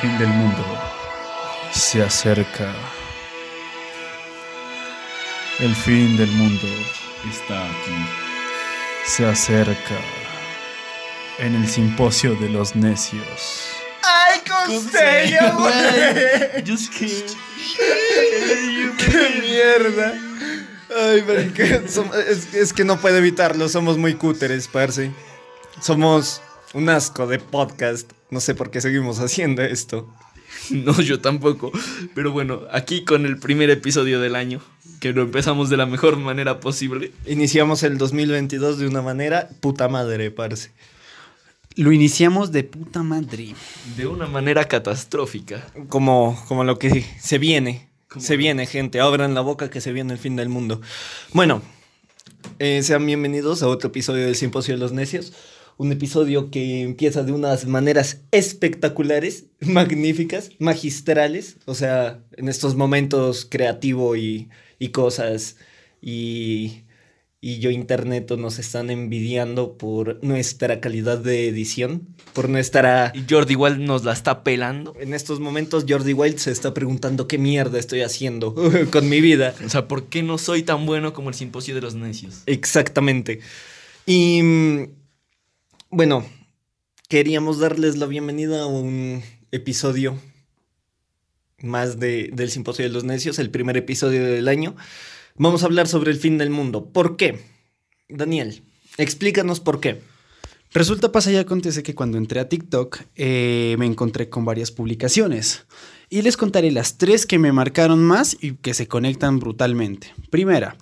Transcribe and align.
fin 0.00 0.18
del 0.18 0.28
mundo 0.28 0.64
se 1.72 2.02
acerca. 2.02 2.72
El 5.60 5.74
fin 5.74 6.16
del 6.16 6.30
mundo 6.32 6.66
está 7.30 7.64
aquí. 7.64 8.08
Se 9.06 9.26
acerca 9.26 9.96
en 11.38 11.54
el 11.54 11.68
simposio 11.68 12.34
de 12.36 12.48
los 12.48 12.74
necios. 12.74 13.68
¡Ay, 14.02 14.40
consejo, 14.48 15.58
güey! 15.58 16.64
Just 16.66 16.92
kidding. 16.92 17.36
¡Qué 18.98 19.40
mierda! 19.42 20.14
Ay, 20.96 21.20
som- 21.88 22.10
es, 22.28 22.54
es 22.54 22.72
que 22.72 22.84
no 22.84 22.98
puedo 23.00 23.16
evitarlo, 23.18 23.68
somos 23.68 23.98
muy 23.98 24.14
cúteres, 24.14 24.68
parce. 24.68 25.10
Somos 25.80 26.40
un 26.74 26.88
asco 26.88 27.26
de 27.26 27.38
podcast. 27.38 28.12
No 28.30 28.40
sé 28.40 28.54
por 28.54 28.70
qué 28.70 28.80
seguimos 28.80 29.20
haciendo 29.20 29.62
esto. 29.62 30.12
No, 30.70 31.00
yo 31.00 31.20
tampoco. 31.20 31.72
Pero 32.14 32.32
bueno, 32.32 32.62
aquí 32.70 33.04
con 33.04 33.26
el 33.26 33.38
primer 33.38 33.70
episodio 33.70 34.20
del 34.20 34.34
año, 34.34 34.60
que 35.00 35.12
lo 35.12 35.22
empezamos 35.22 35.68
de 35.70 35.76
la 35.76 35.86
mejor 35.86 36.16
manera 36.16 36.60
posible. 36.60 37.12
Iniciamos 37.26 37.82
el 37.82 37.98
2022 37.98 38.78
de 38.78 38.86
una 38.86 39.02
manera 39.02 39.48
puta 39.60 39.88
madre, 39.88 40.30
parce. 40.30 40.72
Lo 41.76 41.92
iniciamos 41.92 42.52
de 42.52 42.64
puta 42.64 43.02
madre. 43.02 43.54
De 43.96 44.06
una 44.06 44.26
manera 44.26 44.64
catastrófica. 44.64 45.66
Como, 45.88 46.42
como 46.48 46.64
lo 46.64 46.78
que 46.78 47.04
se 47.20 47.38
viene. 47.38 47.90
Se 48.16 48.36
viene, 48.36 48.66
gente. 48.66 49.00
Abran 49.00 49.34
la 49.34 49.40
boca 49.40 49.70
que 49.70 49.80
se 49.80 49.92
viene 49.92 50.12
el 50.12 50.18
fin 50.18 50.36
del 50.36 50.48
mundo. 50.48 50.80
Bueno, 51.32 51.62
eh, 52.58 52.82
sean 52.82 53.04
bienvenidos 53.04 53.62
a 53.62 53.68
otro 53.68 53.88
episodio 53.88 54.24
del 54.24 54.36
Simposio 54.36 54.74
de 54.74 54.80
los 54.80 54.92
Necios. 54.92 55.32
Un 55.76 55.92
episodio 55.92 56.50
que 56.50 56.82
empieza 56.82 57.22
de 57.22 57.32
unas 57.32 57.66
maneras 57.66 58.22
espectaculares, 58.30 59.46
magníficas, 59.60 60.50
magistrales. 60.58 61.56
O 61.66 61.74
sea, 61.74 62.20
en 62.36 62.48
estos 62.48 62.76
momentos 62.76 63.46
creativo 63.48 64.16
y, 64.16 64.48
y 64.78 64.88
cosas. 64.88 65.56
Y, 66.00 66.84
y 67.44 67.58
yo 67.58 67.70
internet 67.70 68.30
nos 68.38 68.58
están 68.58 68.88
envidiando 68.88 69.76
por 69.76 70.18
nuestra 70.24 70.80
calidad 70.80 71.18
de 71.18 71.46
edición. 71.46 72.08
Por 72.32 72.48
nuestra... 72.48 73.12
Y 73.14 73.26
Jordi 73.28 73.52
igual 73.52 73.84
nos 73.84 74.02
la 74.02 74.14
está 74.14 74.42
pelando. 74.44 74.94
En 74.98 75.12
estos 75.12 75.40
momentos 75.40 75.84
Jordi 75.86 76.14
Wild 76.14 76.38
se 76.38 76.50
está 76.50 76.72
preguntando 76.72 77.28
qué 77.28 77.36
mierda 77.36 77.78
estoy 77.78 78.00
haciendo 78.00 78.54
con 78.90 79.10
mi 79.10 79.20
vida. 79.20 79.54
O 79.62 79.68
sea, 79.68 79.86
¿por 79.88 80.04
qué 80.04 80.22
no 80.22 80.38
soy 80.38 80.62
tan 80.62 80.86
bueno 80.86 81.12
como 81.12 81.28
el 81.28 81.34
simposio 81.34 81.74
de 81.74 81.82
los 81.82 81.94
necios? 81.94 82.44
Exactamente. 82.46 83.40
Y 84.06 84.40
mm, 84.42 84.84
bueno, 85.94 86.26
queríamos 87.08 87.60
darles 87.60 87.96
la 87.98 88.06
bienvenida 88.06 88.62
a 88.62 88.66
un 88.66 89.22
episodio 89.52 90.18
más 91.62 92.00
de, 92.00 92.30
del 92.32 92.50
Simposio 92.50 92.84
de 92.84 92.90
los 92.90 93.04
Necios, 93.04 93.38
el 93.38 93.50
primer 93.50 93.76
episodio 93.76 94.24
del 94.24 94.48
año. 94.48 94.74
Vamos 95.36 95.62
a 95.62 95.66
hablar 95.66 95.86
sobre 95.86 96.10
el 96.10 96.18
fin 96.18 96.36
del 96.36 96.50
mundo. 96.50 96.86
¿Por 96.86 97.16
qué? 97.16 97.38
Daniel, 98.08 98.64
explícanos 98.98 99.60
por 99.60 99.78
qué. 99.78 100.00
Resulta, 100.72 101.12
pasa 101.12 101.30
y 101.30 101.36
acontece 101.36 101.84
que 101.84 101.94
cuando 101.94 102.18
entré 102.18 102.40
a 102.40 102.48
TikTok 102.48 102.98
eh, 103.14 103.76
me 103.78 103.86
encontré 103.86 104.28
con 104.28 104.44
varias 104.44 104.72
publicaciones. 104.72 105.64
Y 106.10 106.22
les 106.22 106.36
contaré 106.36 106.72
las 106.72 106.98
tres 106.98 107.24
que 107.24 107.38
me 107.38 107.52
marcaron 107.52 108.02
más 108.02 108.36
y 108.40 108.54
que 108.54 108.74
se 108.74 108.88
conectan 108.88 109.38
brutalmente. 109.38 110.12
Primera, 110.30 110.76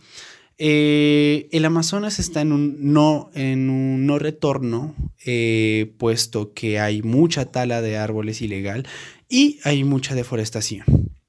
eh, 0.58 1.48
el 1.52 1.64
Amazonas 1.64 2.18
está 2.18 2.40
en 2.40 2.52
un 2.52 2.92
no, 2.92 3.30
en 3.34 3.70
un 3.70 4.06
no 4.06 4.18
retorno, 4.18 4.94
eh, 5.24 5.92
puesto 5.98 6.52
que 6.52 6.78
hay 6.78 7.02
mucha 7.02 7.46
tala 7.46 7.82
de 7.82 7.96
árboles 7.96 8.42
ilegal 8.42 8.86
y 9.28 9.58
hay 9.64 9.84
mucha 9.84 10.14
deforestación. 10.14 10.84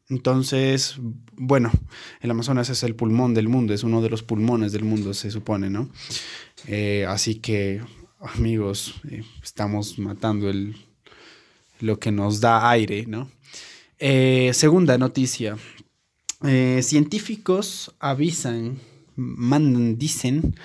Entonces, 0.10 0.98
bueno, 1.36 1.72
el 2.22 2.32
Amazonas 2.32 2.70
es 2.70 2.84
el 2.84 2.96
pulmón 2.96 3.34
del 3.34 3.48
mundo, 3.48 3.74
es 3.74 3.84
uno 3.84 4.02
de 4.02 4.10
los 4.10 4.22
pulmones 4.22 4.72
del 4.72 4.84
mundo, 4.84 5.14
se 5.14 5.32
supone, 5.32 5.70
¿no? 5.70 5.90
Eh, 6.68 7.06
así 7.08 7.36
que, 7.36 7.82
amigos, 8.20 8.96
estamos 9.42 9.98
matando 9.98 10.50
el, 10.50 10.76
lo 11.80 12.00
que 12.00 12.12
nos 12.12 12.42
da 12.42 12.70
aire, 12.70 13.06
¿no? 13.08 13.32
Segunda 14.00 14.98
noticia. 14.98 15.58
Científicos 16.82 17.96
avisan, 18.00 18.78
mandan, 19.16 19.98
dicen 19.98 20.56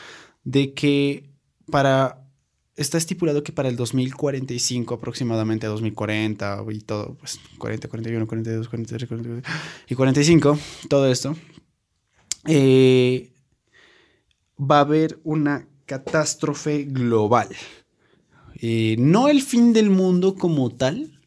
de 0.45 0.75
que 0.75 1.31
para 1.71 2.25
está 2.77 2.97
estipulado 2.97 3.43
que 3.43 3.53
para 3.53 3.69
el 3.69 3.77
2045 3.77 4.95
aproximadamente 4.95 5.67
2040 5.67 6.65
y 6.71 6.79
todo 6.81 7.17
pues 7.17 7.41
40 7.59 7.89
41 7.89 8.27
42 8.27 8.69
43 8.69 9.09
44 9.09 9.53
y 9.89 9.95
45 9.95 10.59
todo 10.89 11.11
esto 11.11 11.35
eh, 12.47 13.31
va 14.59 14.79
a 14.79 14.81
haber 14.81 15.21
una 15.25 15.67
catástrofe 15.87 16.85
global. 16.85 17.49
Eh, 18.61 18.97
no 18.99 19.29
el 19.29 19.43
fin 19.43 19.73
del 19.73 19.91
mundo 19.91 20.35
como 20.35 20.71
tal 20.71 21.18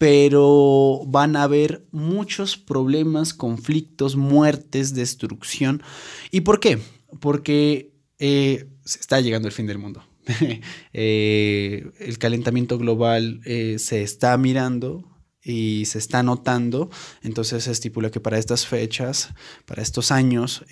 pero 0.00 1.02
van 1.06 1.36
a 1.36 1.42
haber 1.42 1.86
muchos 1.90 2.56
problemas, 2.56 3.34
conflictos, 3.34 4.16
muertes, 4.16 4.94
destrucción. 4.94 5.82
¿Y 6.30 6.40
por 6.40 6.58
qué? 6.58 6.78
Porque 7.20 7.92
eh, 8.18 8.70
se 8.82 8.98
está 8.98 9.20
llegando 9.20 9.46
el 9.46 9.52
fin 9.52 9.66
del 9.66 9.76
mundo. 9.76 10.02
Eh, 10.94 11.90
el 11.98 12.16
calentamiento 12.16 12.78
global 12.78 13.42
eh, 13.44 13.76
se 13.78 14.02
está 14.02 14.38
mirando 14.38 15.04
y 15.44 15.84
se 15.84 15.98
está 15.98 16.22
notando. 16.22 16.88
Entonces 17.22 17.64
se 17.64 17.70
estipula 17.70 18.10
que 18.10 18.20
para 18.20 18.38
estas 18.38 18.66
fechas, 18.66 19.34
para 19.66 19.82
estos 19.82 20.12
años, 20.12 20.64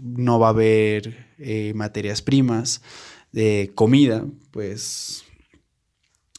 no 0.00 0.38
va 0.38 0.46
a 0.46 0.50
haber 0.50 1.26
materias 1.74 2.22
primas 2.22 2.80
de 3.30 3.72
comida, 3.74 4.24
pues 4.52 5.27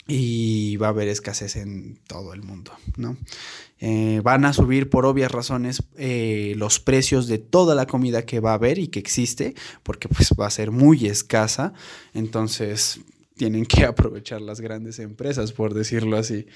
y 0.09 0.75
va 0.77 0.87
a 0.87 0.89
haber 0.89 1.07
escasez 1.07 1.55
en 1.55 1.99
todo 2.07 2.33
el 2.33 2.41
mundo, 2.41 2.73
¿no? 2.97 3.15
Eh, 3.79 4.19
van 4.23 4.43
a 4.43 4.51
subir 4.51 4.89
por 4.89 5.05
obvias 5.05 5.31
razones 5.31 5.83
eh, 5.97 6.53
los 6.57 6.79
precios 6.79 7.27
de 7.27 7.37
toda 7.37 7.75
la 7.75 7.85
comida 7.85 8.25
que 8.25 8.39
va 8.39 8.51
a 8.51 8.55
haber 8.55 8.79
y 8.79 8.87
que 8.87 8.99
existe, 8.99 9.53
porque 9.83 10.09
pues 10.09 10.31
va 10.37 10.47
a 10.47 10.51
ser 10.51 10.71
muy 10.71 11.05
escasa, 11.05 11.73
entonces 12.13 12.99
tienen 13.37 13.65
que 13.65 13.85
aprovechar 13.85 14.41
las 14.41 14.59
grandes 14.59 14.99
empresas, 14.99 15.53
por 15.53 15.73
decirlo 15.73 16.17
así. 16.17 16.47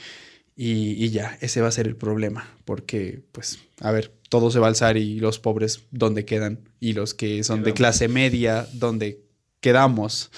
Y, 0.55 1.03
y 1.03 1.09
ya, 1.09 1.37
ese 1.41 1.61
va 1.61 1.69
a 1.69 1.71
ser 1.71 1.87
el 1.87 1.95
problema, 1.95 2.47
porque 2.65 3.21
pues, 3.31 3.59
a 3.79 3.91
ver, 3.91 4.13
todo 4.29 4.51
se 4.51 4.59
va 4.59 4.67
a 4.67 4.69
alzar 4.69 4.97
y 4.97 5.19
los 5.19 5.39
pobres, 5.39 5.83
¿dónde 5.91 6.25
quedan? 6.25 6.59
Y 6.79 6.93
los 6.93 7.13
que 7.13 7.43
son 7.43 7.63
de 7.63 7.73
clase 7.73 8.07
media, 8.07 8.67
¿dónde 8.73 9.21
quedamos? 9.61 10.31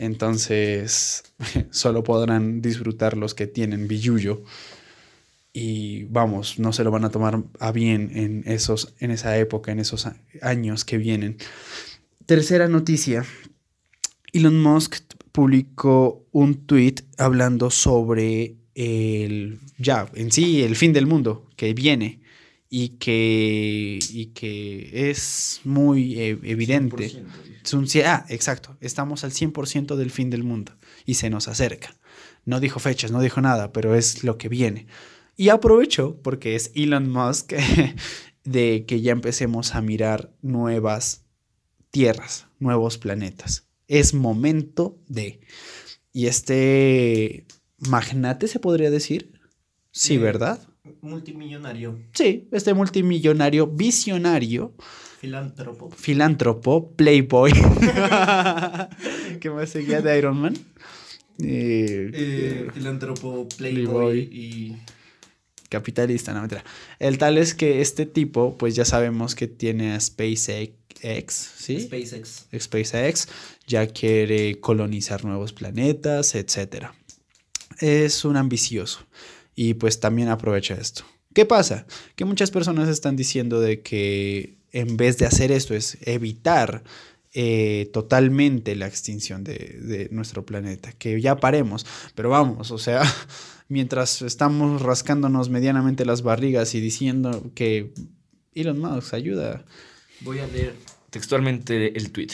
Entonces, 0.00 1.22
solo 1.70 2.02
podrán 2.02 2.62
disfrutar 2.62 3.18
los 3.18 3.34
que 3.34 3.46
tienen 3.46 3.86
billuyo. 3.86 4.42
Y 5.52 6.04
vamos, 6.04 6.58
no 6.58 6.72
se 6.72 6.84
lo 6.84 6.90
van 6.90 7.04
a 7.04 7.10
tomar 7.10 7.42
a 7.58 7.70
bien 7.70 8.10
en, 8.14 8.42
esos, 8.46 8.94
en 8.98 9.10
esa 9.10 9.36
época, 9.36 9.72
en 9.72 9.78
esos 9.78 10.08
años 10.40 10.86
que 10.86 10.96
vienen. 10.96 11.36
Tercera 12.24 12.66
noticia. 12.66 13.26
Elon 14.32 14.62
Musk 14.62 14.96
publicó 15.32 16.24
un 16.32 16.66
tweet 16.66 16.94
hablando 17.18 17.70
sobre 17.70 18.54
el, 18.74 19.58
ya, 19.76 20.08
en 20.14 20.32
sí, 20.32 20.62
el 20.62 20.76
fin 20.76 20.94
del 20.94 21.06
mundo 21.06 21.46
que 21.56 21.74
viene 21.74 22.19
y 22.72 22.90
que, 22.90 23.98
y 24.10 24.26
que 24.26 25.10
es 25.10 25.60
muy 25.64 26.20
eh, 26.20 26.38
evidente. 26.44 27.24
Es 27.64 27.74
un 27.74 27.86
ah, 28.06 28.24
exacto. 28.28 28.76
Estamos 28.80 29.24
al 29.24 29.32
100% 29.32 29.96
del 29.96 30.12
fin 30.12 30.30
del 30.30 30.44
mundo 30.44 30.72
y 31.04 31.14
se 31.14 31.30
nos 31.30 31.48
acerca. 31.48 31.96
No 32.44 32.60
dijo 32.60 32.78
fechas, 32.78 33.10
no 33.10 33.20
dijo 33.20 33.40
nada, 33.40 33.72
pero 33.72 33.96
es 33.96 34.22
lo 34.22 34.38
que 34.38 34.48
viene. 34.48 34.86
Y 35.36 35.48
aprovecho, 35.48 36.20
porque 36.22 36.54
es 36.54 36.70
Elon 36.76 37.10
Musk, 37.10 37.54
de 38.44 38.84
que 38.86 39.00
ya 39.00 39.12
empecemos 39.12 39.74
a 39.74 39.82
mirar 39.82 40.32
nuevas 40.40 41.24
tierras, 41.90 42.46
nuevos 42.60 42.98
planetas. 42.98 43.66
Es 43.88 44.14
momento 44.14 44.96
de... 45.08 45.40
Y 46.12 46.26
este 46.26 47.46
magnate 47.78 48.46
se 48.46 48.60
podría 48.60 48.90
decir. 48.90 49.40
Sí, 49.90 50.18
¿verdad? 50.18 50.69
Multimillonario, 51.02 51.98
Sí, 52.12 52.48
este 52.52 52.74
multimillonario 52.74 53.66
visionario 53.66 54.74
filántropo. 55.20 55.90
filántropo, 55.90 56.90
playboy. 56.92 57.52
¿Qué 59.40 59.50
más 59.50 59.70
seguía 59.70 60.00
de 60.02 60.18
Iron 60.18 60.38
Man? 60.38 60.54
Eh, 61.42 62.10
Eh, 62.12 62.12
eh, 62.12 62.70
filántropo, 62.74 63.48
Playboy. 63.56 64.26
playboy 64.26 64.28
y... 64.30 64.76
capitalista, 65.68 66.32
no 66.34 66.40
mentira. 66.40 66.64
El 66.98 67.16
tal 67.18 67.38
es 67.38 67.54
que 67.54 67.80
este 67.80 68.04
tipo, 68.06 68.56
pues 68.58 68.74
ya 68.74 68.84
sabemos 68.84 69.34
que 69.34 69.46
tiene 69.48 69.92
a 69.94 70.00
SpaceX, 70.00 71.32
¿sí? 71.56 71.80
SpaceX. 71.80 72.46
SpaceX, 72.58 73.28
ya 73.66 73.86
quiere 73.86 74.60
colonizar 74.60 75.24
nuevos 75.24 75.52
planetas, 75.54 76.34
etc. 76.34 76.88
es 77.78 78.24
un 78.26 78.36
ambicioso 78.36 79.06
y 79.62 79.74
pues 79.74 80.00
también 80.00 80.28
aprovecha 80.28 80.72
esto. 80.72 81.04
¿Qué 81.34 81.44
pasa? 81.44 81.86
Que 82.16 82.24
muchas 82.24 82.50
personas 82.50 82.88
están 82.88 83.14
diciendo 83.14 83.60
de 83.60 83.82
que 83.82 84.56
en 84.72 84.96
vez 84.96 85.18
de 85.18 85.26
hacer 85.26 85.52
esto 85.52 85.74
es 85.74 85.98
evitar 86.06 86.82
eh, 87.34 87.90
totalmente 87.92 88.74
la 88.74 88.86
extinción 88.86 89.44
de, 89.44 89.78
de 89.82 90.08
nuestro 90.12 90.46
planeta, 90.46 90.92
que 90.92 91.20
ya 91.20 91.36
paremos, 91.36 91.84
pero 92.14 92.30
vamos, 92.30 92.70
o 92.70 92.78
sea, 92.78 93.02
mientras 93.68 94.22
estamos 94.22 94.80
rascándonos 94.80 95.50
medianamente 95.50 96.06
las 96.06 96.22
barrigas 96.22 96.74
y 96.74 96.80
diciendo 96.80 97.50
que 97.54 97.92
Elon 98.54 98.78
Musk 98.78 99.12
ayuda. 99.12 99.66
Voy 100.22 100.38
a 100.38 100.46
leer 100.46 100.74
textualmente 101.10 101.98
el 101.98 102.12
tweet. 102.12 102.30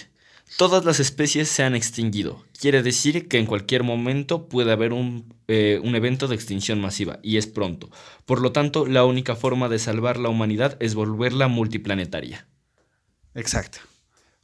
Todas 0.59 0.85
las 0.85 1.01
especies 1.01 1.49
se 1.49 1.65
han 1.65 1.75
extinguido. 1.75 2.45
Quiere 2.61 2.85
decir 2.85 3.27
que 3.27 3.41
en 3.41 3.47
cualquier 3.47 3.83
momento 3.83 4.47
puede 4.47 4.71
haber 4.71 4.93
un, 4.93 5.36
eh, 5.49 5.81
un, 5.83 5.95
evento 5.95 6.29
de 6.29 6.35
extinción 6.35 6.81
masiva, 6.81 7.19
y 7.23 7.37
es 7.37 7.47
pronto. 7.47 7.91
Por 8.25 8.41
lo 8.41 8.53
tanto, 8.53 8.87
la 8.87 9.05
única 9.05 9.37
forma 9.37 9.69
de 9.69 9.79
salvar 9.79 10.19
la 10.19 10.29
humanidad 10.29 10.77
es 10.81 10.95
volverla 10.95 11.49
multiplanetaria. 11.49 12.47
Exacto. 13.35 13.79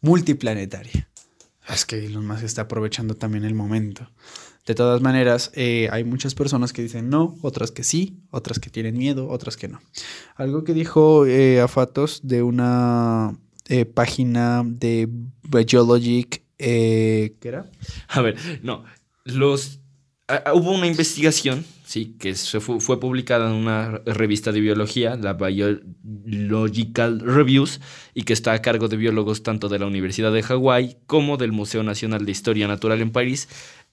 Multiplanetaria. 0.00 1.08
Es 1.68 1.86
que 1.86 2.04
Elon 2.04 2.26
Musk 2.26 2.44
está 2.44 2.62
aprovechando 2.62 3.14
también 3.14 3.44
el 3.44 3.54
momento. 3.54 4.10
De 4.66 4.76
todas 4.76 5.00
maneras, 5.00 5.50
eh, 5.54 5.88
hay 5.90 6.04
muchas 6.04 6.34
personas 6.36 6.72
que 6.72 6.82
dicen 6.82 7.08
no, 7.10 7.36
otras 7.42 7.72
que 7.72 7.82
sí, 7.82 8.20
otras 8.30 8.60
que 8.60 8.70
tienen 8.70 8.96
miedo, 8.96 9.28
otras 9.28 9.56
que 9.56 9.66
no. 9.66 9.80
Algo 10.36 10.62
que 10.62 10.72
dijo 10.72 11.26
eh, 11.26 11.60
Afatos 11.60 12.20
de 12.22 12.42
una 12.42 13.36
eh, 13.68 13.86
página 13.86 14.62
de 14.64 15.08
Biologic, 15.42 16.44
¿qué 16.58 17.36
era? 17.42 17.68
A 18.08 18.20
ver, 18.20 18.36
no, 18.62 18.84
los... 19.24 19.80
a- 20.28 20.52
hubo 20.54 20.72
una 20.72 20.86
investigación, 20.86 21.64
sí, 21.84 22.16
que 22.18 22.34
fue, 22.34 22.98
publicada 23.00 23.48
en 23.50 23.54
una 23.56 23.98
revista 24.06 24.52
de 24.52 24.60
biología, 24.60 25.16
la 25.16 25.34
Biological 26.02 27.20
Reviews, 27.20 27.80
y 28.14 28.22
que 28.22 28.32
está 28.32 28.52
a 28.52 28.62
cargo 28.62 28.88
de 28.88 28.96
biólogos 28.96 29.42
tanto 29.42 29.68
de 29.68 29.78
la 29.78 29.86
Universidad 29.86 30.32
de 30.32 30.42
Hawái 30.42 30.96
como 31.06 31.36
del 31.36 31.52
Museo 31.52 31.82
Nacional 31.82 32.24
de 32.24 32.32
Historia 32.32 32.66
Natural 32.68 33.00
en 33.00 33.10
París, 33.10 33.48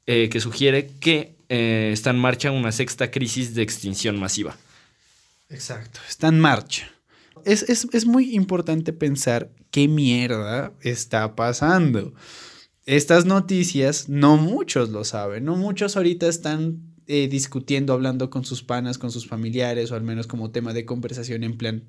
eh, 0.05 0.29
que 0.29 0.39
sugiere 0.39 0.87
que 0.99 1.35
eh, 1.49 1.89
está 1.93 2.11
en 2.11 2.19
marcha 2.19 2.51
una 2.51 2.71
sexta 2.71 3.09
crisis 3.11 3.53
de 3.55 3.63
extinción 3.63 4.19
masiva. 4.19 4.55
Exacto, 5.49 5.99
está 6.07 6.27
en 6.27 6.39
marcha. 6.39 6.89
Es, 7.45 7.63
es- 7.63 7.87
es 7.91 8.05
muy 8.05 8.35
importante 8.35 8.93
pensar 8.93 9.49
qué 9.71 9.87
mierda 9.87 10.71
está 10.81 11.35
pasando. 11.35 12.13
Estas 12.89 13.25
noticias, 13.25 14.09
no 14.09 14.37
muchos 14.37 14.89
lo 14.89 15.03
saben, 15.03 15.45
no 15.45 15.55
muchos 15.55 15.95
ahorita 15.95 16.27
están 16.27 16.95
eh, 17.05 17.27
discutiendo, 17.27 17.93
hablando 17.93 18.31
con 18.31 18.43
sus 18.43 18.63
panas, 18.63 18.97
con 18.97 19.11
sus 19.11 19.27
familiares, 19.27 19.91
o 19.91 19.95
al 19.95 20.01
menos 20.01 20.25
como 20.25 20.49
tema 20.49 20.73
de 20.73 20.85
conversación 20.85 21.43
en 21.43 21.55
plan, 21.55 21.83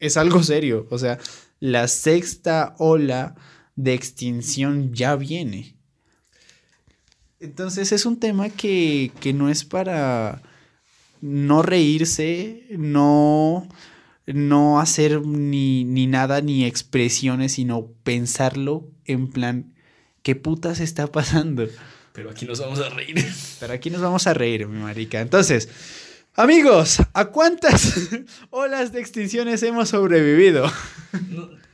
es 0.00 0.16
algo 0.16 0.42
serio. 0.42 0.86
O 0.88 0.96
sea, 0.96 1.18
la 1.60 1.88
sexta 1.88 2.74
ola 2.78 3.34
de 3.74 3.92
extinción 3.92 4.94
ya 4.94 5.14
viene. 5.16 5.76
Entonces 7.38 7.92
es 7.92 8.06
un 8.06 8.18
tema 8.18 8.48
que, 8.48 9.12
que 9.20 9.34
no 9.34 9.50
es 9.50 9.62
para 9.62 10.40
no 11.20 11.60
reírse, 11.60 12.64
no, 12.70 13.68
no 14.24 14.80
hacer 14.80 15.20
ni, 15.20 15.84
ni 15.84 16.06
nada, 16.06 16.40
ni 16.40 16.64
expresiones, 16.64 17.52
sino 17.52 17.88
pensarlo 18.04 18.90
en 19.04 19.28
plan, 19.28 19.75
¿qué 20.26 20.34
putas 20.34 20.80
está 20.80 21.06
pasando? 21.06 21.68
Pero 22.12 22.30
aquí 22.30 22.46
nos 22.46 22.58
vamos 22.58 22.80
a 22.80 22.88
reír. 22.88 23.24
Pero 23.60 23.72
aquí 23.72 23.90
nos 23.90 24.00
vamos 24.00 24.26
a 24.26 24.34
reír, 24.34 24.66
mi 24.66 24.82
marica. 24.82 25.20
Entonces, 25.20 25.68
amigos, 26.34 26.98
¿a 27.12 27.26
cuántas 27.26 28.10
olas 28.50 28.90
de 28.90 28.98
extinciones 28.98 29.62
hemos 29.62 29.90
sobrevivido? 29.90 30.68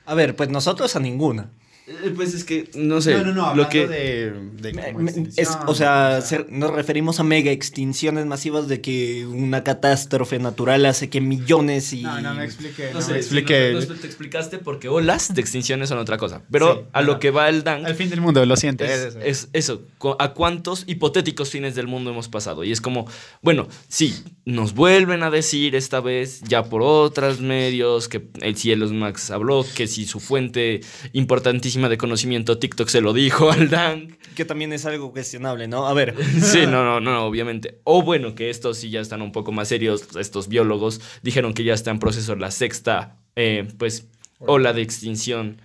A 0.05 0.15
ver, 0.15 0.37
pues 0.37 0.51
nosotros 0.51 0.95
a 0.97 1.01
ninguna. 1.01 1.49
Eh, 1.87 2.13
Pues 2.15 2.33
es 2.33 2.45
que, 2.45 2.71
no 2.77 3.01
sé, 3.01 3.13
lo 3.25 3.45
hablando 3.45 3.69
que... 3.69 3.89
de, 3.89 4.31
de 4.31 4.73
Me- 4.73 4.93
como 4.93 4.99
me- 5.01 5.11
es- 5.37 5.59
o 5.67 5.75
sea, 5.75 6.21
se- 6.21 6.47
nos 6.49 6.71
referimos 6.73 7.19
a 7.19 7.25
mega 7.25 7.51
extinciones 7.51 8.25
masivas 8.25 8.69
de 8.69 8.81
que 8.81 9.27
una 9.27 9.65
catástrofe 9.65 10.39
natural 10.39 10.87
hace 10.87 11.11
que 11.11 11.21
millones 11.21 11.93
y... 11.93 12.03
No, 12.03 12.21
no 12.21 12.35
me 12.35 12.45
expliqué. 12.45 12.89
No 12.93 13.01
no 13.01 13.03
sé, 13.03 13.13
me 13.13 13.19
expliqué. 13.19 13.73
no- 13.75 13.81
no 13.81 13.95
te 14.01 14.07
explicaste 14.07 14.59
porque 14.59 14.89
olas 14.89 15.35
de 15.35 15.41
extinciones 15.41 15.89
son 15.89 15.99
otra 15.99 16.19
cosa. 16.19 16.43
Pero 16.53 16.75
Sí, 16.75 16.81
a 16.93 17.03
lo 17.03 17.19
que 17.19 17.31
va 17.33 17.49
el 17.49 17.65
DANG 17.65 17.85
Al 17.87 17.95
fin 17.97 18.11
del 18.11 18.21
mundo, 18.21 18.47
lo 18.47 18.57
siento. 18.57 18.85
es, 18.85 19.17
es 19.25 19.49
eso, 19.53 19.83
a 20.21 20.35
cuántos 20.35 20.85
hipotéticos 20.87 21.51
fines 21.51 21.75
del 21.75 21.89
mundo 21.89 22.11
hemos 22.11 22.29
pasado. 22.29 22.63
Y 22.63 22.71
es 22.71 22.81
como, 22.81 23.07
bueno, 23.43 23.67
sí, 23.89 24.15
nos 24.45 24.75
vuelven 24.75 25.25
a 25.25 25.31
decir 25.31 25.75
esta 25.75 26.01
vez, 26.01 26.43
ya 26.47 26.63
por 26.65 26.83
otros 26.83 27.41
medios, 27.41 28.09
que 28.09 28.23
el 28.41 28.57
Cielos 28.57 28.93
Max 28.93 29.33
habló, 29.33 29.67
que 29.75 29.89
si 29.89 30.07
su 30.07 30.21
fuente 30.21 30.81
importantísima 31.13 31.72
de 31.75 31.99
conocimiento 31.99 32.59
TikTok 32.59 32.89
se 32.89 33.01
lo 33.01 33.13
dijo 33.13 33.51
al 33.53 33.69
DANG. 33.69 34.17
Que 34.35 34.45
también 34.45 34.73
es 34.73 34.87
algo 34.87 35.13
cuestionable, 35.13 35.69
¿no? 35.69 35.87
A 35.87 35.95
ver, 35.95 36.15
Sí, 36.41 36.67
no, 36.67 36.85
no, 36.85 37.01
no, 37.01 37.25
obviamente. 37.25 37.81
O 37.85 38.03
bueno, 38.03 38.35
que 38.35 38.51
estos 38.51 38.79
sí 38.79 38.91
ya 38.91 39.01
están 39.01 39.23
un 39.23 39.33
poco 39.33 39.53
más 39.53 39.69
serios, 39.69 40.17
estos 40.17 40.49
biólogos 40.49 41.01
dijeron 41.23 41.55
que 41.55 41.65
ya 41.65 41.75
está 41.75 41.91
en 41.91 41.99
proceso 41.99 42.37
la 42.37 42.51
sexta, 42.51 43.19
eh, 43.37 43.69
pues, 43.79 44.07
ola 44.39 44.73
de 44.73 44.83
extinción, 44.83 45.61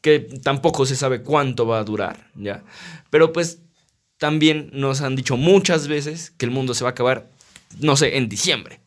que 0.00 0.20
tampoco 0.20 0.86
se 0.86 0.96
sabe 0.96 1.22
cuánto 1.22 1.66
va 1.66 1.78
a 1.78 1.84
durar, 1.84 2.30
¿ya? 2.34 2.64
Pero 3.10 3.32
pues 3.32 3.60
también 4.18 4.70
nos 4.72 5.00
han 5.00 5.16
dicho 5.16 5.36
muchas 5.36 5.88
veces 5.88 6.32
que 6.36 6.46
el 6.46 6.50
mundo 6.52 6.74
se 6.74 6.84
va 6.84 6.90
a 6.90 6.92
acabar, 6.92 7.30
no 7.80 7.96
sé, 7.96 8.16
en 8.16 8.28
diciembre. 8.28 8.80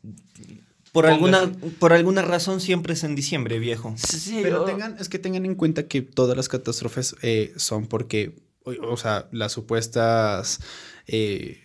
Por 0.91 1.05
alguna, 1.05 1.51
por 1.79 1.93
alguna 1.93 2.21
razón 2.21 2.59
siempre 2.61 2.93
es 2.93 3.03
en 3.03 3.15
diciembre, 3.15 3.59
viejo. 3.59 3.93
Sí, 3.97 4.39
Pero 4.43 4.63
tengan, 4.65 4.97
es 4.99 5.09
que 5.09 5.19
tengan 5.19 5.45
en 5.45 5.55
cuenta 5.55 5.88
que 5.88 6.01
todas 6.01 6.35
las 6.35 6.49
catástrofes 6.49 7.15
eh, 7.21 7.53
son 7.55 7.88
porque, 7.88 8.35
o, 8.63 8.71
o 8.91 8.97
sea, 8.97 9.27
las 9.31 9.51
supuestas 9.53 10.59
eh, 11.07 11.59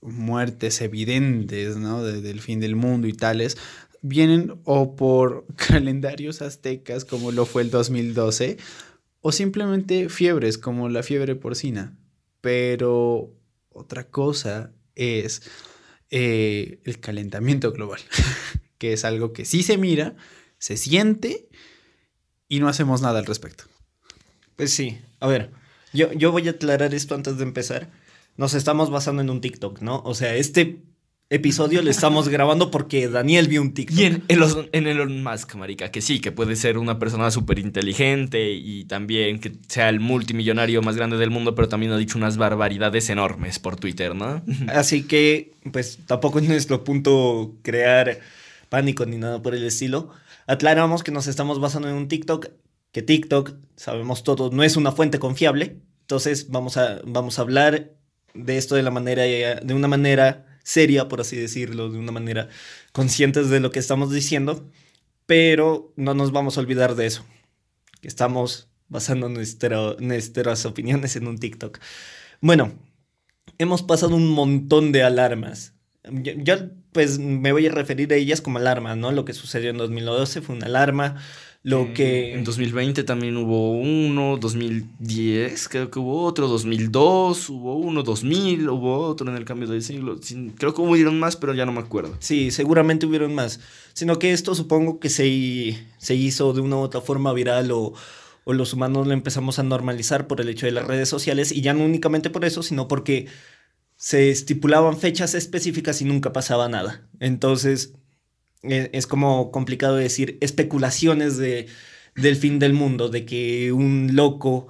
muertes 0.00 0.80
evidentes, 0.80 1.76
¿no? 1.76 2.02
De- 2.02 2.20
del 2.20 2.40
fin 2.40 2.60
del 2.60 2.76
mundo 2.76 3.06
y 3.08 3.12
tales, 3.12 3.56
vienen 4.02 4.60
o 4.64 4.96
por 4.96 5.46
calendarios 5.56 6.40
aztecas, 6.42 7.04
como 7.04 7.32
lo 7.32 7.46
fue 7.46 7.62
el 7.62 7.70
2012, 7.70 8.56
o 9.20 9.32
simplemente 9.32 10.08
fiebres, 10.08 10.56
como 10.58 10.88
la 10.88 11.02
fiebre 11.02 11.34
porcina. 11.34 11.98
Pero 12.40 13.34
otra 13.68 14.04
cosa 14.08 14.72
es 14.94 15.42
eh, 16.10 16.80
el 16.84 17.00
calentamiento 17.00 17.72
global, 17.72 18.00
que 18.78 18.92
es 18.92 19.04
algo 19.04 19.32
que 19.32 19.44
sí 19.44 19.62
se 19.62 19.78
mira, 19.78 20.16
se 20.58 20.76
siente 20.76 21.48
y 22.48 22.60
no 22.60 22.68
hacemos 22.68 23.00
nada 23.02 23.20
al 23.20 23.26
respecto. 23.26 23.64
Pues 24.56 24.72
sí, 24.72 24.98
a 25.20 25.26
ver, 25.26 25.50
yo, 25.92 26.12
yo 26.12 26.32
voy 26.32 26.48
a 26.48 26.52
aclarar 26.52 26.94
esto 26.94 27.14
antes 27.14 27.38
de 27.38 27.44
empezar. 27.44 27.88
Nos 28.36 28.54
estamos 28.54 28.90
basando 28.90 29.22
en 29.22 29.30
un 29.30 29.40
TikTok, 29.40 29.80
¿no? 29.80 30.02
O 30.04 30.14
sea, 30.14 30.34
este 30.34 30.82
episodio 31.30 31.80
lo 31.80 31.90
estamos 31.90 32.28
grabando 32.28 32.70
porque 32.70 33.08
Daniel 33.08 33.48
vio 33.48 33.62
un 33.62 33.72
TikTok. 33.72 33.98
Y 33.98 34.04
en 34.04 34.24
Elon, 34.28 34.68
en 34.72 34.86
Elon 34.88 35.22
Musk, 35.22 35.54
marica, 35.54 35.90
que 35.90 36.02
sí, 36.02 36.20
que 36.20 36.32
puede 36.32 36.56
ser 36.56 36.76
una 36.76 36.98
persona 36.98 37.30
súper 37.30 37.60
inteligente 37.60 38.50
y 38.52 38.84
también 38.84 39.38
que 39.38 39.52
sea 39.68 39.88
el 39.88 40.00
multimillonario 40.00 40.82
más 40.82 40.96
grande 40.96 41.16
del 41.16 41.30
mundo, 41.30 41.54
pero 41.54 41.68
también 41.68 41.92
ha 41.92 41.96
dicho 41.96 42.18
unas 42.18 42.36
barbaridades 42.36 43.08
enormes 43.08 43.58
por 43.60 43.76
Twitter, 43.76 44.14
¿no? 44.14 44.42
Así 44.68 45.04
que, 45.04 45.54
pues 45.72 46.00
tampoco 46.06 46.40
es 46.40 46.48
nuestro 46.48 46.84
punto 46.84 47.54
crear 47.62 48.18
pánico 48.68 49.06
ni 49.06 49.16
nada 49.16 49.40
por 49.40 49.54
el 49.54 49.64
estilo. 49.64 50.10
Aclaramos 50.46 51.04
que 51.04 51.12
nos 51.12 51.28
estamos 51.28 51.60
basando 51.60 51.88
en 51.88 51.94
un 51.94 52.08
TikTok, 52.08 52.48
que 52.90 53.02
TikTok, 53.02 53.52
sabemos 53.76 54.24
todos, 54.24 54.52
no 54.52 54.64
es 54.64 54.76
una 54.76 54.90
fuente 54.90 55.20
confiable. 55.20 55.76
Entonces 56.00 56.50
vamos 56.50 56.76
a, 56.76 57.00
vamos 57.04 57.38
a 57.38 57.42
hablar 57.42 57.92
de 58.34 58.58
esto 58.58 58.74
de 58.74 58.82
la 58.82 58.90
manera, 58.90 59.22
de 59.22 59.74
una 59.74 59.86
manera 59.86 60.49
seria, 60.70 61.08
por 61.08 61.20
así 61.20 61.36
decirlo, 61.36 61.90
de 61.90 61.98
una 61.98 62.12
manera 62.12 62.48
conscientes 62.92 63.50
de 63.50 63.60
lo 63.60 63.70
que 63.72 63.80
estamos 63.80 64.12
diciendo, 64.12 64.70
pero 65.26 65.92
no 65.96 66.14
nos 66.14 66.30
vamos 66.32 66.56
a 66.56 66.60
olvidar 66.60 66.94
de 66.94 67.06
eso, 67.06 67.24
que 68.00 68.08
estamos 68.08 68.68
basando 68.88 69.28
nuestra- 69.28 69.96
nuestras 69.98 70.64
opiniones 70.66 71.16
en 71.16 71.26
un 71.26 71.38
TikTok. 71.38 71.78
Bueno, 72.40 72.72
hemos 73.58 73.82
pasado 73.82 74.14
un 74.16 74.28
montón 74.28 74.92
de 74.92 75.02
alarmas. 75.02 75.74
Yo, 76.10 76.32
yo, 76.36 76.56
pues 76.92 77.18
me 77.18 77.52
voy 77.52 77.66
a 77.66 77.72
referir 77.72 78.12
a 78.12 78.16
ellas 78.16 78.40
como 78.40 78.58
alarmas, 78.58 78.96
¿no? 78.96 79.12
Lo 79.12 79.24
que 79.24 79.32
sucedió 79.34 79.70
en 79.70 79.76
2012 79.78 80.40
fue 80.40 80.56
una 80.56 80.66
alarma. 80.66 81.16
Lo 81.62 81.92
que... 81.92 82.34
En 82.34 82.44
2020 82.44 83.04
también 83.04 83.36
hubo 83.36 83.72
uno, 83.72 84.38
2010 84.38 85.68
creo 85.68 85.90
que 85.90 85.98
hubo 85.98 86.22
otro, 86.22 86.48
2002 86.48 87.50
hubo 87.50 87.76
uno, 87.76 88.02
2000 88.02 88.70
hubo 88.70 88.98
otro 89.00 89.30
en 89.30 89.36
el 89.36 89.44
cambio 89.44 89.68
de 89.68 89.82
siglo. 89.82 90.18
Creo 90.56 90.74
que 90.74 90.80
hubieron 90.80 91.18
más, 91.20 91.36
pero 91.36 91.52
ya 91.52 91.66
no 91.66 91.72
me 91.72 91.80
acuerdo. 91.80 92.16
Sí, 92.20 92.50
seguramente 92.50 93.04
hubieron 93.04 93.34
más. 93.34 93.60
Sino 93.92 94.18
que 94.18 94.32
esto 94.32 94.54
supongo 94.54 95.00
que 95.00 95.10
se, 95.10 95.86
se 95.98 96.14
hizo 96.14 96.54
de 96.54 96.62
una 96.62 96.76
u 96.76 96.80
otra 96.80 97.02
forma 97.02 97.32
viral 97.34 97.72
o, 97.72 97.92
o 98.44 98.52
los 98.54 98.72
humanos 98.72 99.06
lo 99.06 99.12
empezamos 99.12 99.58
a 99.58 99.62
normalizar 99.62 100.26
por 100.26 100.40
el 100.40 100.48
hecho 100.48 100.64
de 100.64 100.72
las 100.72 100.86
redes 100.86 101.10
sociales 101.10 101.52
y 101.52 101.60
ya 101.60 101.74
no 101.74 101.84
únicamente 101.84 102.30
por 102.30 102.46
eso, 102.46 102.62
sino 102.62 102.88
porque 102.88 103.26
se 103.96 104.30
estipulaban 104.30 104.96
fechas 104.96 105.34
específicas 105.34 106.00
y 106.00 106.06
nunca 106.06 106.32
pasaba 106.32 106.70
nada. 106.70 107.06
Entonces, 107.20 107.92
es 108.62 109.06
como 109.06 109.50
complicado 109.50 109.96
decir 109.96 110.36
especulaciones 110.40 111.36
de, 111.36 111.66
del 112.14 112.36
fin 112.36 112.58
del 112.58 112.72
mundo, 112.74 113.08
de 113.08 113.24
que 113.24 113.72
un 113.72 114.10
loco 114.14 114.68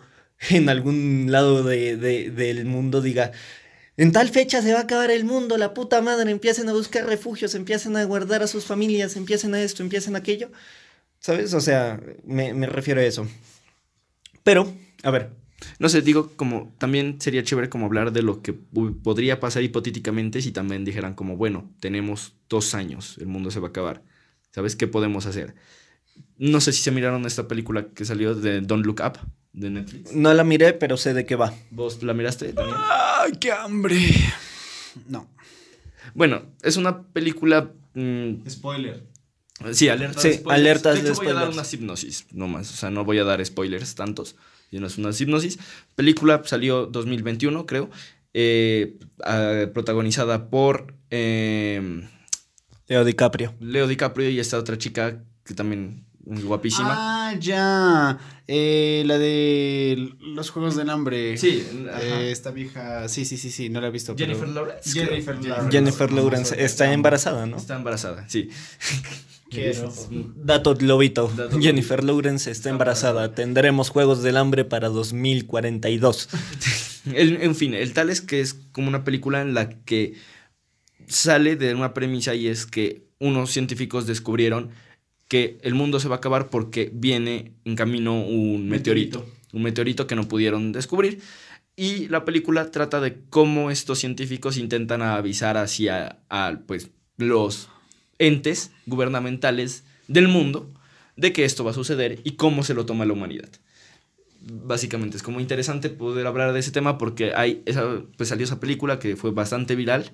en 0.50 0.68
algún 0.68 1.26
lado 1.30 1.62
de- 1.64 1.96
del 1.96 2.64
mundo 2.64 3.00
diga, 3.02 3.32
en 3.96 4.12
tal 4.12 4.28
fecha 4.30 4.62
se 4.62 4.72
va 4.72 4.78
a 4.80 4.82
acabar 4.82 5.10
el 5.10 5.24
mundo, 5.24 5.58
la 5.58 5.74
puta 5.74 6.00
madre, 6.00 6.30
empiecen 6.30 6.68
a 6.68 6.72
buscar 6.72 7.04
refugios, 7.06 7.54
empiecen 7.54 7.96
a 7.96 8.04
guardar 8.04 8.42
a 8.42 8.46
sus 8.46 8.64
familias, 8.64 9.16
empiecen 9.16 9.54
a 9.54 9.60
esto, 9.62 9.82
empiecen 9.82 10.14
a 10.14 10.20
aquello. 10.20 10.50
¿Sabes? 11.18 11.52
O 11.52 11.60
sea, 11.60 12.00
me, 12.24 12.54
me 12.54 12.66
refiero 12.66 13.00
a 13.00 13.04
eso. 13.04 13.28
Pero, 14.42 14.72
a 15.02 15.10
ver, 15.10 15.30
No 15.78 15.88
sé, 15.88 16.00
digo, 16.02 16.32
como 16.36 16.72
también 16.78 17.20
sería 17.20 17.42
chévere 17.42 17.68
como 17.68 17.86
hablar 17.86 18.12
de 18.12 18.22
lo 18.22 18.42
que 18.42 18.52
podría 18.52 19.40
pasar 19.40 19.62
hipotéticamente 19.62 20.40
si 20.42 20.52
también 20.52 20.84
dijeran 20.84 21.14
como, 21.14 21.36
bueno, 21.36 21.70
tenemos 21.80 22.32
dos 22.48 22.74
años, 22.74 23.16
el 23.18 23.26
mundo 23.26 23.50
se 23.50 23.60
va 23.60 23.68
a 23.68 23.70
acabar. 23.70 24.02
¿Sabes 24.52 24.74
qué 24.76 24.86
podemos 24.86 25.26
hacer? 25.26 25.54
No 26.38 26.60
sé 26.60 26.72
si 26.72 26.82
se 26.82 26.90
miraron 26.90 27.24
esta 27.26 27.46
película 27.48 27.86
que 27.94 28.04
salió 28.04 28.34
de 28.34 28.60
Don't 28.62 28.84
Look 28.86 29.00
Up 29.06 29.18
de 29.52 29.68
Netflix. 29.70 30.12
no 30.14 30.32
la 30.32 30.44
miré, 30.44 30.72
pero 30.72 30.96
sé 30.96 31.12
de 31.14 31.26
qué 31.26 31.36
va. 31.36 31.52
¿Vos 31.70 32.02
la 32.02 32.14
miraste 32.14 32.52
también? 32.52 32.76
¡Ay, 32.78 33.32
qué 33.40 33.52
hambre! 33.52 33.98
No. 35.08 35.28
Bueno, 36.14 36.42
es 36.62 36.76
una 36.76 37.02
película... 37.02 37.70
mm, 37.94 38.48
Spoiler. 38.48 39.04
sí, 39.72 39.88
alertas 39.88 40.22
Sí, 40.22 40.28
de 40.30 40.34
spoilers. 40.38 40.60
alertas 40.60 40.94
de 40.94 41.00
hecho, 41.00 41.08
de 41.10 41.14
voy 41.16 41.26
a 41.28 41.34
dar 41.34 41.42
spoilers. 41.52 41.72
una 41.72 41.78
hipnosis, 41.82 42.26
no 42.32 42.48
más. 42.48 42.72
O 42.72 42.76
sea, 42.76 42.90
no 42.90 43.04
voy 43.04 43.18
a 43.18 43.24
dar 43.24 43.44
spoilers 43.44 43.94
tantos. 43.94 44.36
Sino 44.70 44.86
es 44.86 44.98
una 44.98 45.10
hipnosis. 45.18 45.58
Película 45.94 46.42
salió 46.44 46.86
2021, 46.86 47.66
creo. 47.66 47.90
eh, 48.34 48.96
ah, 49.24 49.66
protagonizada 49.74 50.48
por 50.50 50.94
eh, 51.10 52.02
Leo 52.88 53.04
DiCaprio. 53.04 53.54
Leo 53.60 53.86
DiCaprio 53.88 54.30
y 54.30 54.38
esta 54.40 54.56
otra 54.58 54.78
chica 54.78 55.22
que 55.44 55.54
también 55.54 56.04
es 56.30 56.44
guapísima. 56.44 56.94
Ah, 57.30 57.34
ya. 57.40 58.18
Eh, 58.46 59.02
la 59.06 59.18
de 59.18 60.10
los 60.20 60.50
Juegos 60.50 60.76
del 60.76 60.90
Hambre. 60.90 61.36
Sí, 61.38 61.66
Eh, 62.02 62.28
esta 62.30 62.50
vieja. 62.52 63.08
Sí, 63.08 63.24
sí, 63.24 63.36
sí, 63.36 63.50
sí, 63.50 63.68
no 63.68 63.80
la 63.80 63.88
he 63.88 63.90
visto. 63.90 64.14
pero- 64.14 64.26
Jennifer 64.26 64.48
Lawrence. 64.48 64.90
Jennifer 64.92 65.34
Lawrence. 65.44 65.70
Jennifer 65.72 66.12
Lawrence 66.12 66.64
está 66.64 66.92
embarazada, 66.92 67.46
¿no? 67.46 67.56
Está 67.56 67.74
embarazada, 67.76 68.28
sí. 68.28 68.48
Dato 70.36 70.74
globito. 70.74 71.28
Dato 71.36 71.60
Jennifer 71.60 72.02
Lawrence 72.04 72.50
está 72.50 72.70
embarazada. 72.70 73.34
Tendremos 73.34 73.88
Juegos 73.90 74.22
del 74.22 74.36
Hambre 74.36 74.64
para 74.64 74.88
2042. 74.88 76.28
El- 77.14 77.42
en 77.42 77.54
fin, 77.54 77.74
el 77.74 77.92
tal 77.92 78.10
es 78.10 78.20
que 78.20 78.40
es 78.40 78.54
como 78.72 78.88
una 78.88 79.04
película 79.04 79.40
en 79.40 79.54
la 79.54 79.70
que 79.70 80.14
sale 81.06 81.56
de 81.56 81.74
una 81.74 81.94
premisa 81.94 82.34
y 82.34 82.46
es 82.46 82.66
que 82.66 83.06
unos 83.18 83.50
científicos 83.50 84.06
descubrieron 84.06 84.70
que 85.28 85.58
el 85.62 85.74
mundo 85.74 85.98
se 86.00 86.08
va 86.08 86.16
a 86.16 86.18
acabar 86.18 86.50
porque 86.50 86.90
viene 86.92 87.52
en 87.64 87.74
camino 87.76 88.20
un 88.20 88.68
meteorito, 88.68 89.24
un 89.52 89.62
meteorito 89.62 90.06
que 90.06 90.14
no 90.16 90.28
pudieron 90.28 90.72
descubrir. 90.72 91.20
Y 91.76 92.08
la 92.08 92.24
película 92.24 92.70
trata 92.70 93.00
de 93.00 93.22
cómo 93.30 93.70
estos 93.70 93.98
científicos 94.00 94.56
intentan 94.58 95.00
avisar 95.02 95.56
hacia 95.56 96.18
a, 96.28 96.58
pues, 96.66 96.90
los 97.16 97.68
entes 98.20 98.70
gubernamentales 98.86 99.82
del 100.06 100.28
mundo 100.28 100.70
de 101.16 101.32
que 101.32 101.44
esto 101.44 101.64
va 101.64 101.72
a 101.72 101.74
suceder 101.74 102.20
y 102.22 102.32
cómo 102.36 102.62
se 102.62 102.74
lo 102.74 102.86
toma 102.86 103.04
la 103.04 103.12
humanidad 103.14 103.48
básicamente 104.42 105.16
es 105.16 105.22
como 105.22 105.40
interesante 105.40 105.90
poder 105.90 106.26
hablar 106.26 106.52
de 106.52 106.60
ese 106.60 106.70
tema 106.70 106.98
porque 106.98 107.32
hay 107.34 107.62
esa, 107.66 108.02
pues 108.16 108.28
salió 108.28 108.44
esa 108.44 108.60
película 108.60 108.98
que 108.98 109.16
fue 109.16 109.32
bastante 109.32 109.76
viral, 109.76 110.10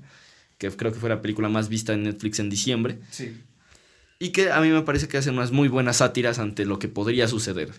que 0.58 0.68
creo 0.70 0.92
que 0.92 0.98
fue 0.98 1.08
la 1.08 1.22
película 1.22 1.48
más 1.48 1.68
vista 1.68 1.92
en 1.92 2.02
Netflix 2.02 2.38
en 2.40 2.50
diciembre, 2.50 2.98
Sí. 3.10 3.36
y 4.18 4.30
que 4.30 4.50
a 4.50 4.60
mí 4.60 4.68
me 4.70 4.82
parece 4.82 5.06
que 5.08 5.16
hacen 5.18 5.34
unas 5.34 5.52
muy 5.52 5.68
buenas 5.68 5.98
sátiras 5.98 6.38
ante 6.38 6.64
lo 6.64 6.78
que 6.78 6.88
podría 6.88 7.28
suceder, 7.28 7.70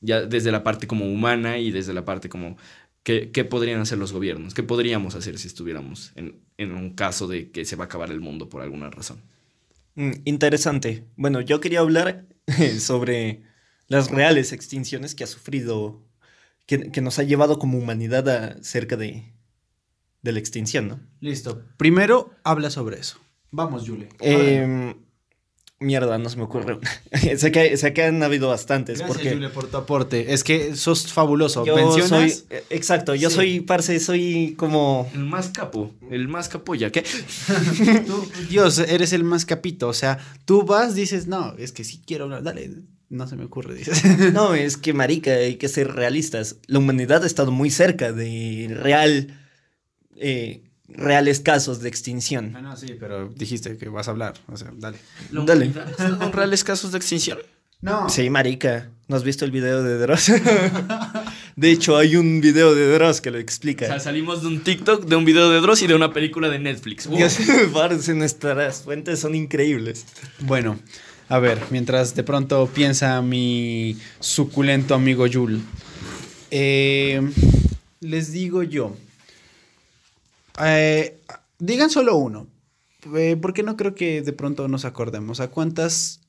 ya 0.00 0.22
desde 0.22 0.50
la 0.50 0.62
parte 0.64 0.86
como 0.86 1.04
humana 1.12 1.58
y 1.58 1.70
desde 1.70 1.92
la 1.92 2.04
parte 2.06 2.28
como 2.30 2.56
qué, 3.02 3.30
qué 3.30 3.44
podrían 3.44 3.80
hacer 3.80 3.98
los 3.98 4.12
gobiernos, 4.12 4.54
qué 4.54 4.62
podríamos 4.62 5.14
hacer 5.14 5.38
si 5.38 5.46
estuviéramos 5.48 6.12
en, 6.14 6.40
en 6.56 6.72
un 6.72 6.94
caso 6.94 7.26
de 7.26 7.50
que 7.50 7.64
se 7.66 7.76
va 7.76 7.84
a 7.84 7.86
acabar 7.86 8.10
el 8.10 8.20
mundo 8.20 8.48
por 8.48 8.62
alguna 8.62 8.88
razón. 8.88 9.20
Mm, 9.96 10.12
interesante. 10.24 11.04
Bueno, 11.16 11.40
yo 11.40 11.60
quería 11.60 11.80
hablar 11.80 12.26
sobre 12.78 13.42
las 13.88 14.10
reales 14.10 14.52
extinciones 14.52 15.14
que 15.14 15.24
ha 15.24 15.26
sufrido, 15.26 16.02
que, 16.66 16.90
que 16.92 17.00
nos 17.00 17.18
ha 17.18 17.24
llevado 17.24 17.58
como 17.58 17.78
humanidad 17.78 18.28
a 18.28 18.62
cerca 18.62 18.96
de, 18.96 19.32
de 20.22 20.32
la 20.32 20.38
extinción, 20.38 20.88
¿no? 20.88 21.00
Listo. 21.20 21.64
Primero, 21.76 22.30
habla 22.44 22.70
sobre 22.70 22.98
eso. 22.98 23.18
Vamos, 23.50 23.84
Yule. 23.84 24.08
Eh, 24.20 24.94
mierda, 25.80 26.16
no 26.18 26.28
se 26.28 26.36
me 26.36 26.44
ocurre 26.44 26.74
una. 26.74 26.90
sé, 27.38 27.52
que, 27.52 27.76
sé 27.76 27.92
que 27.92 28.04
han 28.04 28.22
habido 28.22 28.48
bastantes. 28.48 28.98
Gracias, 28.98 29.16
porque 29.16 29.34
Yule, 29.34 29.48
por 29.50 29.66
tu 29.68 29.76
aporte. 29.76 30.32
Es 30.32 30.42
que 30.44 30.74
sos 30.76 31.12
fabuloso. 31.12 31.64
yo 31.66 31.76
¿Mencionas? 31.76 32.08
soy. 32.08 32.44
eh, 32.50 32.64
Exacto, 32.70 33.14
yo 33.14 33.28
Sí. 33.30 33.36
soy, 33.36 33.60
parce, 33.60 34.00
soy 34.00 34.54
como. 34.56 35.10
El 35.14 35.24
más 35.24 35.48
capo, 35.50 35.92
el 36.10 36.28
más 36.28 36.48
capoya, 36.48 36.90
¿qué? 36.90 37.02
Tú, 38.06 38.28
Dios, 38.48 38.78
eres 38.78 39.12
el 39.12 39.24
más 39.24 39.44
capito. 39.44 39.88
O 39.88 39.92
sea, 39.94 40.18
tú 40.44 40.62
vas, 40.64 40.94
dices, 40.94 41.26
no, 41.26 41.54
es 41.58 41.72
que 41.72 41.84
sí 41.84 42.00
quiero 42.06 42.24
hablar. 42.24 42.42
Dale, 42.42 42.70
no 43.08 43.26
se 43.28 43.36
me 43.36 43.44
ocurre, 43.44 43.74
dices. 43.74 44.02
No, 44.32 44.54
es 44.54 44.76
que, 44.76 44.92
marica, 44.92 45.32
hay 45.32 45.56
que 45.56 45.68
ser 45.68 45.92
realistas. 45.92 46.56
La 46.66 46.78
humanidad 46.78 47.22
ha 47.22 47.26
estado 47.26 47.52
muy 47.52 47.70
cerca 47.70 48.12
de 48.12 48.68
real. 48.72 49.38
eh, 50.16 50.62
reales 50.88 51.40
casos 51.40 51.80
de 51.80 51.88
extinción. 51.88 52.52
No, 52.52 52.62
no, 52.62 52.76
sí, 52.76 52.96
pero 52.98 53.28
dijiste 53.28 53.76
que 53.76 53.88
vas 53.88 54.08
a 54.08 54.12
hablar. 54.12 54.34
O 54.48 54.56
sea, 54.56 54.70
dale. 54.74 54.98
¿La 55.30 55.44
Dale. 55.44 55.72
en 55.98 56.32
reales 56.32 56.64
casos 56.64 56.92
de 56.92 56.98
extinción? 56.98 57.38
No. 57.80 58.08
Sí, 58.08 58.30
marica. 58.30 58.90
¿No 59.08 59.16
has 59.16 59.22
visto 59.22 59.44
el 59.44 59.50
video 59.50 59.82
de 59.82 59.98
Dross? 59.98 60.32
de 61.56 61.70
hecho, 61.70 61.96
hay 61.96 62.16
un 62.16 62.40
video 62.40 62.74
de 62.74 62.92
Dross 62.92 63.20
que 63.20 63.30
lo 63.30 63.36
O 63.36 63.38
sea, 63.38 63.42
explica. 63.42 64.00
salimos 64.00 64.42
de 64.42 64.48
un 64.48 64.60
TikTok, 64.64 65.04
de 65.04 65.14
un 65.14 65.24
video 65.24 65.50
de 65.50 65.60
Dross 65.60 65.82
y 65.82 65.86
de 65.86 65.94
una 65.94 66.12
película 66.12 66.48
de 66.48 66.58
Netflix. 66.58 67.06
Wow. 67.72 67.88
Nuestras 68.14 68.82
fuentes 68.82 69.20
son 69.20 69.34
increíbles. 69.34 70.06
Bueno, 70.40 70.78
a 71.28 71.38
ver, 71.38 71.60
mientras 71.70 72.14
de 72.14 72.24
pronto 72.24 72.66
piensa 72.72 73.20
mi 73.22 73.96
suculento 74.18 74.94
amigo 74.94 75.26
Yul. 75.26 75.60
Eh, 76.50 77.20
les 78.00 78.32
digo 78.32 78.62
yo. 78.62 78.96
Eh, 80.64 81.20
digan 81.58 81.90
solo 81.90 82.16
uno. 82.16 82.46
eh, 83.14 83.36
porque 83.40 83.62
no 83.62 83.76
creo 83.76 83.94
que 83.94 84.22
de 84.22 84.32
pronto 84.32 84.68
nos 84.68 84.84
acordemos. 84.84 85.40
¿A 85.40 85.48
cuántas 85.48 86.20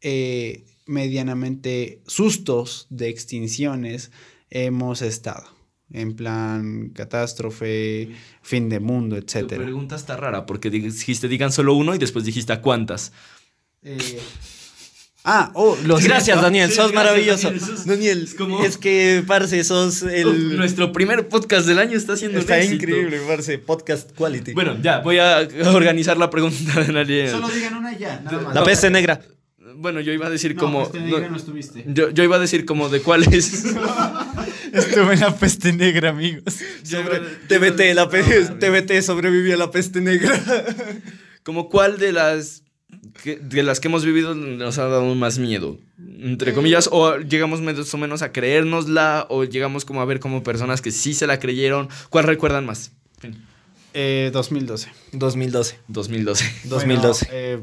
eh, 0.00 0.64
medianamente 0.86 2.02
sustos 2.06 2.86
de 2.90 3.08
extinciones 3.08 4.10
hemos 4.50 5.02
estado? 5.02 5.44
En 5.90 6.16
plan, 6.16 6.90
catástrofe, 6.90 8.10
fin 8.42 8.68
de 8.68 8.80
mundo, 8.80 9.16
Tu 9.16 9.22
etcétera. 9.22 9.62
pregunta 9.64 9.96
está 9.96 10.16
rara 10.16 10.46
porque 10.46 10.70
dijiste 10.70 11.28
digan 11.28 11.52
solo 11.52 11.74
uno 11.74 11.94
y 11.94 11.98
después 11.98 12.24
dijiste 12.24 12.52
a 12.52 12.62
cuántas. 12.62 13.12
Ah, 15.26 15.50
oh, 15.54 15.74
los 15.86 16.04
Gracias, 16.04 16.40
Daniel, 16.42 16.68
Sí, 16.68 16.76
sos 16.76 16.92
gracias, 16.92 17.04
maravilloso. 17.04 17.48
Daniel, 17.48 17.64
sos- 17.66 17.86
Daniel, 17.86 18.22
es 18.24 18.34
como- 18.34 18.62
es 18.64 18.76
que, 18.76 19.24
parce, 19.26 19.64
sos 19.64 20.02
Uf, 20.02 20.10
el... 20.12 20.56
nuestro 20.58 20.92
primer 20.92 21.28
podcast 21.28 21.66
del 21.66 21.78
año 21.78 21.96
está 21.96 22.14
siendo 22.16 22.36
un 22.36 22.42
Está 22.42 22.58
éxito. 22.58 22.74
increíble, 22.84 23.20
parce, 23.26 23.56
podcast 23.58 24.12
quality. 24.14 24.52
Bueno, 24.52 24.76
ya, 24.82 24.98
voy 24.98 25.18
a 25.18 25.48
organizar 25.72 26.18
la 26.18 26.28
pregunta 26.28 26.78
de 26.78 26.92
nadie. 26.92 27.30
Solo 27.30 27.48
digan 27.48 27.74
una 27.74 27.96
ya, 27.96 28.20
nada 28.22 28.38
más. 28.42 28.54
La 28.54 28.64
peste 28.64 28.90
negra. 28.90 29.18
Bueno, 29.76 30.00
yo 30.00 30.12
iba 30.12 30.26
a 30.26 30.30
decir 30.30 30.54
No, 30.54 30.60
como. 30.60 30.82
peste 30.84 31.00
negra 31.00 31.20
no, 31.20 31.30
no 31.30 31.36
estuviste. 31.36 31.84
yo, 31.88 32.10
yo 32.10 32.22
iba 32.22 32.36
a 32.36 32.38
decir 32.38 32.64
como 32.66 32.90
de 32.90 33.00
cuáles. 33.00 33.64
Estuve 34.72 35.14
en 35.14 35.20
la 35.20 35.34
peste 35.34 35.72
negra, 35.72 36.10
amigos. 36.10 36.54
Sobre, 36.82 37.20
TBT, 37.48 37.94
la 37.94 38.08
pe- 38.08 38.22
TBT 38.22 39.02
sobrevivió 39.02 39.54
a 39.54 39.58
la 39.58 39.70
peste 39.70 40.00
negra. 40.00 40.38
como 41.42 41.68
cuál 41.70 41.98
de 41.98 42.12
las. 42.12 42.62
Que- 43.22 43.36
de 43.36 43.62
las 43.62 43.80
que 43.80 43.88
hemos 43.88 44.04
vivido 44.04 44.34
nos 44.34 44.78
ha 44.78 44.88
dado 44.88 45.14
más 45.14 45.38
miedo. 45.38 45.78
Entre 45.98 46.54
comillas, 46.54 46.88
o 46.92 47.16
llegamos 47.18 47.60
más 47.60 47.92
o 47.94 47.98
menos 47.98 48.22
a 48.22 48.32
creérnosla, 48.32 49.26
o 49.30 49.44
llegamos 49.44 49.84
como 49.84 50.00
a 50.00 50.04
ver 50.04 50.20
como 50.20 50.42
personas 50.42 50.80
que 50.82 50.90
sí 50.90 51.14
se 51.14 51.26
la 51.26 51.38
creyeron. 51.38 51.88
¿Cuál 52.10 52.24
recuerdan 52.24 52.66
más? 52.66 52.92
Fin. 53.18 53.44
Eh, 53.94 54.30
2012. 54.32 54.90
2012. 55.12 55.78
2012. 55.88 56.44
2012. 56.64 57.26
Bueno, 57.26 57.38
eh, 57.38 57.62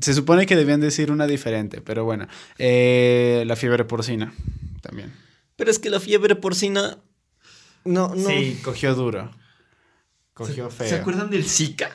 se 0.00 0.14
supone 0.14 0.46
que 0.46 0.56
debían 0.56 0.80
decir 0.80 1.12
una 1.12 1.26
diferente, 1.26 1.80
pero 1.80 2.04
bueno. 2.04 2.26
Eh, 2.58 3.44
la 3.46 3.56
fiebre 3.56 3.84
porcina 3.84 4.32
también. 4.80 5.12
Pero 5.56 5.70
es 5.70 5.78
que 5.78 5.90
la 5.90 6.00
fiebre 6.00 6.34
porcina. 6.36 6.98
No, 7.84 8.14
no. 8.14 8.28
Sí, 8.28 8.58
cogió 8.64 8.94
duro. 8.94 9.30
Cogió 10.32 10.70
feo. 10.70 10.88
¿Se 10.88 10.94
acuerdan 10.96 11.28
del 11.30 11.44
Zika? 11.44 11.94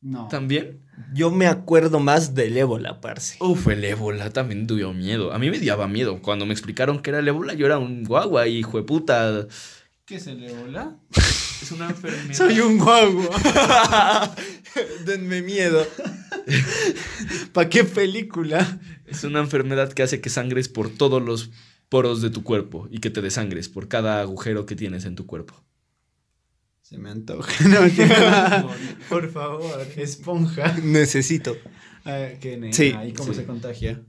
No. 0.00 0.28
También. 0.28 0.81
Yo 1.14 1.30
me 1.30 1.46
acuerdo 1.46 2.00
más 2.00 2.34
del 2.34 2.56
ébola, 2.56 3.00
parce. 3.00 3.36
Uf, 3.40 3.68
el 3.68 3.84
ébola 3.84 4.30
también 4.30 4.66
dio 4.66 4.92
miedo. 4.92 5.32
A 5.32 5.38
mí 5.38 5.50
me 5.50 5.58
daba 5.58 5.88
miedo. 5.88 6.20
Cuando 6.20 6.46
me 6.46 6.52
explicaron 6.52 7.00
que 7.00 7.10
era 7.10 7.20
el 7.20 7.28
ébola, 7.28 7.54
yo 7.54 7.66
era 7.66 7.78
un 7.78 8.04
guagua, 8.04 8.46
hijo 8.46 8.78
de 8.78 8.84
puta. 8.84 9.46
¿Qué 10.04 10.16
es 10.16 10.26
el 10.26 10.44
ébola? 10.44 10.96
Es 11.62 11.70
una 11.70 11.90
enfermedad. 11.90 12.34
Soy 12.34 12.58
un 12.58 12.76
guagua. 12.76 14.34
Denme 15.06 15.42
miedo. 15.42 15.86
¿Para 17.52 17.68
qué 17.68 17.84
película? 17.84 18.80
Es 19.06 19.22
una 19.22 19.38
enfermedad 19.38 19.92
que 19.92 20.02
hace 20.02 20.20
que 20.20 20.28
sangres 20.28 20.68
por 20.68 20.90
todos 20.90 21.22
los 21.22 21.50
poros 21.88 22.20
de 22.20 22.30
tu 22.30 22.42
cuerpo 22.42 22.88
y 22.90 22.98
que 22.98 23.10
te 23.10 23.22
desangres 23.22 23.68
por 23.68 23.86
cada 23.86 24.20
agujero 24.20 24.66
que 24.66 24.74
tienes 24.74 25.04
en 25.04 25.14
tu 25.14 25.24
cuerpo. 25.24 25.54
Se 26.92 26.98
me 26.98 27.08
antoja. 27.08 27.50
No. 27.68 27.78
Por 29.08 29.30
favor, 29.30 29.80
esponja. 29.96 30.76
Necesito. 30.84 31.56
Ah, 32.04 32.28
qué 32.38 32.68
Sí, 32.72 32.92
¿Y 33.08 33.12
cómo 33.14 33.32
sí. 33.32 33.38
se 33.40 33.46
contagia? 33.46 34.02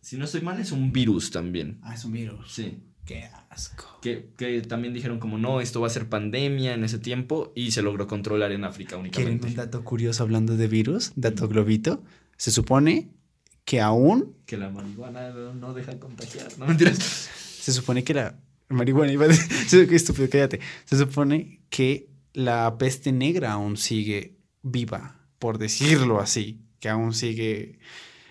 Si 0.00 0.16
no 0.16 0.26
estoy 0.26 0.42
mal, 0.42 0.60
es 0.60 0.70
un 0.70 0.92
virus 0.92 1.32
también. 1.32 1.80
Ah, 1.82 1.92
es 1.94 2.04
un 2.04 2.12
virus. 2.12 2.52
Sí. 2.52 2.78
Qué 3.04 3.24
asco. 3.50 3.98
Que, 4.00 4.30
que 4.36 4.60
también 4.62 4.94
dijeron 4.94 5.18
como 5.18 5.38
no, 5.38 5.60
esto 5.60 5.80
va 5.80 5.88
a 5.88 5.90
ser 5.90 6.08
pandemia 6.08 6.72
en 6.74 6.84
ese 6.84 7.00
tiempo 7.00 7.52
y 7.56 7.72
se 7.72 7.82
logró 7.82 8.06
controlar 8.06 8.52
en 8.52 8.62
África 8.62 8.90
¿Quieren 8.90 9.06
únicamente. 9.06 9.46
un 9.48 9.54
dato 9.56 9.82
curioso 9.82 10.22
hablando 10.22 10.56
de 10.56 10.68
virus? 10.68 11.10
Dato 11.16 11.48
globito. 11.48 12.04
Se 12.36 12.52
supone 12.52 13.10
que 13.64 13.80
aún, 13.80 14.36
Que 14.46 14.56
la 14.56 14.70
marihuana 14.70 15.30
no, 15.30 15.74
deja 15.74 15.98
contagiar. 15.98 16.46
No 16.58 16.66
mentiras. 16.68 16.96
se 16.98 17.72
supone 17.72 18.04
que 18.04 18.14
la 18.14 18.36
marihuana, 18.68 19.12
iba 19.12 19.24
a 19.24 19.28
decir, 19.28 19.92
estúpido, 19.92 20.28
cállate. 20.30 20.60
Se 20.84 20.96
supone 20.96 21.60
que 21.74 22.06
la 22.34 22.78
peste 22.78 23.10
negra 23.10 23.54
aún 23.54 23.76
sigue 23.76 24.36
viva, 24.62 25.16
por 25.40 25.58
decirlo 25.58 26.20
así, 26.20 26.60
que 26.78 26.88
aún 26.88 27.12
sigue 27.12 27.80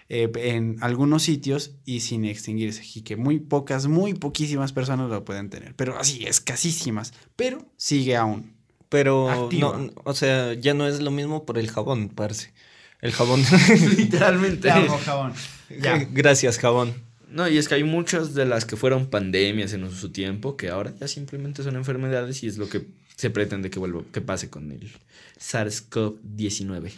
eh, 0.08 0.32
en 0.34 0.78
algunos 0.80 1.24
sitios 1.24 1.76
y 1.84 2.00
sin 2.00 2.24
extinguirse, 2.24 2.84
y 2.96 3.02
que 3.02 3.18
muy 3.18 3.42
pocas, 3.42 3.88
muy 3.88 4.14
poquísimas 4.14 4.72
personas 4.72 5.10
lo 5.10 5.26
pueden 5.26 5.50
tener, 5.50 5.76
pero 5.76 6.00
así, 6.00 6.24
escasísimas, 6.24 7.14
pero 7.36 7.70
sigue 7.76 8.16
aún. 8.16 8.54
Pero, 8.88 9.50
no, 9.52 9.92
o 10.06 10.14
sea, 10.14 10.54
ya 10.54 10.74
no 10.74 10.88
es 10.88 11.02
lo 11.02 11.12
mismo 11.12 11.46
por 11.46 11.58
el 11.58 11.70
jabón, 11.70 12.08
parce. 12.08 12.54
El 13.02 13.12
jabón. 13.12 13.44
Literalmente. 13.98 14.72
jabón. 14.72 15.34
Gracias, 16.14 16.60
jabón. 16.60 16.94
No, 17.28 17.50
y 17.50 17.58
es 17.58 17.68
que 17.68 17.76
hay 17.76 17.84
muchas 17.84 18.36
de 18.36 18.46
las 18.46 18.64
que 18.64 18.78
fueron 18.78 19.08
pandemias 19.08 19.74
en 19.74 19.92
su 19.92 20.12
tiempo 20.12 20.56
que 20.56 20.70
ahora 20.70 20.94
ya 20.98 21.08
simplemente 21.08 21.64
son 21.64 21.76
enfermedades 21.76 22.44
y 22.44 22.48
es 22.48 22.58
lo 22.58 22.70
que 22.70 22.86
se 23.24 23.30
pretende 23.30 23.70
que 23.70 23.80
vuelva, 23.80 24.04
que 24.12 24.20
pase 24.20 24.50
con 24.50 24.70
el 24.70 24.92
SARS-CoV-19. 25.40 26.92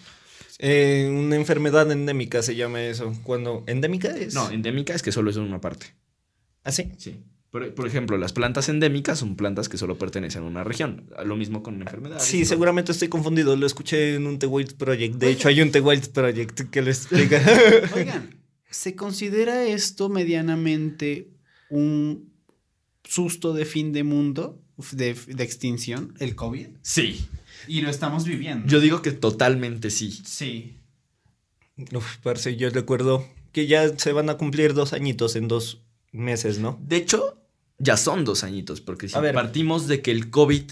Eh, 0.58 1.08
una 1.08 1.36
enfermedad 1.36 1.92
endémica 1.92 2.42
se 2.42 2.56
llama 2.56 2.82
eso. 2.82 3.14
Cuando. 3.22 3.64
¿Endémica 3.68 4.08
es? 4.08 4.34
No, 4.34 4.50
endémica 4.50 4.96
es 4.96 5.04
que 5.04 5.12
solo 5.12 5.30
es 5.30 5.38
una 5.38 5.62
parte. 5.62 5.94
¿Ah, 6.64 6.72
sí? 6.72 6.92
Sí. 6.98 7.20
Por, 7.52 7.76
por 7.76 7.86
ejemplo, 7.86 8.18
las 8.18 8.34
plantas 8.34 8.70
endémicas 8.70 9.20
son 9.20 9.36
plantas 9.36 9.70
que 9.70 9.78
solo 9.78 10.00
pertenecen 10.00 10.42
a 10.42 10.48
una 10.48 10.64
región. 10.64 11.08
Lo 11.24 11.36
mismo 11.36 11.62
con 11.62 11.80
enfermedades. 11.80 12.24
Sí, 12.24 12.40
¿no? 12.40 12.46
seguramente 12.48 12.92
estoy 12.92 13.08
confundido. 13.08 13.56
Lo 13.56 13.68
escuché 13.68 14.16
en 14.16 14.26
un 14.26 14.40
The 14.40 14.48
Wild 14.48 14.78
Project. 14.78 15.18
De 15.18 15.30
hecho, 15.30 15.48
hay 15.48 15.62
un 15.62 15.70
The 15.70 15.82
Wild 15.82 16.10
Project 16.10 16.72
que 16.72 16.82
lo 16.82 16.90
explica. 16.90 17.40
Oigan, 17.94 18.36
¿se 18.72 18.96
considera 18.96 19.64
esto 19.64 20.10
medianamente 20.10 21.30
un 21.70 22.34
susto 23.04 23.54
de 23.54 23.66
fin 23.66 23.94
de 23.94 24.04
mundo, 24.04 24.65
de, 24.92 25.14
de 25.14 25.44
extinción, 25.44 26.14
el 26.20 26.36
COVID? 26.36 26.68
Sí. 26.82 27.28
Y 27.68 27.82
lo 27.82 27.90
estamos 27.90 28.26
viviendo. 28.26 28.68
Yo 28.68 28.80
digo 28.80 29.02
que 29.02 29.12
totalmente 29.12 29.90
sí. 29.90 30.12
Sí. 30.26 30.78
Uf, 31.94 32.18
parce, 32.24 32.56
yo 32.56 32.70
recuerdo 32.70 33.28
que 33.52 33.68
ya 33.68 33.98
se 33.98 34.12
van 34.14 34.30
a 34.30 34.38
cumplir 34.38 34.74
dos 34.74 34.94
añitos 34.94 35.36
en 35.36 35.48
dos 35.48 35.82
meses, 36.12 36.60
¿no? 36.60 36.80
De 36.82 36.98
hecho, 36.98 37.38
ya 37.80 37.98
son 37.98 38.24
dos 38.26 38.44
añitos, 38.44 38.82
porque 38.82 39.10
si 39.10 39.16
A 39.18 39.20
ver. 39.22 39.34
partimos 39.34 39.88
de 39.88 40.02
que 40.02 40.12
el 40.12 40.30
COVID 40.30 40.64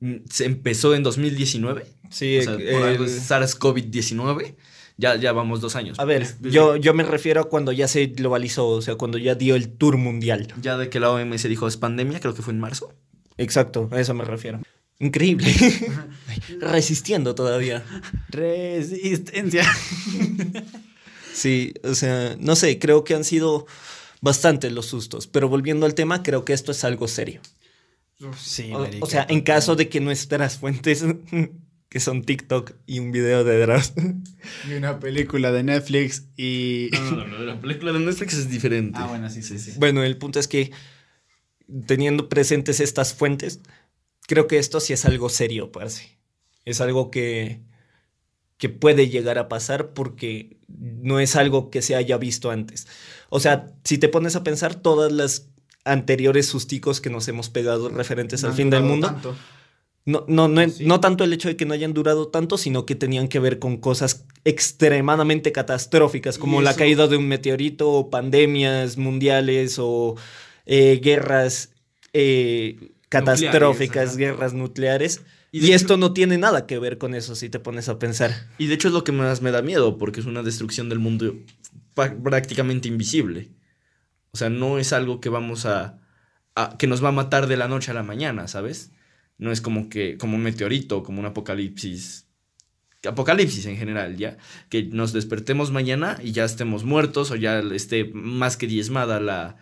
mm, 0.00 0.14
se 0.30 0.44
empezó 0.44 0.94
en 0.94 1.02
2019, 1.02 1.86
Sí, 2.10 2.38
o 2.38 2.42
sea, 2.42 2.52
por 2.56 2.82
algo 2.82 3.04
el- 3.04 3.10
es 3.10 3.28
SARS-CoV-19, 3.30 4.54
ya, 4.96 5.16
ya 5.16 5.32
vamos 5.32 5.60
dos 5.60 5.74
años. 5.74 5.98
A 5.98 6.04
ver, 6.04 6.22
Es- 6.22 6.36
yo, 6.42 6.76
yo 6.76 6.94
me 6.94 7.02
refiero 7.02 7.40
a 7.40 7.44
cuando 7.48 7.72
ya 7.72 7.88
se 7.88 8.06
globalizó, 8.06 8.68
o 8.68 8.82
sea, 8.82 8.94
cuando 8.96 9.18
ya 9.18 9.34
dio 9.34 9.56
el 9.56 9.68
tour 9.70 9.96
mundial. 9.96 10.52
Ya 10.60 10.76
de 10.76 10.88
que 10.88 11.00
la 11.00 11.10
OMS 11.10 11.48
dijo 11.48 11.66
es 11.66 11.76
pandemia, 11.76 12.20
creo 12.20 12.34
que 12.34 12.42
fue 12.42 12.52
en 12.52 12.60
marzo. 12.60 12.92
Exacto, 13.38 13.88
a 13.92 14.00
eso 14.00 14.14
me 14.14 14.24
refiero. 14.24 14.60
Increíble. 14.98 15.52
Resistiendo 16.60 17.34
todavía. 17.34 17.84
Resistencia. 18.28 19.64
Sí, 21.34 21.74
o 21.82 21.96
sea, 21.96 22.36
no 22.38 22.54
sé, 22.54 22.78
creo 22.78 23.02
que 23.02 23.12
han 23.14 23.24
sido 23.24 23.66
bastantes 24.20 24.70
los 24.70 24.86
sustos, 24.86 25.26
pero 25.26 25.48
volviendo 25.48 25.84
al 25.84 25.94
tema, 25.94 26.22
creo 26.22 26.44
que 26.44 26.52
esto 26.52 26.70
es 26.70 26.84
algo 26.84 27.08
serio. 27.08 27.40
Sí, 28.38 28.72
O, 28.72 28.88
o 29.00 29.06
sea, 29.06 29.26
en 29.28 29.40
caso 29.40 29.74
de 29.74 29.88
que 29.88 29.98
nuestras 29.98 30.58
fuentes, 30.58 31.04
que 31.88 32.00
son 32.00 32.22
TikTok 32.22 32.72
y 32.86 33.00
un 33.00 33.10
video 33.10 33.42
de 33.42 33.58
Dross, 33.60 33.94
Y 34.70 34.74
una 34.74 35.00
película 35.00 35.50
de 35.50 35.64
Netflix 35.64 36.28
y... 36.36 36.90
No, 36.92 37.10
no, 37.10 37.26
no, 37.26 37.38
la 37.40 37.60
película 37.60 37.92
de 37.92 37.98
Netflix 37.98 38.34
es 38.34 38.48
diferente. 38.48 38.98
Ah, 39.02 39.06
bueno, 39.08 39.28
sí, 39.28 39.42
sí, 39.42 39.58
sí. 39.58 39.72
Bueno, 39.76 40.04
el 40.04 40.16
punto 40.16 40.38
es 40.38 40.46
que 40.46 40.70
teniendo 41.86 42.28
presentes 42.28 42.80
estas 42.80 43.14
fuentes, 43.14 43.60
creo 44.26 44.46
que 44.46 44.58
esto 44.58 44.80
sí 44.80 44.92
es 44.92 45.04
algo 45.04 45.28
serio, 45.28 45.72
parce. 45.72 46.18
Es 46.64 46.80
algo 46.80 47.10
que, 47.10 47.60
que 48.56 48.68
puede 48.68 49.08
llegar 49.08 49.38
a 49.38 49.48
pasar 49.48 49.92
porque 49.92 50.56
no 50.68 51.20
es 51.20 51.36
algo 51.36 51.70
que 51.70 51.82
se 51.82 51.94
haya 51.94 52.16
visto 52.16 52.50
antes. 52.50 52.86
O 53.28 53.40
sea, 53.40 53.66
si 53.84 53.98
te 53.98 54.08
pones 54.08 54.36
a 54.36 54.44
pensar 54.44 54.74
todas 54.74 55.12
las 55.12 55.48
anteriores 55.84 56.46
susticos 56.46 57.00
que 57.00 57.10
nos 57.10 57.28
hemos 57.28 57.50
pegado 57.50 57.90
referentes 57.90 58.42
al 58.44 58.54
fin 58.54 58.70
del 58.70 58.82
mundo, 58.82 59.14
no, 60.06 60.24
no, 60.28 60.48
no, 60.48 60.68
Sí. 60.68 60.84
no 60.84 61.00
tanto 61.00 61.24
el 61.24 61.32
hecho 61.32 61.48
de 61.48 61.56
que 61.56 61.64
no 61.64 61.72
hayan 61.74 61.94
durado 61.94 62.28
tanto, 62.28 62.58
sino 62.58 62.84
que 62.84 62.94
tenían 62.94 63.28
que 63.28 63.38
ver 63.38 63.58
con 63.58 63.78
cosas 63.78 64.26
extremadamente 64.44 65.50
catastróficas, 65.52 66.38
como 66.38 66.60
la 66.62 66.74
caída 66.74 67.06
de 67.06 67.16
un 67.16 67.26
meteorito, 67.28 67.90
o 67.90 68.10
pandemias 68.10 68.96
mundiales, 68.98 69.78
o 69.78 70.16
eh, 70.66 71.00
guerras 71.02 71.70
eh, 72.12 72.92
catastróficas, 73.08 74.16
guerras 74.16 74.54
nucleares. 74.54 75.22
Y 75.52 75.58
Y, 75.58 75.60
de 75.60 75.66
hecho- 75.68 75.76
esto 75.76 75.96
no 75.96 76.12
tiene 76.12 76.36
nada 76.38 76.66
que 76.66 76.78
ver 76.78 76.98
con 76.98 77.14
eso, 77.14 77.34
si 77.36 77.48
te 77.48 77.60
pones 77.60 77.88
a 77.88 77.98
pensar. 77.98 78.32
Y 78.58 78.66
de 78.66 78.74
hecho 78.74 78.88
es 78.88 78.94
lo 78.94 79.04
que 79.04 79.12
más 79.12 79.40
me 79.42 79.50
da 79.52 79.62
miedo, 79.62 79.98
porque 79.98 80.20
es 80.20 80.26
una 80.26 80.42
destrucción 80.42 80.88
del 80.88 80.98
mundo 80.98 81.36
prácticamente 81.94 82.88
invisible. 82.88 83.50
O 84.32 84.36
sea, 84.36 84.50
no 84.50 84.78
es 84.78 84.92
algo 84.92 85.20
que 85.20 85.28
vamos 85.28 85.64
a, 85.64 86.00
a- 86.56 86.76
que 86.76 86.86
nos 86.88 87.02
va 87.04 87.08
a 87.10 87.12
matar 87.12 87.46
de 87.46 87.56
la 87.56 87.68
noche 87.68 87.92
a 87.92 87.94
la 87.94 88.02
mañana, 88.02 88.48
¿sabes? 88.48 88.90
No 89.38 89.52
es 89.52 89.60
como 89.60 89.88
que 89.88 90.16
como 90.18 90.36
un 90.36 90.42
meteorito, 90.42 91.02
como 91.02 91.20
un 91.20 91.26
apocalipsis 91.26 92.26
apocalipsis 93.06 93.66
en 93.66 93.76
general, 93.76 94.16
ya 94.16 94.38
que 94.70 94.84
nos 94.84 95.12
despertemos 95.12 95.70
mañana 95.70 96.18
y 96.22 96.32
ya 96.32 96.44
estemos 96.44 96.84
muertos 96.84 97.30
o 97.30 97.36
ya 97.36 97.58
esté 97.58 98.10
más 98.14 98.56
que 98.56 98.66
diezmada 98.66 99.20
la 99.20 99.56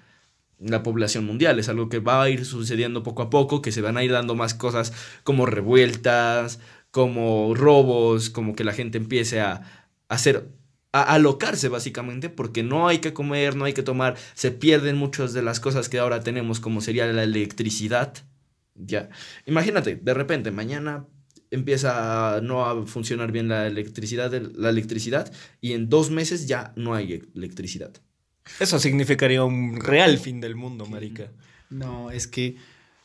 la 0.63 0.83
población 0.83 1.25
mundial, 1.25 1.59
es 1.59 1.69
algo 1.69 1.89
que 1.89 1.99
va 1.99 2.23
a 2.23 2.31
ir 2.31 2.45
sucediendo 2.45 3.03
poco 3.03 3.23
a 3.23 3.31
poco, 3.31 3.63
que 3.63 3.73
se 3.73 3.81
van 3.81 3.97
a 3.97 4.05
ir 4.05 4.13
dando 4.13 4.35
más 4.35 4.55
cosas 4.55 4.93
como 5.25 5.47
revueltas, 5.47 6.61
como 6.91 7.55
robos, 7.55 8.31
como 8.31 8.55
que 8.55 8.65
la 8.65 8.73
gente 8.73 8.99
empiece 8.99 9.41
a, 9.41 9.89
hacer, 10.09 10.49
a 10.93 11.03
alocarse 11.15 11.69
básicamente, 11.69 12.29
porque 12.31 12.63
no 12.63 12.89
hay 12.89 12.99
que 12.99 13.13
comer, 13.13 13.57
no 13.57 13.65
hay 13.65 13.73
que 13.73 13.83
tomar, 13.83 14.17
se 14.35 14.51
pierden 14.53 14.97
muchas 14.97 15.33
de 15.33 15.43
las 15.43 15.61
cosas 15.61 15.89
que 15.89 15.99
ahora 15.99 16.21
tenemos, 16.23 16.61
como 16.61 16.81
sería 16.81 17.07
la 17.07 17.25
electricidad. 17.25 18.15
Ya, 18.75 19.11
imagínate, 19.47 19.97
de 19.97 20.15
repente 20.15 20.51
mañana 20.51 21.07
empieza 21.51 22.37
a 22.37 22.41
no 22.41 22.65
a 22.65 22.87
funcionar 22.87 23.33
bien 23.33 23.49
la 23.49 23.67
electricidad, 23.67 24.33
la 24.33 24.71
electricidad 24.71 25.33
y 25.61 25.73
en 25.73 25.89
dos 25.89 26.11
meses 26.11 26.47
ya 26.49 26.73
no 26.77 26.95
hay 26.95 27.23
electricidad. 27.35 27.93
Eso 28.61 28.79
significaría 28.79 29.45
un 29.45 29.77
real 29.81 30.19
fin 30.19 30.41
del 30.41 30.55
mundo, 30.57 30.87
marica. 30.87 31.31
No, 31.71 32.11
es 32.11 32.27
que... 32.27 32.57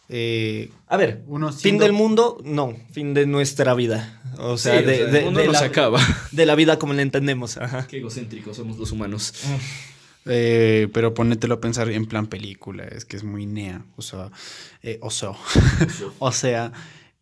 eh, 0.10 0.70
A 0.88 0.98
ver, 0.98 1.24
uno 1.28 1.52
fin 1.54 1.78
del 1.78 1.94
mundo, 1.94 2.38
no, 2.44 2.76
fin 2.92 3.14
de 3.14 3.26
nuestra 3.26 3.74
vida. 3.74 4.22
O 4.38 4.58
sea, 4.58 4.80
Sí, 4.80 4.86
o 4.86 4.88
de, 4.88 4.96
sea, 4.98 5.06
de- 5.08 5.20
el 5.20 5.26
mundo 5.26 5.40
de 5.42 5.46
no 5.48 5.52
la, 5.54 5.60
se 5.60 5.66
acaba. 5.66 6.00
de 6.32 6.46
la 6.46 6.56
vida 6.56 6.78
como 6.80 6.94
la 6.94 7.02
entendemos. 7.02 7.58
Ajá. 7.58 7.88
Qué 7.88 7.98
egocéntricos 7.98 8.58
somos 8.58 8.78
los 8.78 8.92
humanos. 8.92 9.34
Eh, 10.26 10.90
pero 10.94 11.14
ponételo 11.14 11.54
a 11.56 11.62
pensar 11.62 11.90
en 11.90 12.06
plan 12.06 12.28
película, 12.28 12.84
es 12.84 13.06
que 13.06 13.16
es 13.16 13.24
muy 13.24 13.46
nea, 13.46 13.86
o 13.96 14.02
sea, 14.02 14.30
eh, 14.84 15.00
o 15.02 15.10
sea, 15.10 15.32
o 16.20 16.32
sea, 16.34 16.74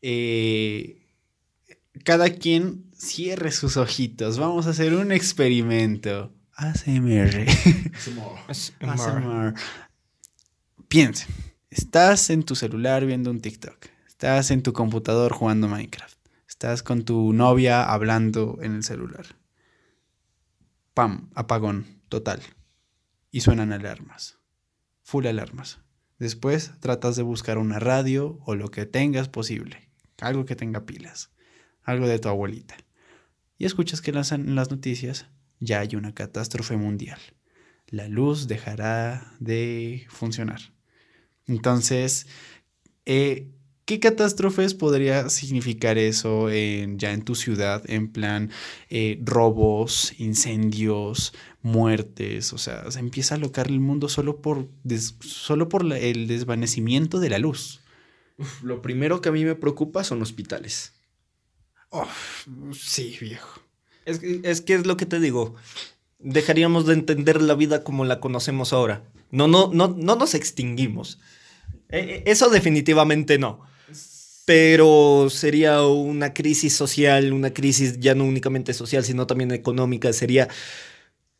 eh, 0.01 0.97
cada 2.03 2.31
quien 2.31 2.85
cierre 2.97 3.51
sus 3.51 3.77
ojitos, 3.77 4.39
vamos 4.39 4.65
a 4.65 4.71
hacer 4.71 4.95
un 4.95 5.11
experimento. 5.11 6.31
ASMR. 6.57 7.45
ASMR. 8.79 9.53
Piensen, 10.87 11.27
estás 11.69 12.29
en 12.29 12.43
tu 12.43 12.55
celular 12.55 13.05
viendo 13.05 13.29
un 13.29 13.41
TikTok, 13.41 13.87
estás 14.07 14.51
en 14.51 14.63
tu 14.63 14.71
computador 14.71 15.33
jugando 15.33 15.67
Minecraft, 15.67 16.17
estás 16.47 16.81
con 16.81 17.03
tu 17.03 17.33
novia 17.33 17.83
hablando 17.83 18.57
en 18.61 18.75
el 18.75 18.83
celular. 18.83 19.25
Pam, 20.93 21.29
apagón, 21.35 22.01
total. 22.07 22.41
Y 23.31 23.41
suenan 23.41 23.73
alarmas, 23.73 24.39
full 25.03 25.27
alarmas. 25.27 25.81
Después 26.19 26.71
tratas 26.79 27.17
de 27.17 27.23
buscar 27.23 27.57
una 27.57 27.79
radio 27.79 28.39
o 28.45 28.55
lo 28.55 28.71
que 28.71 28.85
tengas 28.85 29.27
posible. 29.27 29.91
algo 30.21 30.45
que 30.45 30.55
tenga 30.55 30.85
pilas, 30.85 31.31
algo 31.83 32.07
de 32.07 32.19
tu 32.19 32.29
abuelita. 32.29 32.77
Y 33.57 33.65
escuchas 33.65 33.99
que 33.99 34.11
en 34.11 34.55
las 34.55 34.71
noticias 34.71 35.27
ya 35.59 35.79
hay 35.79 35.95
una 35.95 36.13
catástrofe 36.13 36.77
mundial. 36.77 37.19
La 37.87 38.07
luz 38.07 38.47
dejará 38.47 39.35
de 39.39 40.05
funcionar. 40.09 40.59
Entonces, 41.47 42.27
eh, 43.05 43.51
¿qué 43.85 43.99
catástrofes 43.99 44.73
podría 44.73 45.29
significar 45.29 45.97
eso 45.97 46.49
en, 46.49 46.97
ya 46.97 47.11
en 47.13 47.23
tu 47.23 47.35
ciudad? 47.35 47.83
En 47.89 48.11
plan, 48.11 48.51
eh, 48.89 49.19
robos, 49.23 50.13
incendios, 50.19 51.33
muertes, 51.61 52.53
o 52.53 52.57
sea, 52.57 52.89
se 52.91 52.99
empieza 52.99 53.35
a 53.35 53.37
alocar 53.37 53.67
el 53.67 53.79
mundo 53.79 54.09
solo 54.09 54.41
por, 54.41 54.69
des- 54.83 55.15
solo 55.21 55.69
por 55.69 55.83
la- 55.85 55.99
el 55.99 56.27
desvanecimiento 56.27 57.19
de 57.19 57.29
la 57.29 57.39
luz. 57.39 57.81
Uf, 58.37 58.63
lo 58.63 58.81
primero 58.81 59.21
que 59.21 59.29
a 59.29 59.31
mí 59.31 59.45
me 59.45 59.55
preocupa 59.55 60.03
son 60.03 60.21
hospitales. 60.21 60.93
Oh, 61.91 62.07
sí, 62.73 63.17
viejo. 63.21 63.61
Es, 64.05 64.19
que- 64.61 64.73
es 64.75 64.85
lo 64.85 64.97
que 64.97 65.05
te 65.05 65.19
digo. 65.19 65.55
Dejaríamos 66.19 66.85
de 66.85 66.93
entender 66.93 67.41
la 67.41 67.55
vida 67.55 67.83
como 67.83 68.05
la 68.05 68.19
conocemos 68.19 68.73
ahora. 68.73 69.03
No, 69.31 69.47
no, 69.47 69.69
no, 69.73 69.89
no 69.97 70.15
nos 70.15 70.33
extinguimos. 70.33 71.19
Eh, 71.89 71.99
eh, 71.99 72.23
Eso 72.25 72.49
definitivamente 72.49 73.37
no. 73.37 73.61
Pero 74.45 75.27
sería 75.31 75.81
una 75.83 76.33
crisis 76.33 76.75
social, 76.75 77.33
una 77.33 77.51
crisis 77.53 77.99
ya 77.99 78.13
no 78.13 78.25
únicamente 78.25 78.73
social, 78.73 79.03
sino 79.03 79.25
también 79.25 79.51
económica. 79.51 80.13
Sería 80.13 80.47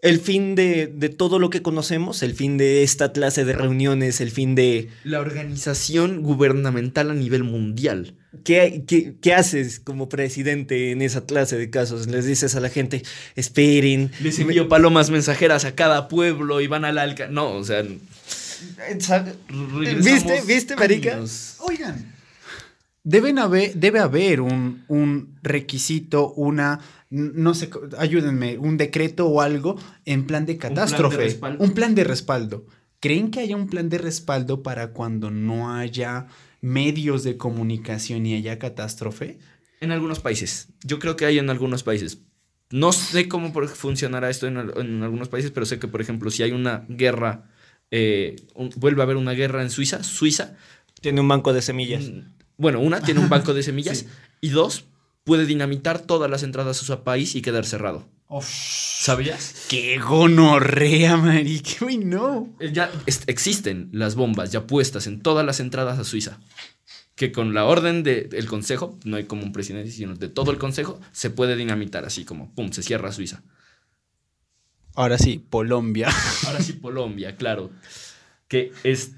el 0.02 0.20
fin 0.20 0.56
de, 0.56 0.88
de 0.88 1.10
todo 1.10 1.38
lo 1.38 1.52
que 1.52 1.62
conocemos, 1.62 2.24
el 2.24 2.34
fin 2.34 2.58
de 2.58 2.82
esta 2.84 3.12
clase 3.12 3.46
de 3.46 3.54
reuniones, 3.54 4.22
el 4.22 4.32
fin 4.32 4.56
de... 4.56 4.90
La 5.04 5.20
organización 5.20 6.24
gubernamental 6.24 7.12
a 7.12 7.14
nivel 7.14 7.44
mundial. 7.44 8.16
¿Qué, 8.44 8.84
qué, 8.88 9.16
qué 9.22 9.34
haces 9.34 9.80
como 9.80 10.10
presidente 10.10 10.92
en 10.92 11.02
esa 11.02 11.26
clase 11.26 11.58
de 11.58 11.70
casos? 11.70 12.08
Les 12.08 12.26
dices 12.26 12.56
a 12.56 12.60
la 12.60 12.70
gente, 12.70 13.04
esperen. 13.36 14.12
Les 14.22 14.40
envío 14.40 14.68
palomas 14.68 15.10
mensajeras 15.10 15.66
a 15.66 15.76
cada 15.76 16.08
pueblo 16.08 16.62
y 16.62 16.68
van 16.68 16.86
al 16.86 16.98
alca. 16.98 17.28
No, 17.28 17.52
o 17.54 17.64
sea. 17.64 17.84
¿Viste? 19.98 20.42
¿Viste, 20.48 20.76
marica? 20.76 21.16
años. 21.16 21.58
Oigan. 21.60 22.14
Deben 23.04 23.38
haber, 23.38 23.76
debe 23.76 24.00
haber 24.00 24.42
un, 24.42 24.84
un 24.88 25.38
requisito, 25.44 26.34
una, 26.34 26.80
no 27.12 27.54
sé, 27.54 27.70
ayúdenme, 28.00 28.58
un 28.58 28.78
decreto 28.78 29.28
o 29.28 29.42
algo 29.42 29.78
en 30.06 30.26
plan 30.26 30.48
de 30.48 30.56
plan 30.56 30.74
de 30.74 30.76
catástrofe. 30.80 31.18
respaldo. 31.18 31.64
Un 31.64 31.74
plan 31.74 31.94
de 31.94 32.04
respaldo. 32.04 32.66
¿Creen 33.00 33.30
que 33.30 33.42
haya 33.42 33.56
un 33.56 33.68
plan 33.68 33.90
de 33.90 34.00
respaldo 34.00 34.64
para 34.64 34.88
cuando 34.88 35.30
no 35.30 35.72
haya 35.76 36.26
medios 36.66 37.24
de 37.24 37.38
comunicación 37.38 38.26
y 38.26 38.34
haya 38.34 38.58
catástrofe? 38.58 39.38
En 39.82 39.92
algunos 39.92 40.20
países. 40.20 40.70
Yo 40.84 40.98
creo 41.00 41.16
que 41.16 41.26
hay 41.26 41.38
en 41.38 41.50
algunos 41.52 41.84
países. 41.84 42.20
No 42.72 42.92
sé 42.92 43.28
cómo 43.28 43.54
funcionará 43.68 44.30
esto 44.32 44.48
en, 44.48 44.58
al- 44.58 44.74
en 44.78 45.04
algunos 45.04 45.30
países, 45.30 45.52
pero 45.52 45.66
sé 45.68 45.78
que, 45.78 45.88
por 45.88 46.02
ejemplo, 46.02 46.32
si 46.32 46.42
hay 46.42 46.52
una 46.52 46.84
guerra, 46.90 47.50
eh, 47.92 48.36
un- 48.56 48.72
vuelve 48.78 49.02
a 49.02 49.06
haber 49.06 49.18
una 49.18 49.34
guerra 49.34 49.62
en 49.62 49.70
Suiza, 49.70 50.04
Suiza, 50.04 50.56
Tiene 51.02 51.22
un 51.22 51.28
banco 51.28 51.54
de 51.54 51.62
semillas. 51.62 52.06
mm, 52.06 52.22
bueno, 52.58 52.80
una, 52.80 53.02
tiene 53.02 53.20
un 53.20 53.30
banco 53.30 53.54
de 53.54 53.62
semillas 53.70 54.08
y 54.42 54.50
dos, 54.50 54.86
puede 55.24 55.46
dinamitar 55.46 56.00
todas 56.02 56.32
las 56.32 56.42
entradas 56.42 56.82
a 56.82 56.86
su 56.86 57.04
país 57.04 57.36
y 57.36 57.42
quedar 57.44 57.66
cerrado. 57.66 58.10
¿Sabías? 58.42 59.66
¡Qué 59.70 60.00
gonorrea, 60.00 61.16
marica! 61.18 61.86
Uy, 61.86 61.98
no. 61.98 62.54
Eh, 62.60 62.72
Ya 62.74 62.92
existen 63.28 63.90
las 63.92 64.16
bombas 64.16 64.52
ya 64.52 64.66
puestas 64.68 65.08
en 65.08 65.22
todas 65.22 65.46
las 65.46 65.60
entradas 65.60 66.00
a 66.00 66.04
Suiza. 66.04 66.40
Que 67.16 67.32
con 67.32 67.54
la 67.54 67.66
orden 67.66 68.04
de- 68.04 68.24
del 68.24 68.48
consejo, 68.48 68.98
no 69.06 69.16
hay 69.18 69.24
como 69.26 69.44
un 69.44 69.54
presidente, 69.54 69.92
sino 69.92 70.16
de 70.16 70.28
todo 70.28 70.52
el 70.52 70.58
consejo, 70.58 71.00
se 71.14 71.30
puede 71.30 71.56
dinamitar 71.56 72.04
así 72.04 72.26
como, 72.26 72.54
pum, 72.56 72.72
se 72.72 72.84
cierra 72.84 73.12
Suiza. 73.14 73.42
Ahora 74.96 75.18
sí, 75.18 75.46
Colombia. 75.50 76.10
Ahora 76.48 76.62
sí, 76.62 76.74
Colombia, 76.80 77.36
claro. 77.38 77.70
Que 78.48 78.72
es. 78.84 79.12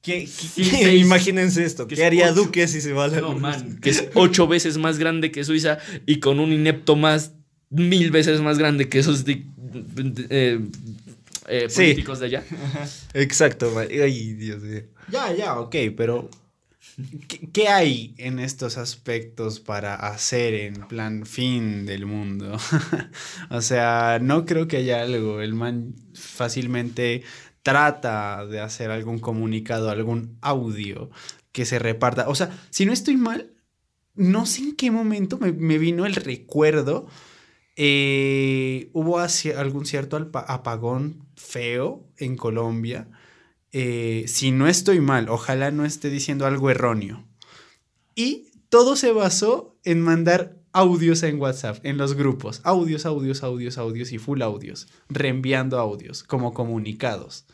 ¿Qué, 0.00 0.26
Sí, 0.26 0.64
seis. 0.64 1.00
imagínense 1.04 1.64
esto. 1.64 1.86
Que 1.86 1.94
¿Qué 1.96 2.00
es 2.02 2.06
haría 2.06 2.26
ocho. 2.32 2.34
Duque 2.44 2.66
si 2.66 2.80
se 2.80 2.92
va 2.92 3.04
a 3.04 3.08
la 3.08 3.20
No, 3.20 3.32
luz? 3.32 3.40
man, 3.40 3.78
que 3.80 3.90
es 3.90 4.08
ocho 4.14 4.46
veces 4.48 4.76
más 4.78 4.98
grande 4.98 5.30
que 5.30 5.44
Suiza 5.44 5.78
y 6.06 6.18
con 6.18 6.40
un 6.40 6.52
inepto 6.52 6.96
más, 6.96 7.32
mil 7.72 8.10
veces 8.10 8.40
más 8.40 8.58
grande 8.58 8.88
que 8.88 8.98
esos 9.00 9.24
di- 9.24 9.46
eh, 10.30 10.60
eh, 11.48 11.66
Sí. 11.68 11.76
políticos 11.82 12.20
de 12.20 12.26
allá. 12.26 12.44
Exacto. 13.14 13.72
Ay, 13.78 14.34
Dios 14.34 14.62
mío. 14.62 14.82
Ya, 15.10 15.32
ya, 15.34 15.58
ok, 15.58 15.74
pero 15.96 16.30
¿qué, 17.26 17.48
qué 17.52 17.68
hay 17.68 18.14
en 18.18 18.38
estos 18.38 18.78
aspectos 18.78 19.58
para 19.60 19.94
hacer 19.94 20.54
en 20.54 20.74
plan 20.88 21.26
fin 21.26 21.84
del 21.86 22.06
mundo? 22.06 22.56
o 23.50 23.60
sea, 23.60 24.18
no 24.22 24.44
creo 24.46 24.68
que 24.68 24.76
haya 24.78 25.02
algo. 25.02 25.40
El 25.40 25.54
man 25.54 25.94
fácilmente 26.14 27.22
trata 27.62 28.46
de 28.46 28.60
hacer 28.60 28.90
algún 28.90 29.18
comunicado, 29.18 29.90
algún 29.90 30.36
audio 30.40 31.10
que 31.52 31.64
se 31.64 31.78
reparta. 31.78 32.28
O 32.28 32.34
sea, 32.34 32.50
si 32.70 32.86
no 32.86 32.92
estoy 32.92 33.16
mal, 33.16 33.50
no 34.14 34.46
sé 34.46 34.60
en 34.62 34.76
qué 34.76 34.90
momento 34.90 35.38
me, 35.38 35.52
me 35.52 35.78
vino 35.78 36.04
el 36.06 36.14
recuerdo. 36.14 37.08
Eh, 37.84 38.90
hubo 38.92 39.18
algún 39.18 39.86
cierto 39.86 40.16
apagón 40.16 41.26
feo 41.34 42.06
en 42.16 42.36
Colombia. 42.36 43.08
Eh, 43.72 44.22
si 44.28 44.52
no 44.52 44.68
estoy 44.68 45.00
mal, 45.00 45.28
ojalá 45.28 45.72
no 45.72 45.84
esté 45.84 46.08
diciendo 46.08 46.46
algo 46.46 46.70
erróneo. 46.70 47.24
Y 48.14 48.52
todo 48.68 48.94
se 48.94 49.10
basó 49.10 49.76
en 49.82 50.00
mandar 50.00 50.60
audios 50.72 51.24
en 51.24 51.40
WhatsApp, 51.40 51.84
en 51.84 51.96
los 51.98 52.14
grupos. 52.14 52.60
Audios, 52.62 53.04
audios, 53.04 53.42
audios, 53.42 53.78
audios 53.78 54.12
y 54.12 54.18
full 54.18 54.42
audios. 54.42 54.86
Reenviando 55.08 55.80
audios 55.80 56.22
como 56.22 56.54
comunicados. 56.54 57.46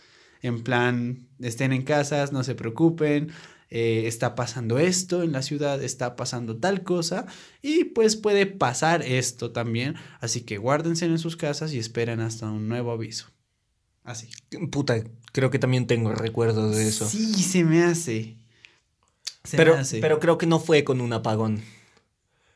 En 0.43 0.63
plan, 0.63 1.27
estén 1.41 1.73
en 1.73 1.85
casas, 1.85 2.33
no 2.33 2.45
se 2.45 2.55
preocupen. 2.55 3.33
Eh, 3.71 4.05
está 4.07 4.35
pasando 4.35 4.79
esto 4.79 5.23
en 5.23 5.33
la 5.33 5.43
ciudad, 5.43 5.83
está 5.83 6.17
pasando 6.17 6.57
tal 6.57 6.83
cosa 6.85 7.27
y 7.63 7.85
pues 7.85 8.17
puede 8.17 8.47
pasar 8.47 9.03
esto 9.03 9.53
también. 9.53 9.95
Así 10.21 10.43
que 10.43 10.59
guárdense 10.59 11.05
en 11.07 11.19
sus 11.19 11.37
casas 11.37 11.73
y 11.73 11.79
esperen 11.79 12.21
hasta 12.21 12.47
un 12.47 12.69
nuevo 12.69 12.91
aviso. 12.93 13.27
Así. 14.05 14.29
Puta, 14.71 15.03
creo 15.33 15.51
que 15.51 15.59
también 15.59 15.87
tengo 15.87 16.13
recuerdos 16.15 16.75
de 16.77 16.89
eso. 16.89 17.07
Sí, 17.07 17.35
se 17.35 17.63
me 17.65 17.83
hace. 17.83 18.39
Se 19.45 19.57
pero, 19.57 19.75
me 19.75 19.81
hace. 19.81 20.01
pero 20.01 20.19
creo 20.19 20.39
que 20.39 20.47
no 20.47 20.61
fue 20.61 20.83
con 20.85 21.01
un 21.03 21.13
apagón. 21.13 21.63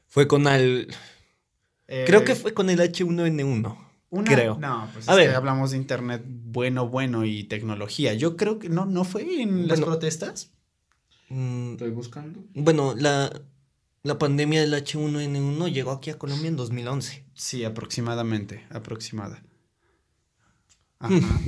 Fue 0.09 0.27
con 0.29 0.47
el... 0.47 0.95
Eh, 1.89 2.05
Creo 2.07 2.25
que 2.25 2.35
fue 2.35 2.55
con 2.55 2.71
el 2.71 2.81
H1N1. 2.81 3.77
una- 4.11 4.31
creo. 4.31 4.57
No, 4.59 4.89
pues 4.95 5.09
A 5.09 5.13
es 5.13 5.19
que 5.21 5.27
ver. 5.27 5.37
hablamos 5.37 5.73
de 5.73 5.77
internet 5.77 6.23
bueno, 6.27 6.89
bueno 6.89 7.25
y 7.27 7.45
tecnología. 7.45 8.15
Yo 8.15 8.37
creo 8.37 8.59
que 8.59 8.69
no, 8.71 8.87
no 8.87 9.05
fue 9.05 9.43
en 9.43 9.69
las 9.69 9.81
protestas. 9.81 10.52
Mm, 11.33 11.73
Estoy 11.73 11.91
buscando. 11.91 12.45
bueno, 12.55 12.95
la, 12.97 13.33
la 14.03 14.19
pandemia 14.19 14.61
del 14.61 14.75
H1N1 14.75 15.73
llegó 15.73 15.93
aquí 15.93 16.11
a 16.11 16.19
Colombia 16.19 16.49
en 16.49 16.57
2011. 16.57 17.25
Sí, 17.35 17.65
aproximadamente, 17.65 18.67
aproximada. 18.71 19.43
Hmm. 21.01 21.17
Ajá. 21.17 21.41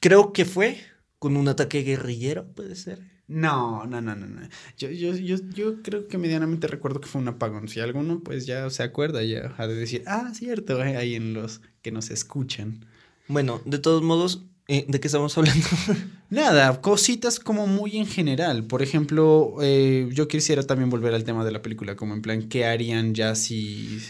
Creo 0.00 0.32
que 0.32 0.44
fue 0.44 0.78
con 1.18 1.36
un 1.36 1.48
ataque 1.48 1.82
guerrillero, 1.82 2.46
puede 2.52 2.74
ser. 2.76 3.00
No, 3.28 3.86
no, 3.86 4.00
no, 4.02 4.14
no, 4.14 4.26
no. 4.26 4.40
Yo, 4.76 4.90
yo, 4.90 5.14
yo, 5.14 5.36
yo 5.54 5.80
creo 5.82 6.06
que 6.06 6.18
medianamente 6.18 6.66
recuerdo 6.66 7.00
que 7.00 7.08
fue 7.08 7.20
un 7.22 7.28
apagón. 7.28 7.68
Si 7.68 7.80
alguno 7.80 8.20
pues 8.20 8.44
ya 8.44 8.68
se 8.68 8.82
acuerda, 8.82 9.22
ya 9.22 9.54
ha 9.56 9.66
de 9.66 9.74
decir, 9.74 10.02
ah, 10.06 10.32
cierto, 10.34 10.82
eh, 10.84 10.96
ahí 10.96 11.14
en 11.14 11.32
los 11.32 11.62
que 11.80 11.92
nos 11.92 12.10
escuchan. 12.10 12.84
Bueno, 13.28 13.62
de 13.64 13.78
todos 13.78 14.02
modos, 14.02 14.44
eh, 14.68 14.84
¿de 14.88 15.00
qué 15.00 15.08
estamos 15.08 15.36
hablando? 15.36 15.66
Nada, 16.30 16.80
cositas 16.80 17.40
como 17.40 17.66
muy 17.66 17.96
en 17.96 18.06
general. 18.06 18.64
Por 18.64 18.82
ejemplo, 18.82 19.56
eh, 19.62 20.08
yo 20.12 20.28
quisiera 20.28 20.62
también 20.62 20.90
volver 20.90 21.14
al 21.14 21.24
tema 21.24 21.44
de 21.44 21.52
la 21.52 21.62
película, 21.62 21.96
como 21.96 22.14
en 22.14 22.22
plan, 22.22 22.48
¿qué 22.48 22.64
harían 22.64 23.14
ya 23.14 23.34
si, 23.34 24.00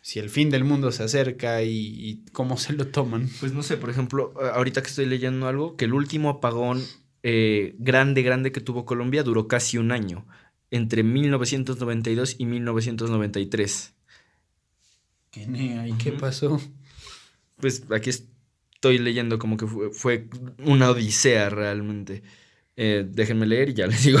si 0.00 0.18
el 0.18 0.30
fin 0.30 0.50
del 0.50 0.64
mundo 0.64 0.92
se 0.92 1.04
acerca 1.04 1.62
y, 1.62 1.70
y 1.70 2.24
cómo 2.32 2.56
se 2.56 2.72
lo 2.72 2.88
toman? 2.88 3.28
Pues 3.40 3.52
no 3.52 3.62
sé, 3.62 3.76
por 3.76 3.90
ejemplo, 3.90 4.34
ahorita 4.54 4.82
que 4.82 4.88
estoy 4.88 5.06
leyendo 5.06 5.46
algo, 5.48 5.76
que 5.76 5.86
el 5.86 5.94
último 5.94 6.28
apagón 6.28 6.84
eh, 7.22 7.74
grande, 7.78 8.22
grande 8.22 8.52
que 8.52 8.60
tuvo 8.60 8.84
Colombia 8.84 9.22
duró 9.22 9.48
casi 9.48 9.76
un 9.76 9.90
año, 9.90 10.26
entre 10.70 11.02
1992 11.02 12.36
y 12.38 12.46
1993. 12.46 13.94
¿Qué, 15.30 15.46
nea? 15.46 15.88
¿Y 15.88 15.92
qué 15.94 16.12
pasó? 16.12 16.60
Pues 17.56 17.82
aquí 17.90 18.10
estoy 18.78 18.98
leyendo 18.98 19.40
como 19.40 19.56
que 19.56 19.66
fue, 19.66 20.28
una 20.64 20.90
odisea 20.90 21.50
realmente. 21.50 22.22
Eh, 22.76 23.04
déjenme 23.10 23.44
leer 23.44 23.70
y 23.70 23.74
ya 23.74 23.86
les 23.88 24.04
digo. 24.04 24.20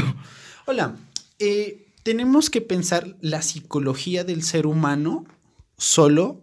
Hola, 0.66 0.96
eh, 1.38 1.86
tenemos 2.02 2.50
que 2.50 2.60
pensar 2.60 3.16
la 3.20 3.40
psicología 3.42 4.24
del 4.24 4.42
ser 4.42 4.66
humano 4.66 5.26
solo 5.76 6.42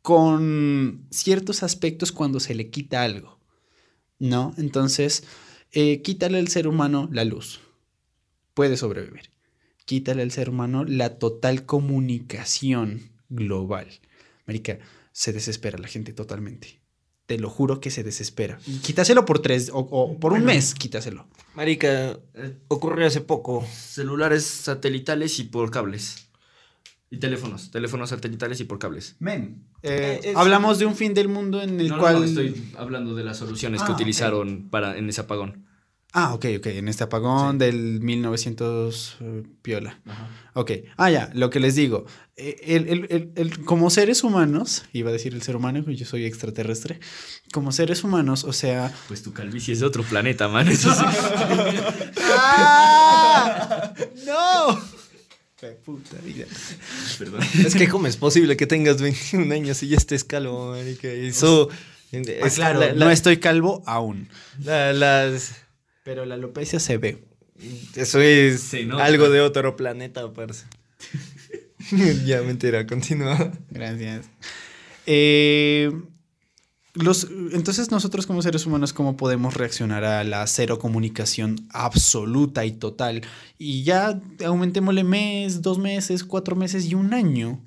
con 0.00 1.06
ciertos 1.10 1.62
aspectos 1.62 2.12
cuando 2.12 2.40
se 2.40 2.54
le 2.54 2.70
quita 2.70 3.02
algo, 3.02 3.38
¿no? 4.18 4.54
Entonces, 4.56 5.24
eh, 5.72 6.00
quítale 6.00 6.38
al 6.38 6.48
ser 6.48 6.66
humano 6.66 7.10
la 7.12 7.24
luz. 7.24 7.60
puede 8.54 8.78
sobrevivir. 8.78 9.32
Quítale 9.84 10.22
al 10.22 10.30
ser 10.30 10.48
humano 10.48 10.84
la 10.84 11.18
total 11.18 11.66
comunicación 11.66 13.10
global. 13.28 13.88
Marica, 14.46 14.78
se 15.12 15.34
desespera 15.34 15.76
la 15.76 15.88
gente 15.88 16.14
totalmente. 16.14 16.83
Te 17.26 17.38
lo 17.38 17.48
juro 17.48 17.80
que 17.80 17.90
se 17.90 18.02
desespera. 18.04 18.58
Y 18.66 18.78
quítaselo 18.80 19.24
por 19.24 19.38
tres 19.40 19.70
o, 19.72 19.78
o 19.78 20.18
por 20.20 20.32
un 20.34 20.44
mes, 20.44 20.74
quítaselo. 20.74 21.26
Marica, 21.54 22.18
Eh, 22.34 22.58
ocurrió 22.68 23.06
hace 23.06 23.22
poco. 23.22 23.66
celulares 23.72 24.44
satelitales 24.44 25.38
y 25.38 25.44
por 25.44 25.70
cables. 25.70 26.28
Y 27.10 27.18
teléfonos, 27.18 27.70
teléfonos 27.70 28.10
satelitales 28.10 28.60
y 28.60 28.64
por 28.64 28.78
cables. 28.78 29.16
Men, 29.20 29.64
Eh, 29.82 30.20
es- 30.24 30.36
hablamos 30.36 30.78
de 30.78 30.86
un 30.86 30.96
fin 30.96 31.14
del 31.14 31.28
mundo 31.28 31.62
en 31.62 31.78
el 31.80 31.88
No, 31.88 31.96
no, 31.96 32.00
cual... 32.02 32.14
no, 32.18 32.24
estoy 32.24 32.72
hablando 32.76 33.14
de 33.14 33.22
las 33.24 33.36
soluciones 33.38 33.80
Ah, 33.82 33.86
que 33.86 33.92
ok. 33.92 33.98
utilizaron 33.98 34.68
para, 34.68 34.96
en 34.98 35.08
ese 35.08 35.20
apagón. 35.20 35.64
Ah, 36.16 36.32
ok, 36.32 36.46
ok, 36.58 36.66
en 36.66 36.86
este 36.88 37.02
apagón 37.02 37.58
del 37.58 38.00
1900 38.00 39.16
eh, 39.20 39.42
piola. 39.62 40.00
Ok, 40.52 40.70
ah, 40.96 41.10
ya, 41.10 41.28
lo 41.34 41.50
que 41.50 41.58
les 41.58 41.74
digo, 41.74 42.06
eh, 42.36 42.54
el, 42.62 42.86
el- 42.88 43.06
el- 43.10 43.32
el- 43.34 43.64
como 43.64 43.90
seres 43.90 44.22
humanos, 44.22 44.84
iba 44.92 45.10
a 45.10 45.12
decir 45.12 45.34
el 45.34 45.42
ser 45.42 45.56
humano, 45.56 45.82
yo 45.90 46.06
soy 46.06 46.24
extraterrestre, 46.24 47.00
como 47.52 47.72
seres 47.72 48.04
humanos, 48.04 48.44
o 48.44 48.52
sea... 48.52 48.94
Pues 49.08 49.24
tu 49.24 49.32
calvicie 49.32 49.74
es 49.74 49.80
de 49.80 49.86
otro 49.86 50.04
planeta, 50.04 50.46
man. 50.48 50.68
Eso 50.68 50.94
sí. 50.94 51.04
¡No! 54.26 54.80
Puta 55.84 56.18
vida. 56.22 56.44
Perdón. 57.18 57.40
Es 57.64 57.74
que, 57.74 57.88
¿cómo 57.88 58.06
es 58.06 58.16
posible 58.18 58.54
que 58.56 58.66
tengas 58.66 59.00
21 59.00 59.52
años 59.54 59.82
y 59.82 59.88
ya 59.88 59.96
estés 59.96 60.22
calvo, 60.22 60.72
marica? 60.72 61.08
Eso. 61.08 61.70
Ah, 62.42 62.48
claro, 62.54 62.80
la- 62.80 62.92
la- 62.92 63.04
no 63.06 63.10
estoy 63.10 63.38
calvo 63.38 63.82
aún, 63.86 64.28
la- 64.62 64.92
las. 64.92 65.63
Pero 66.04 66.24
la 66.24 66.36
alopecia 66.36 66.78
se 66.78 66.98
ve. 66.98 67.24
Eso 67.96 68.20
es 68.20 68.72
algo 69.00 69.30
de 69.30 69.40
otro 69.40 69.74
planeta, 69.74 70.32
parce. 70.32 70.66
ya, 72.24 72.42
mentira, 72.42 72.86
continúa. 72.86 73.52
Gracias. 73.70 74.26
Eh, 75.06 75.90
los, 76.94 77.28
entonces 77.52 77.90
nosotros 77.90 78.26
como 78.26 78.42
seres 78.42 78.66
humanos, 78.66 78.92
¿cómo 78.92 79.16
podemos 79.16 79.54
reaccionar 79.54 80.04
a 80.04 80.22
la 80.24 80.46
cero 80.46 80.78
comunicación 80.78 81.66
absoluta 81.70 82.64
y 82.64 82.72
total? 82.72 83.22
Y 83.58 83.82
ya 83.82 84.20
aumentémosle 84.44 85.04
mes, 85.04 85.62
dos 85.62 85.78
meses, 85.78 86.22
cuatro 86.22 86.54
meses 86.54 86.86
y 86.86 86.94
un 86.94 87.14
año. 87.14 87.60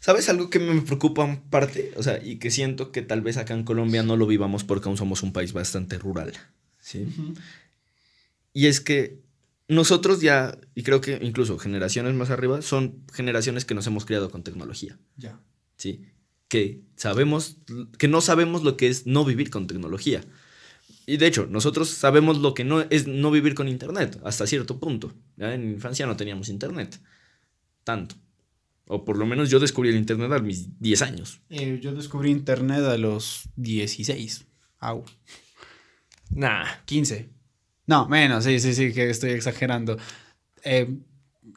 ¿Sabes 0.00 0.28
algo 0.30 0.48
que 0.48 0.58
me 0.58 0.80
preocupa 0.80 1.24
en 1.24 1.40
parte? 1.42 1.92
O 1.96 2.02
sea, 2.02 2.24
y 2.24 2.36
que 2.36 2.50
siento 2.50 2.90
que 2.90 3.02
tal 3.02 3.20
vez 3.20 3.36
acá 3.36 3.52
en 3.54 3.64
Colombia 3.64 4.02
no 4.02 4.16
lo 4.16 4.26
vivamos 4.26 4.64
porque 4.64 4.88
aún 4.88 4.96
somos 4.96 5.22
un 5.22 5.32
país 5.32 5.52
bastante 5.52 5.98
rural. 5.98 6.32
¿Sí? 6.90 7.06
Y 8.52 8.66
es 8.66 8.80
que 8.80 9.20
nosotros 9.68 10.20
ya, 10.20 10.58
y 10.74 10.82
creo 10.82 11.00
que 11.00 11.20
incluso 11.22 11.56
generaciones 11.58 12.14
más 12.14 12.30
arriba, 12.30 12.62
son 12.62 13.04
generaciones 13.12 13.64
que 13.64 13.74
nos 13.74 13.86
hemos 13.86 14.04
criado 14.04 14.30
con 14.30 14.42
tecnología. 14.42 14.98
Ya. 15.16 15.40
¿sí? 15.76 16.02
Que 16.48 16.82
sabemos, 16.96 17.58
que 17.96 18.08
no 18.08 18.20
sabemos 18.20 18.64
lo 18.64 18.76
que 18.76 18.88
es 18.88 19.06
no 19.06 19.24
vivir 19.24 19.50
con 19.50 19.68
tecnología. 19.68 20.24
Y 21.06 21.16
de 21.16 21.26
hecho, 21.28 21.46
nosotros 21.46 21.88
sabemos 21.88 22.38
lo 22.38 22.54
que 22.54 22.64
no 22.64 22.80
es 22.82 23.06
no 23.06 23.30
vivir 23.30 23.54
con 23.54 23.68
internet, 23.68 24.20
hasta 24.24 24.46
cierto 24.46 24.80
punto. 24.80 25.12
¿ya? 25.36 25.54
En 25.54 25.66
mi 25.66 25.74
infancia 25.74 26.06
no 26.06 26.16
teníamos 26.16 26.48
internet. 26.48 27.00
Tanto. 27.84 28.16
O 28.86 29.04
por 29.04 29.16
lo 29.16 29.26
menos 29.26 29.50
yo 29.50 29.60
descubrí 29.60 29.90
el 29.90 29.96
internet 29.96 30.32
a 30.32 30.40
mis 30.40 30.80
10 30.80 31.02
años. 31.02 31.40
Eh, 31.48 31.78
yo 31.80 31.94
descubrí 31.94 32.30
internet 32.30 32.80
a 32.80 32.98
los 32.98 33.44
16. 33.54 34.46
Au. 34.80 35.04
Nah. 36.30 36.64
15. 36.84 37.28
No, 37.86 38.08
menos, 38.08 38.44
sí, 38.44 38.60
sí, 38.60 38.74
sí, 38.74 38.92
que 38.92 39.10
estoy 39.10 39.30
exagerando. 39.30 39.98
Eh, 40.62 40.96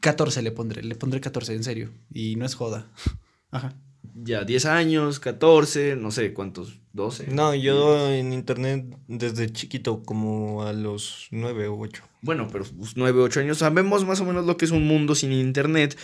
14 0.01 0.41
le 0.41 0.51
pondré, 0.51 0.83
le 0.83 0.95
pondré 0.95 1.21
14, 1.21 1.53
en 1.53 1.63
serio. 1.63 1.89
Y 2.11 2.35
no 2.35 2.45
es 2.45 2.55
joda. 2.55 2.87
Ajá. 3.51 3.75
Ya 4.15 4.43
10 4.43 4.65
años, 4.65 5.19
14, 5.19 5.95
no 5.95 6.11
sé 6.11 6.33
cuántos, 6.33 6.79
12. 6.93 7.27
No, 7.27 7.55
yo 7.55 8.11
en 8.11 8.33
internet 8.33 8.85
desde 9.07 9.51
chiquito, 9.51 10.03
como 10.03 10.63
a 10.63 10.73
los 10.73 11.27
9 11.31 11.67
o 11.67 11.79
8. 11.79 12.03
Bueno, 12.21 12.47
pero 12.51 12.65
9, 12.95 13.21
8 13.21 13.39
años 13.39 13.57
sabemos 13.59 14.05
más 14.05 14.19
o 14.21 14.25
menos 14.25 14.45
lo 14.45 14.57
que 14.57 14.65
es 14.65 14.71
un 14.71 14.85
mundo 14.85 15.15
sin 15.15 15.31
internet, 15.31 15.97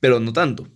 pero 0.00 0.18
no 0.18 0.32
tanto. 0.32 0.66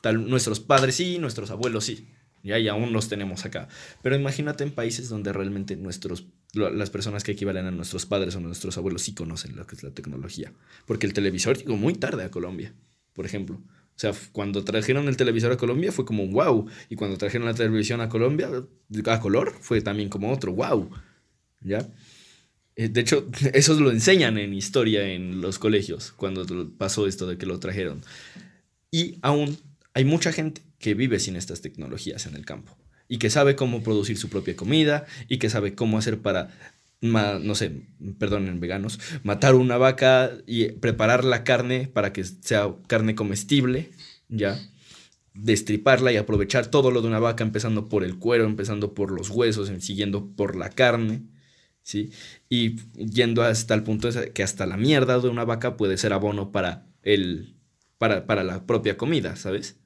Tal, 0.00 0.28
nuestros 0.28 0.58
padres 0.58 0.96
sí, 0.96 1.18
nuestros 1.18 1.50
abuelos 1.50 1.84
sí. 1.84 2.08
Ya, 2.42 2.58
y 2.58 2.66
aún 2.68 2.92
los 2.92 3.08
tenemos 3.08 3.44
acá. 3.44 3.68
Pero 4.02 4.16
imagínate 4.16 4.64
en 4.64 4.72
países 4.72 5.08
donde 5.08 5.32
realmente 5.32 5.76
nuestros, 5.76 6.26
las 6.52 6.90
personas 6.90 7.24
que 7.24 7.32
equivalen 7.32 7.66
a 7.66 7.70
nuestros 7.70 8.04
padres 8.06 8.36
o 8.36 8.40
nuestros 8.40 8.76
abuelos 8.76 9.02
sí 9.02 9.14
conocen 9.14 9.56
lo 9.56 9.66
que 9.66 9.74
es 9.74 9.82
la 9.82 9.90
tecnología. 9.90 10.52
Porque 10.86 11.06
el 11.06 11.14
televisor 11.14 11.56
llegó 11.56 11.76
muy 11.76 11.94
tarde 11.94 12.24
a 12.24 12.30
Colombia, 12.30 12.74
por 13.14 13.24
ejemplo. 13.24 13.56
O 13.56 13.98
sea, 13.98 14.12
cuando 14.32 14.64
trajeron 14.64 15.08
el 15.08 15.16
televisor 15.16 15.52
a 15.52 15.56
Colombia 15.56 15.92
fue 15.92 16.04
como 16.04 16.22
un 16.22 16.32
wow. 16.32 16.66
Y 16.90 16.96
cuando 16.96 17.16
trajeron 17.16 17.46
la 17.46 17.54
televisión 17.54 18.00
a 18.00 18.08
Colombia, 18.08 18.50
a 19.06 19.20
color, 19.20 19.54
fue 19.60 19.80
también 19.80 20.08
como 20.08 20.30
otro 20.30 20.52
wow. 20.52 20.90
¿Ya? 21.62 21.88
Eh, 22.76 22.88
De 22.88 23.00
hecho, 23.00 23.28
eso 23.54 23.78
lo 23.80 23.90
enseñan 23.90 24.36
en 24.36 24.52
historia 24.52 25.08
en 25.08 25.40
los 25.40 25.58
colegios, 25.58 26.12
cuando 26.12 26.44
pasó 26.76 27.06
esto 27.06 27.26
de 27.26 27.38
que 27.38 27.46
lo 27.46 27.60
trajeron. 27.60 28.02
Y 28.90 29.18
aún 29.22 29.56
hay 29.94 30.04
mucha 30.04 30.32
gente 30.32 30.62
que 30.78 30.92
vive 30.94 31.18
sin 31.18 31.36
estas 31.36 31.62
tecnologías 31.62 32.26
en 32.26 32.34
el 32.34 32.44
campo 32.44 32.76
y 33.08 33.18
que 33.18 33.30
sabe 33.30 33.56
cómo 33.56 33.82
producir 33.82 34.16
su 34.16 34.28
propia 34.28 34.56
comida 34.56 35.06
y 35.28 35.38
que 35.38 35.50
sabe 35.50 35.74
cómo 35.74 35.98
hacer 35.98 36.20
para, 36.20 36.50
no 37.00 37.54
sé, 37.54 37.82
perdonen 38.18 38.60
veganos, 38.60 39.00
matar 39.22 39.54
una 39.54 39.76
vaca 39.76 40.32
y 40.46 40.72
preparar 40.72 41.24
la 41.24 41.44
carne 41.44 41.88
para 41.88 42.12
que 42.12 42.24
sea 42.24 42.74
carne 42.86 43.14
comestible, 43.14 43.90
¿ya? 44.28 44.58
Destriparla 45.34 46.12
y 46.12 46.16
aprovechar 46.16 46.66
todo 46.66 46.90
lo 46.90 47.02
de 47.02 47.08
una 47.08 47.18
vaca, 47.18 47.42
empezando 47.42 47.88
por 47.88 48.04
el 48.04 48.18
cuero, 48.18 48.44
empezando 48.44 48.94
por 48.94 49.10
los 49.10 49.30
huesos, 49.30 49.70
siguiendo 49.80 50.28
por 50.36 50.56
la 50.56 50.70
carne, 50.70 51.22
¿sí? 51.82 52.12
Y 52.48 52.76
yendo 52.94 53.42
hasta 53.42 53.74
el 53.74 53.82
punto 53.82 54.10
de 54.10 54.32
que 54.32 54.42
hasta 54.42 54.66
la 54.66 54.76
mierda 54.76 55.18
de 55.18 55.28
una 55.28 55.44
vaca 55.44 55.76
puede 55.76 55.96
ser 55.96 56.12
abono 56.12 56.52
para 56.52 56.86
el 57.02 57.56
para, 57.98 58.26
para 58.26 58.42
la 58.42 58.66
propia 58.66 58.96
comida, 58.96 59.36
¿sabes? 59.36 59.76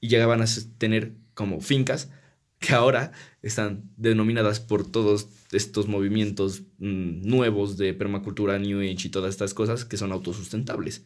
Y 0.00 0.08
llegaban 0.08 0.40
a 0.40 0.46
tener 0.78 1.14
como 1.34 1.60
fincas 1.60 2.10
que 2.58 2.74
ahora 2.74 3.12
están 3.42 3.90
denominadas 3.96 4.60
por 4.60 4.90
todos 4.90 5.28
estos 5.52 5.86
movimientos 5.88 6.62
mm, 6.78 7.26
nuevos 7.26 7.76
de 7.76 7.94
permacultura, 7.94 8.58
New 8.58 8.80
Age 8.80 9.06
y 9.08 9.10
todas 9.10 9.30
estas 9.30 9.54
cosas 9.54 9.84
que 9.84 9.96
son 9.96 10.12
autosustentables. 10.12 11.04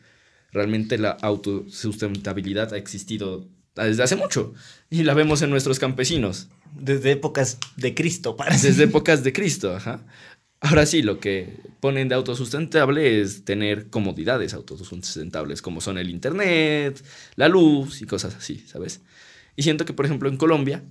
Realmente 0.52 0.98
la 0.98 1.10
autosustentabilidad 1.10 2.72
ha 2.74 2.78
existido 2.78 3.48
desde 3.76 4.02
hace 4.02 4.16
mucho 4.16 4.52
y 4.90 5.02
la 5.04 5.14
vemos 5.14 5.42
en 5.42 5.50
nuestros 5.50 5.78
campesinos. 5.78 6.48
Desde 6.74 7.12
épocas 7.12 7.58
de 7.76 7.94
Cristo, 7.94 8.36
parece. 8.36 8.68
Desde 8.68 8.84
épocas 8.84 9.24
de 9.24 9.32
Cristo, 9.32 9.74
ajá. 9.74 10.04
Ahora 10.62 10.84
sí, 10.84 11.00
lo 11.00 11.20
que 11.20 11.56
ponen 11.80 12.08
de 12.08 12.14
autosustentable 12.14 13.22
es 13.22 13.46
tener 13.46 13.88
comodidades 13.88 14.52
autosustentables, 14.52 15.62
como 15.62 15.80
son 15.80 15.96
el 15.96 16.10
internet, 16.10 17.02
la 17.36 17.48
luz 17.48 18.02
y 18.02 18.06
cosas 18.06 18.34
así, 18.34 18.58
¿sabes? 18.66 19.00
Y 19.56 19.62
siento 19.62 19.86
que, 19.86 19.94
por 19.94 20.04
ejemplo, 20.04 20.28
en 20.28 20.36
Colombia, 20.36 20.84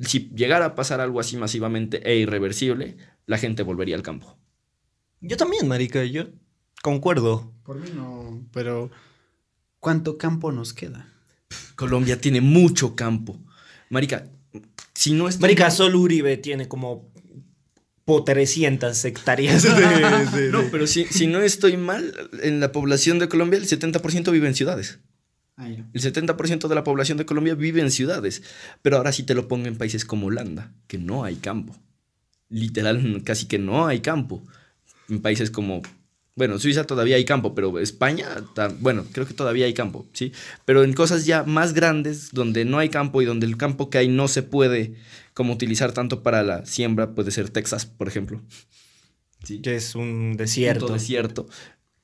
si 0.00 0.30
llegara 0.34 0.64
a 0.66 0.74
pasar 0.74 1.00
algo 1.00 1.20
así 1.20 1.36
masivamente 1.36 2.00
e 2.10 2.16
irreversible, 2.16 2.96
la 3.26 3.38
gente 3.38 3.62
volvería 3.62 3.96
al 3.96 4.02
campo. 4.02 4.38
Yo 5.20 5.36
también, 5.36 5.66
marica, 5.68 6.04
yo 6.04 6.26
concuerdo. 6.82 7.52
Por 7.64 7.78
mí 7.78 7.88
no, 7.94 8.46
pero 8.52 8.90
¿cuánto 9.80 10.18
campo 10.18 10.52
nos 10.52 10.72
queda? 10.74 11.08
Colombia 11.76 12.20
tiene 12.20 12.40
mucho 12.40 12.94
campo. 12.94 13.38
Marica, 13.90 14.28
si 14.94 15.12
no 15.12 15.28
es... 15.28 15.40
Marica, 15.40 15.70
solo 15.70 16.00
Uribe 16.00 16.36
tiene 16.36 16.68
como 16.68 17.10
po 18.04 18.22
300 18.24 19.02
hectáreas 19.06 19.62
de, 19.62 19.70
de- 19.70 20.50
No, 20.50 20.62
de- 20.62 20.68
pero 20.70 20.86
si, 20.86 21.04
si 21.06 21.26
no 21.26 21.40
estoy 21.40 21.76
mal, 21.76 22.12
en 22.42 22.60
la 22.60 22.70
población 22.72 23.18
de 23.18 23.28
Colombia 23.28 23.58
el 23.58 23.66
70% 23.66 24.30
vive 24.30 24.46
en 24.48 24.54
ciudades. 24.54 24.98
El 25.56 26.02
70% 26.02 26.66
de 26.66 26.74
la 26.74 26.84
población 26.84 27.16
de 27.16 27.26
Colombia 27.26 27.54
vive 27.54 27.80
en 27.80 27.90
ciudades. 27.90 28.42
Pero 28.82 28.96
ahora 28.96 29.12
sí 29.12 29.22
te 29.22 29.34
lo 29.34 29.48
pongo 29.48 29.66
en 29.66 29.76
países 29.76 30.04
como 30.04 30.26
Holanda, 30.26 30.72
que 30.86 30.98
no 30.98 31.24
hay 31.24 31.36
campo. 31.36 31.76
Literal, 32.48 33.22
casi 33.24 33.46
que 33.46 33.58
no 33.58 33.86
hay 33.86 34.00
campo. 34.00 34.42
En 35.08 35.20
países 35.20 35.50
como, 35.50 35.82
bueno, 36.34 36.58
Suiza 36.58 36.84
todavía 36.84 37.16
hay 37.16 37.24
campo, 37.24 37.54
pero 37.54 37.78
España, 37.78 38.26
bueno, 38.80 39.04
creo 39.12 39.26
que 39.26 39.34
todavía 39.34 39.66
hay 39.66 39.74
campo, 39.74 40.06
¿sí? 40.12 40.32
Pero 40.64 40.82
en 40.82 40.92
cosas 40.92 41.26
ya 41.26 41.44
más 41.44 41.74
grandes, 41.74 42.30
donde 42.32 42.64
no 42.64 42.78
hay 42.78 42.88
campo 42.88 43.22
y 43.22 43.24
donde 43.24 43.46
el 43.46 43.56
campo 43.56 43.90
que 43.90 43.98
hay 43.98 44.08
no 44.08 44.28
se 44.28 44.42
puede 44.42 44.94
como 45.34 45.52
utilizar 45.52 45.92
tanto 45.92 46.22
para 46.22 46.42
la 46.42 46.66
siembra, 46.66 47.14
puede 47.14 47.30
ser 47.30 47.50
Texas, 47.50 47.86
por 47.86 48.08
ejemplo. 48.08 48.42
Sí 49.44 49.60
que 49.60 49.76
es 49.76 49.94
un 49.94 50.36
desierto. 50.36 50.88
desierto. 50.88 51.46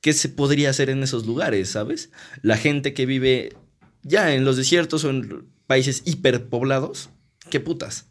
¿Qué 0.01 0.13
se 0.13 0.29
podría 0.29 0.69
hacer 0.71 0.89
en 0.89 1.03
esos 1.03 1.25
lugares, 1.25 1.69
sabes? 1.69 2.09
La 2.41 2.57
gente 2.57 2.93
que 2.93 3.05
vive 3.05 3.55
ya 4.03 4.33
en 4.33 4.43
los 4.45 4.57
desiertos 4.57 5.03
o 5.05 5.09
en 5.11 5.45
países 5.67 6.01
hiperpoblados, 6.05 7.09
¿qué 7.49 7.59
putas? 7.59 8.07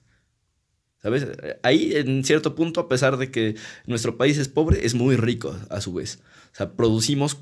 ¿Sabes? 1.03 1.26
Ahí, 1.62 1.94
en 1.96 2.24
cierto 2.24 2.55
punto, 2.55 2.81
a 2.81 2.88
pesar 2.88 3.16
de 3.16 3.31
que 3.31 3.57
nuestro 3.87 4.16
país 4.18 4.38
es 4.38 4.48
pobre, 4.48 4.85
es 4.87 4.94
muy 4.94 5.16
rico 5.16 5.59
a 5.70 5.81
su 5.81 5.92
vez. 5.94 6.20
O 6.53 6.57
sea, 6.57 6.72
producimos 6.74 7.38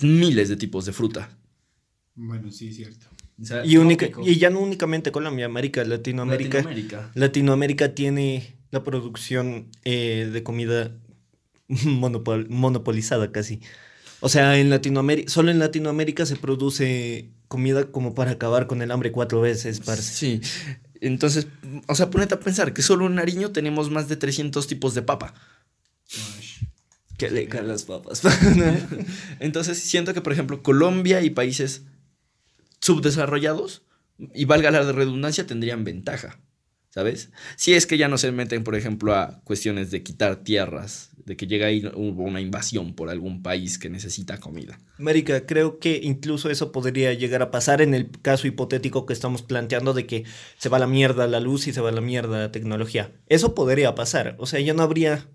miles 0.00 0.48
de 0.48 0.56
tipos 0.56 0.84
de 0.86 0.92
fruta. 0.92 1.30
Bueno, 2.14 2.50
sí, 2.50 2.72
cierto. 2.72 3.06
O 3.40 3.44
sea, 3.44 3.64
Y, 3.64 3.76
única- 3.76 4.06
Trópico. 4.08 4.28
y 4.30 4.36
ya 4.38 4.50
no 4.50 4.60
únicamente 4.60 5.10
Colombia, 5.12 5.46
América, 5.46 5.82
Latinoamérica. 5.84 6.58
Latinoamérica. 6.58 7.10
Latinoamérica 7.14 7.94
tiene 7.94 8.56
la 8.70 8.84
producción 8.84 9.68
eh, 9.84 10.28
de 10.32 10.42
comida 10.42 10.92
monopol- 11.84 12.48
monopolizada 12.48 13.32
casi. 13.32 13.60
O 14.20 14.28
sea, 14.28 14.58
en 14.58 14.70
Latinoamérica, 14.70 15.30
solo 15.30 15.50
en 15.50 15.58
Latinoamérica 15.58 16.26
se 16.26 16.36
produce 16.36 17.30
comida 17.46 17.90
como 17.90 18.14
para 18.14 18.32
acabar 18.32 18.66
con 18.66 18.82
el 18.82 18.90
hambre 18.90 19.12
cuatro 19.12 19.40
veces, 19.40 19.80
parce. 19.80 20.12
Sí. 20.12 20.40
Entonces, 21.00 21.46
o 21.86 21.94
sea, 21.94 22.10
ponete 22.10 22.34
a 22.34 22.40
pensar 22.40 22.74
que 22.74 22.82
solo 22.82 23.06
en 23.06 23.14
Nariño 23.14 23.52
tenemos 23.52 23.90
más 23.90 24.08
de 24.08 24.16
300 24.16 24.66
tipos 24.66 24.94
de 24.94 25.02
papa. 25.02 25.34
Que 27.16 27.30
le 27.30 27.46
caen 27.48 27.68
las 27.68 27.84
papas. 27.84 28.22
Entonces, 29.40 29.78
siento 29.78 30.14
que, 30.14 30.20
por 30.20 30.32
ejemplo, 30.32 30.62
Colombia 30.62 31.22
y 31.22 31.30
países 31.30 31.82
subdesarrollados, 32.80 33.82
y 34.34 34.44
valga 34.46 34.70
la 34.72 34.90
redundancia, 34.92 35.46
tendrían 35.46 35.84
ventaja. 35.84 36.40
¿Sabes? 36.98 37.30
Si 37.54 37.74
es 37.74 37.86
que 37.86 37.96
ya 37.96 38.08
no 38.08 38.18
se 38.18 38.32
meten, 38.32 38.64
por 38.64 38.74
ejemplo, 38.74 39.14
a 39.14 39.40
cuestiones 39.44 39.92
de 39.92 40.02
quitar 40.02 40.42
tierras, 40.42 41.12
de 41.24 41.36
que 41.36 41.46
llega 41.46 41.68
ahí 41.68 41.88
una 41.94 42.40
invasión 42.40 42.92
por 42.92 43.08
algún 43.08 43.40
país 43.40 43.78
que 43.78 43.88
necesita 43.88 44.40
comida. 44.40 44.80
América, 44.98 45.46
creo 45.46 45.78
que 45.78 46.00
incluso 46.02 46.50
eso 46.50 46.72
podría 46.72 47.12
llegar 47.12 47.40
a 47.40 47.52
pasar 47.52 47.82
en 47.82 47.94
el 47.94 48.10
caso 48.10 48.48
hipotético 48.48 49.06
que 49.06 49.12
estamos 49.12 49.42
planteando 49.42 49.94
de 49.94 50.06
que 50.06 50.24
se 50.56 50.68
va 50.68 50.80
la 50.80 50.88
mierda 50.88 51.28
la 51.28 51.38
luz 51.38 51.68
y 51.68 51.72
se 51.72 51.80
va 51.80 51.90
a 51.90 51.92
la 51.92 52.00
mierda 52.00 52.36
la 52.36 52.50
tecnología. 52.50 53.12
Eso 53.28 53.54
podría 53.54 53.94
pasar. 53.94 54.34
O 54.40 54.46
sea, 54.46 54.58
ya 54.58 54.74
no 54.74 54.82
habría, 54.82 55.28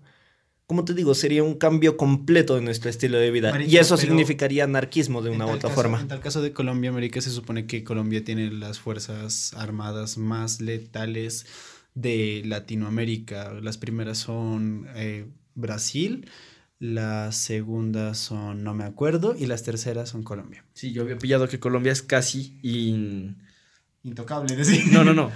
como 0.66 0.84
te 0.84 0.94
digo, 0.94 1.14
sería 1.14 1.42
un 1.42 1.54
cambio 1.54 1.96
completo 1.96 2.54
de 2.54 2.62
nuestro 2.62 2.88
estilo 2.90 3.18
de 3.18 3.30
vida. 3.30 3.50
Marica, 3.50 3.70
y 3.70 3.76
eso 3.76 3.96
significaría 3.96 4.64
anarquismo 4.64 5.20
de 5.22 5.30
una 5.30 5.46
u 5.46 5.50
otra 5.50 5.68
caso- 5.68 5.74
forma. 5.74 6.00
En 6.00 6.08
tal 6.08 6.20
caso 6.20 6.40
de 6.42 6.52
Colombia, 6.52 6.90
América, 6.90 7.20
se 7.20 7.30
supone 7.30 7.66
que 7.66 7.84
Colombia 7.84 8.24
tiene 8.24 8.50
las 8.50 8.78
fuerzas 8.78 9.52
armadas 9.54 10.16
más 10.18 10.60
letales 10.60 11.46
de 11.94 12.42
Latinoamérica. 12.46 13.52
Las 13.62 13.76
primeras 13.78 14.18
son 14.18 14.86
eh, 14.96 15.26
Brasil, 15.54 16.28
las 16.78 17.36
segundas 17.36 18.18
son 18.18 18.64
no 18.64 18.74
me 18.74 18.84
acuerdo 18.84 19.36
y 19.38 19.46
las 19.46 19.62
terceras 19.62 20.08
son 20.08 20.22
Colombia. 20.22 20.64
Sí, 20.72 20.92
yo 20.92 21.02
había 21.02 21.18
pillado 21.18 21.48
que 21.48 21.60
Colombia 21.60 21.92
es 21.92 22.02
casi 22.02 22.58
in- 22.62 23.36
Intocable, 24.02 24.54
decir. 24.56 24.86
No, 24.92 25.04
no, 25.04 25.14
no. 25.14 25.30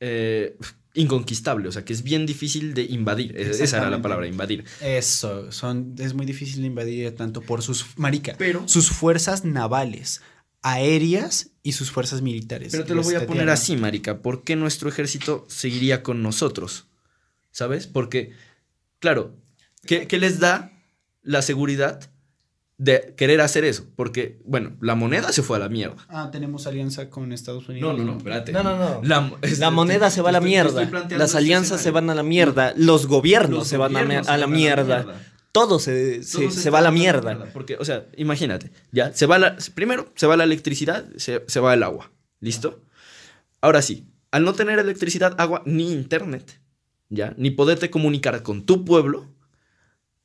Eh, 0.00 0.56
inconquistable, 0.94 1.68
o 1.68 1.72
sea, 1.72 1.84
que 1.84 1.92
es 1.92 2.02
bien 2.02 2.24
difícil 2.24 2.72
de 2.74 2.82
invadir. 2.84 3.36
Es- 3.36 3.60
Esa 3.60 3.78
era 3.78 3.90
la 3.90 4.00
palabra, 4.00 4.26
invadir. 4.26 4.64
Eso, 4.80 5.50
son, 5.52 5.94
es 5.98 6.14
muy 6.14 6.24
difícil 6.24 6.60
de 6.60 6.68
invadir 6.68 7.14
tanto 7.14 7.40
por 7.40 7.62
sus, 7.62 7.84
marica, 7.96 8.34
Pero- 8.38 8.66
sus 8.68 8.90
fuerzas 8.90 9.44
navales, 9.44 10.22
aéreas 10.62 11.50
y 11.62 11.72
sus 11.72 11.90
fuerzas 11.90 12.22
militares. 12.22 12.72
Pero 12.72 12.84
te 12.84 12.94
lo 12.94 13.02
voy 13.02 13.14
a 13.16 13.26
poner 13.26 13.50
así, 13.50 13.76
marica. 13.76 14.22
¿Por 14.22 14.44
qué 14.44 14.56
nuestro 14.56 14.88
ejército 14.88 15.44
seguiría 15.48 16.02
con 16.02 16.22
nosotros? 16.22 16.86
¿Sabes? 17.50 17.86
Porque, 17.86 18.32
claro, 18.98 19.36
¿qué, 19.86 20.06
qué 20.06 20.18
les 20.18 20.38
da 20.40 20.72
la 21.22 21.42
seguridad 21.42 22.10
de 22.76 23.14
querer 23.16 23.40
hacer 23.40 23.64
eso? 23.64 23.86
Porque, 23.96 24.40
bueno, 24.44 24.76
la 24.80 24.94
moneda 24.94 25.32
se 25.32 25.42
fue 25.42 25.56
a 25.56 25.60
la 25.60 25.68
mierda. 25.68 25.96
Ah, 26.08 26.30
tenemos 26.32 26.66
alianza 26.66 27.08
con 27.10 27.32
Estados 27.32 27.68
No, 27.68 27.72
Unidos. 27.72 27.98
no, 27.98 28.04
no, 28.04 28.16
espérate. 28.18 28.52
No, 28.52 28.62
no, 28.62 28.76
no. 28.76 29.00
La, 29.04 29.32
La 29.58 29.70
moneda 29.70 30.10
se 30.10 30.20
va 30.22 30.30
a 30.30 30.32
la 30.32 30.38
estoy- 30.38 30.50
mierda. 30.50 30.84
Las 31.16 31.28
este 31.30 31.38
alianzas 31.38 31.80
se 31.80 31.90
van 31.90 32.10
a 32.10 32.14
la 32.14 32.22
mierda. 32.24 32.74
Los 32.76 33.06
gobiernos 33.06 33.58
Los 33.60 33.68
se 33.68 33.76
van 33.76 33.92
a, 33.96 34.00
me- 34.00 34.04
gobiernos 34.06 34.28
a 34.28 34.34
se 34.34 34.38
la 34.40 34.46
mierda. 34.46 35.20
Todo 35.52 35.78
se, 35.78 36.24
se- 36.24 36.70
va 36.70 36.80
a 36.80 36.82
la 36.82 36.90
mierda. 36.90 37.46
Porque, 37.52 37.76
o 37.78 37.84
sea, 37.84 38.06
imagínate, 38.16 38.72
ya, 38.90 39.12
se 39.14 39.26
va 39.26 39.38
la, 39.38 39.56
primero 39.74 40.10
se 40.16 40.26
va 40.26 40.36
la 40.36 40.42
electricidad, 40.42 41.06
se, 41.16 41.44
se 41.46 41.60
va 41.60 41.74
el 41.74 41.84
agua, 41.84 42.10
¿listo? 42.40 42.82
Ahora 43.60 43.80
sí, 43.80 44.08
al 44.32 44.42
no 44.44 44.54
tener 44.54 44.80
electricidad, 44.80 45.36
agua, 45.38 45.62
ni 45.64 45.92
internet, 45.92 46.60
ya, 47.08 47.34
ni 47.38 47.52
poderte 47.52 47.88
comunicar 47.88 48.42
con 48.42 48.66
tu 48.66 48.84
pueblo, 48.84 49.32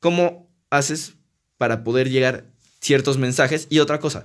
¿cómo 0.00 0.50
haces 0.68 1.14
para 1.60 1.84
poder 1.84 2.08
llegar 2.08 2.46
ciertos 2.80 3.18
mensajes? 3.18 3.66
Y 3.68 3.80
otra 3.80 4.00
cosa, 4.00 4.24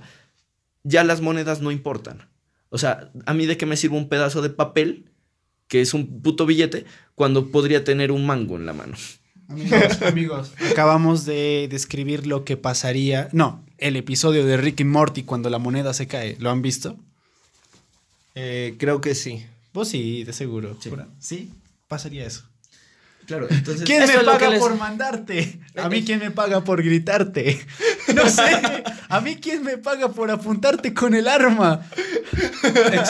ya 0.84 1.04
las 1.04 1.20
monedas 1.20 1.60
no 1.60 1.70
importan. 1.70 2.26
O 2.70 2.78
sea, 2.78 3.10
¿a 3.26 3.34
mí 3.34 3.44
de 3.44 3.58
qué 3.58 3.66
me 3.66 3.76
sirve 3.76 3.98
un 3.98 4.08
pedazo 4.08 4.40
de 4.40 4.48
papel, 4.48 5.10
que 5.68 5.82
es 5.82 5.92
un 5.92 6.22
puto 6.22 6.46
billete, 6.46 6.86
cuando 7.14 7.48
podría 7.48 7.84
tener 7.84 8.10
un 8.10 8.24
mango 8.24 8.56
en 8.56 8.64
la 8.64 8.72
mano? 8.72 8.96
Amigos, 9.48 10.02
amigos, 10.02 10.52
acabamos 10.70 11.26
de 11.26 11.68
describir 11.70 12.26
lo 12.26 12.46
que 12.46 12.56
pasaría. 12.56 13.28
No, 13.32 13.62
el 13.76 13.96
episodio 13.96 14.46
de 14.46 14.56
Rick 14.56 14.80
y 14.80 14.84
Morty 14.84 15.22
cuando 15.22 15.50
la 15.50 15.58
moneda 15.58 15.92
se 15.92 16.06
cae. 16.06 16.38
¿Lo 16.40 16.50
han 16.50 16.62
visto? 16.62 16.96
Eh, 18.34 18.76
creo 18.78 19.02
que 19.02 19.14
sí. 19.14 19.44
Pues 19.72 19.88
sí, 19.88 20.24
de 20.24 20.32
seguro. 20.32 20.74
Sí, 21.18 21.50
pasaría 21.86 22.26
eso. 22.26 22.44
Claro, 23.26 23.46
entonces... 23.50 23.84
¿Quién 23.84 24.06
me 24.06 24.14
paga 24.20 24.38
que 24.38 24.48
les- 24.48 24.58
por 24.60 24.76
mandarte? 24.76 25.60
A 25.76 25.88
mí 25.88 26.04
quién 26.04 26.20
me 26.20 26.30
paga 26.30 26.62
por 26.64 26.82
gritarte. 26.82 27.60
No 28.14 28.28
sé. 28.30 28.62
A 29.08 29.20
mí 29.20 29.36
quién 29.36 29.64
me 29.64 29.78
paga 29.78 30.08
por 30.10 30.30
apuntarte 30.30 30.94
con 30.94 31.12
el 31.14 31.26
arma. 31.26 31.84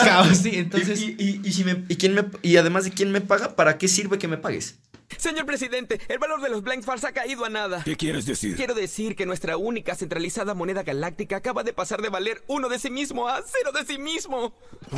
Claro, 0.01 0.33
sí, 0.33 0.51
entonces. 0.55 0.99
y, 1.01 1.15
y- 1.19 1.41
y 1.43 1.51
si 1.53 1.63
me- 1.63 1.83
y 1.87 1.95
quién 1.97 2.13
me- 2.15 2.25
y 2.41 2.57
además 2.57 2.83
de 2.85 2.91
quién 2.91 3.11
me 3.11 3.21
paga, 3.21 3.55
¿para 3.55 3.77
qué 3.77 3.87
sirve 3.87 4.17
que 4.17 4.27
me 4.27 4.37
pagues? 4.37 4.79
Señor 5.17 5.45
presidente, 5.45 6.01
el 6.09 6.19
valor 6.19 6.41
de 6.41 6.49
los 6.49 6.63
blank 6.63 6.83
Fars 6.83 7.03
ha 7.05 7.13
caído 7.13 7.45
a 7.45 7.49
nada. 7.49 7.81
¿Qué 7.85 7.95
quieres 7.95 8.25
decir? 8.25 8.55
Quiero 8.57 8.73
decir 8.73 9.15
que 9.15 9.25
nuestra 9.25 9.55
única 9.55 9.95
centralizada 9.95 10.53
moneda 10.53 10.83
galáctica 10.83 11.37
acaba 11.37 11.63
de 11.63 11.71
pasar 11.73 12.01
de 12.01 12.09
valer 12.09 12.43
uno 12.47 12.67
de 12.67 12.77
sí 12.77 12.89
mismo 12.89 13.27
a 13.29 13.41
cero 13.45 13.71
de 13.71 13.85
sí 13.85 13.99
mismo. 13.99 14.53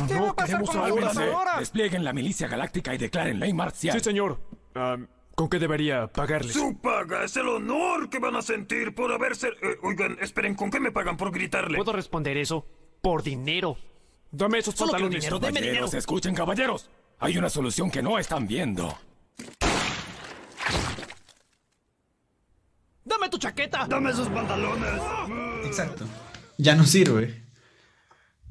¿Qué 0.08 0.14
va 0.14 0.20
No 0.20 0.28
a 0.30 0.34
pasar 0.36 0.64
con 0.64 0.76
la 0.76 1.10
ahora. 1.10 1.58
Desplieguen 1.60 2.02
la 2.04 2.12
milicia 2.12 2.48
galáctica 2.48 2.92
y 2.94 2.98
declaren 2.98 3.38
ley 3.38 3.52
marcial. 3.54 3.96
Sí, 3.96 4.02
señor. 4.04 4.40
Ah, 4.74 4.96
¿Con 5.34 5.48
qué 5.48 5.58
debería 5.58 6.06
pagarles? 6.06 6.52
Su 6.52 6.78
paga 6.80 7.24
es 7.24 7.36
el 7.36 7.48
honor 7.48 8.10
que 8.10 8.18
van 8.18 8.36
a 8.36 8.42
sentir 8.42 8.94
por 8.94 9.10
haberse... 9.12 9.48
eh, 9.62 9.78
oigan, 9.82 10.18
esperen, 10.20 10.54
¿con 10.54 10.70
qué 10.70 10.80
me 10.80 10.92
pagan 10.92 11.16
por 11.16 11.30
gritarle? 11.32 11.76
¿Puedo 11.78 11.92
responder 11.92 12.36
eso? 12.36 12.66
Por 13.00 13.22
dinero. 13.22 13.76
Dame 14.30 14.58
esos 14.58 14.74
Solo 14.74 14.92
pantalones. 14.92 15.20
dinero, 15.22 15.38
deme 15.38 15.60
dinero. 15.62 15.86
Escuchen, 15.92 16.34
caballeros. 16.34 16.90
Hay 17.18 17.38
una 17.38 17.48
solución 17.50 17.90
que 17.90 18.02
no 18.02 18.18
están 18.18 18.46
viendo. 18.46 18.96
¡Dame 23.04 23.28
tu 23.28 23.38
chaqueta! 23.38 23.86
¡Dame 23.88 24.10
esos 24.10 24.28
pantalones! 24.28 25.00
Exacto. 25.64 26.04
Ya 26.58 26.74
no 26.74 26.84
sirve. 26.84 27.42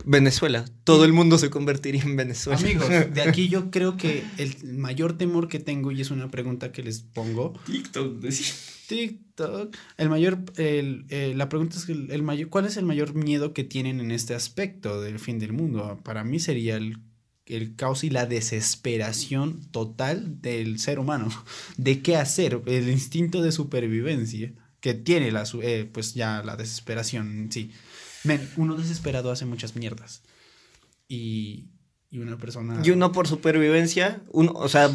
Venezuela. 0.05 0.65
Todo 0.83 1.05
el 1.05 1.13
mundo 1.13 1.37
se 1.37 1.49
convertiría 1.49 2.03
en 2.03 2.15
Venezuela. 2.15 2.59
Amigos, 2.59 2.89
de 2.89 3.21
aquí 3.21 3.47
yo 3.49 3.69
creo 3.71 3.97
que 3.97 4.23
el 4.37 4.55
mayor 4.77 5.17
temor 5.17 5.47
que 5.47 5.59
tengo, 5.59 5.91
y 5.91 6.01
es 6.01 6.11
una 6.11 6.29
pregunta 6.31 6.71
que 6.71 6.83
les 6.83 7.01
pongo, 7.01 7.53
TikTok, 7.65 8.19
TikTok. 8.87 9.75
El 9.97 10.09
mayor, 10.09 10.39
el, 10.57 11.05
eh, 11.09 11.33
la 11.35 11.47
pregunta 11.49 11.77
es 11.77 11.85
que 11.85 11.91
el, 11.93 12.11
el 12.11 12.23
mayor, 12.23 12.49
¿cuál 12.49 12.65
es 12.65 12.75
el 12.77 12.85
mayor 12.85 13.13
miedo 13.13 13.53
que 13.53 13.63
tienen 13.63 13.99
en 13.99 14.11
este 14.11 14.33
aspecto 14.35 15.01
del 15.01 15.19
fin 15.19 15.39
del 15.39 15.53
mundo? 15.53 15.99
Para 16.03 16.23
mí 16.23 16.39
sería 16.39 16.75
el, 16.77 16.97
el 17.45 17.75
caos 17.75 18.03
y 18.03 18.09
la 18.09 18.25
desesperación 18.25 19.61
total 19.71 20.41
del 20.41 20.79
ser 20.79 20.99
humano. 20.99 21.29
¿De 21.77 22.01
qué 22.01 22.15
hacer? 22.15 22.61
El 22.65 22.89
instinto 22.89 23.41
de 23.41 23.51
supervivencia 23.51 24.53
que 24.81 24.93
tiene 24.93 25.31
la, 25.31 25.45
su- 25.45 25.61
eh, 25.61 25.87
pues 25.91 26.13
ya 26.13 26.41
la 26.43 26.55
desesperación 26.55 27.29
en 27.31 27.51
sí. 27.51 27.71
Men, 28.23 28.49
uno 28.57 28.75
desesperado 28.75 29.31
hace 29.31 29.45
muchas 29.45 29.75
mierdas. 29.75 30.21
Y, 31.07 31.65
y 32.11 32.19
una 32.19 32.37
persona... 32.37 32.81
Y 32.83 32.91
uno 32.91 33.11
por 33.11 33.27
supervivencia, 33.27 34.21
uno, 34.31 34.51
o 34.53 34.67
sea, 34.69 34.89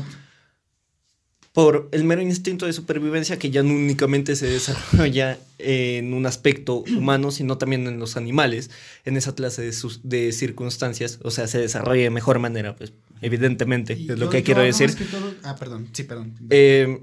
por 1.53 1.89
el 1.93 2.03
mero 2.05 2.21
instinto 2.21 2.67
de 2.67 2.73
supervivencia 2.73 3.39
que 3.39 3.51
ya 3.51 3.63
no 3.63 3.71
únicamente 3.75 4.35
se 4.37 4.47
desarrolla 4.49 5.39
en 5.59 6.13
un 6.13 6.27
aspecto 6.27 6.79
humano, 6.97 7.31
sino 7.31 7.59
también 7.59 7.87
en 7.87 7.99
los 8.01 8.17
animales, 8.17 8.71
en 9.05 9.17
esa 9.17 9.35
clase 9.35 9.63
de, 9.63 9.73
sus- 9.73 10.01
de 10.03 10.33
circunstancias, 10.33 11.21
o 11.23 11.31
sea, 11.31 11.47
se 11.47 11.59
desarrolla 11.59 12.03
de 12.03 12.11
mejor 12.11 12.41
manera, 12.41 12.75
pues, 12.75 12.93
evidentemente, 13.21 13.95
Y 13.95 14.11
es 14.11 14.19
lo 14.19 14.27
yo- 14.27 14.31
que 14.31 14.41
yo 14.41 14.45
quiero 14.45 14.63
decir. 14.63 14.89
más 14.89 14.97
que 14.97 15.05
todo- 15.05 15.33
Ah, 15.45 15.55
perdón, 15.57 15.89
sí, 15.93 16.03
perdón. 16.03 16.35
Eh, 16.51 17.01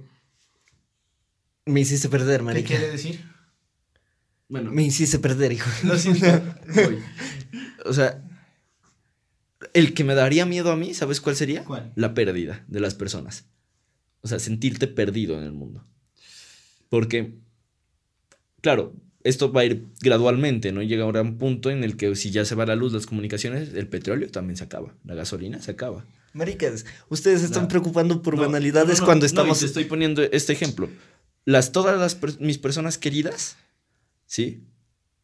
me 1.66 1.80
hiciste 1.80 2.10
perder, 2.10 2.40
¿Qué 2.40 2.44
marica. 2.46 2.68
quiere 2.68 2.90
decir? 2.90 3.24
Bueno, 4.52 4.70
Me 4.70 4.84
hiciste 4.84 5.18
perder, 5.18 5.54
hijo. 5.54 5.70
Lo 5.84 5.98
siento. 5.98 6.28
O 7.86 7.94
sea, 7.94 8.22
el 9.74 9.96
que 9.96 10.04
me 10.04 10.14
daría 10.14 10.46
miedo 10.46 10.72
a 10.72 10.76
mí, 10.76 10.94
¿sabes 10.94 11.20
cuál 11.20 11.36
sería? 11.36 11.64
¿Cuál? 11.64 11.92
La 11.96 12.14
pérdida 12.14 12.64
de 12.68 12.80
las 12.80 12.94
personas. 12.94 13.46
O 14.22 14.28
sea, 14.28 14.38
sentirte 14.38 14.86
perdido 14.88 15.36
en 15.40 15.44
el 15.46 15.52
mundo. 15.52 15.84
Porque, 16.90 17.34
claro, 18.62 18.94
esto 19.24 19.52
va 19.52 19.62
a 19.62 19.66
ir 19.66 19.88
gradualmente, 20.02 20.72
¿no? 20.72 20.84
Llega 20.84 21.06
ahora 21.06 21.22
un 21.24 21.40
punto 21.40 21.72
en 21.72 21.84
el 21.84 21.98
que 21.98 22.16
si 22.16 22.30
ya 22.30 22.46
se 22.46 22.54
va 22.54 22.68
la 22.68 22.76
luz, 22.76 22.94
las 22.94 23.08
comunicaciones, 23.08 23.74
el 23.74 23.88
petróleo 23.88 24.30
también 24.30 24.58
se 24.58 24.66
acaba, 24.66 24.94
la 25.04 25.16
gasolina 25.16 25.60
se 25.60 25.72
acaba. 25.72 26.06
Maricas, 26.34 26.86
ustedes 27.10 27.42
están 27.42 27.64
No. 27.64 27.68
preocupando 27.70 28.22
por 28.22 28.36
No, 28.36 28.42
banalidades 28.44 29.00
no, 29.00 29.06
cuando 29.06 29.24
no, 29.24 29.26
y 29.26 29.32
estamos... 29.32 29.60
te 29.60 29.66
estoy 29.66 29.86
poniendo 29.86 30.22
este 30.22 30.54
ejemplo. 30.54 30.88
Las, 31.46 31.72
todas 31.72 32.00
las 32.00 32.40
mis 32.40 32.60
personas 32.60 33.00
queridas, 33.00 33.58
¿sí? 34.32 34.64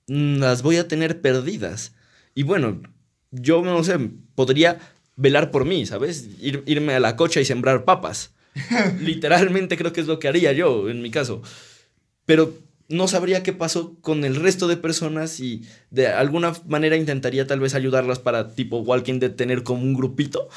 Mm, 0.07 0.39
Las 0.39 0.63
voy 0.63 0.77
a 0.77 0.87
tener 0.89 1.21
perdidas. 1.21 1.93
Y 2.35 2.43
bueno, 2.43 2.81
yo 3.31 3.63
no 3.63 3.83
sé, 3.83 3.97
podría 4.35 4.79
velar 5.15 5.51
por 5.51 5.65
mí, 5.65 5.85
¿sabes? 5.85 6.29
Ir- 6.41 6.63
irme 6.65 6.93
a 6.93 6.99
la 6.99 7.15
cocha 7.15 7.39
y 7.41 7.45
sembrar 7.45 7.85
papas. 7.85 8.33
Literalmente 9.01 9.77
creo 9.77 9.93
que 9.93 10.01
es 10.01 10.07
lo 10.07 10.19
que 10.19 10.27
haría 10.27 10.51
yo, 10.53 10.89
en 10.89 11.01
mi 11.01 11.11
caso. 11.11 11.41
Pero 12.25 12.53
no 12.89 13.07
sabría 13.07 13.43
qué 13.43 13.53
pasó 13.53 13.95
con 14.01 14.25
el 14.25 14.35
resto 14.35 14.67
de 14.67 14.77
personas 14.77 15.39
y 15.39 15.63
de 15.91 16.07
alguna 16.07 16.53
manera 16.67 16.97
intentaría 16.97 17.47
tal 17.47 17.59
vez 17.61 17.75
ayudarlas 17.75 18.19
para 18.19 18.53
tipo 18.55 18.79
Walking 18.79 19.19
Dead 19.19 19.31
tener 19.35 19.63
como 19.63 19.83
un 19.83 19.93
grupito. 19.93 20.49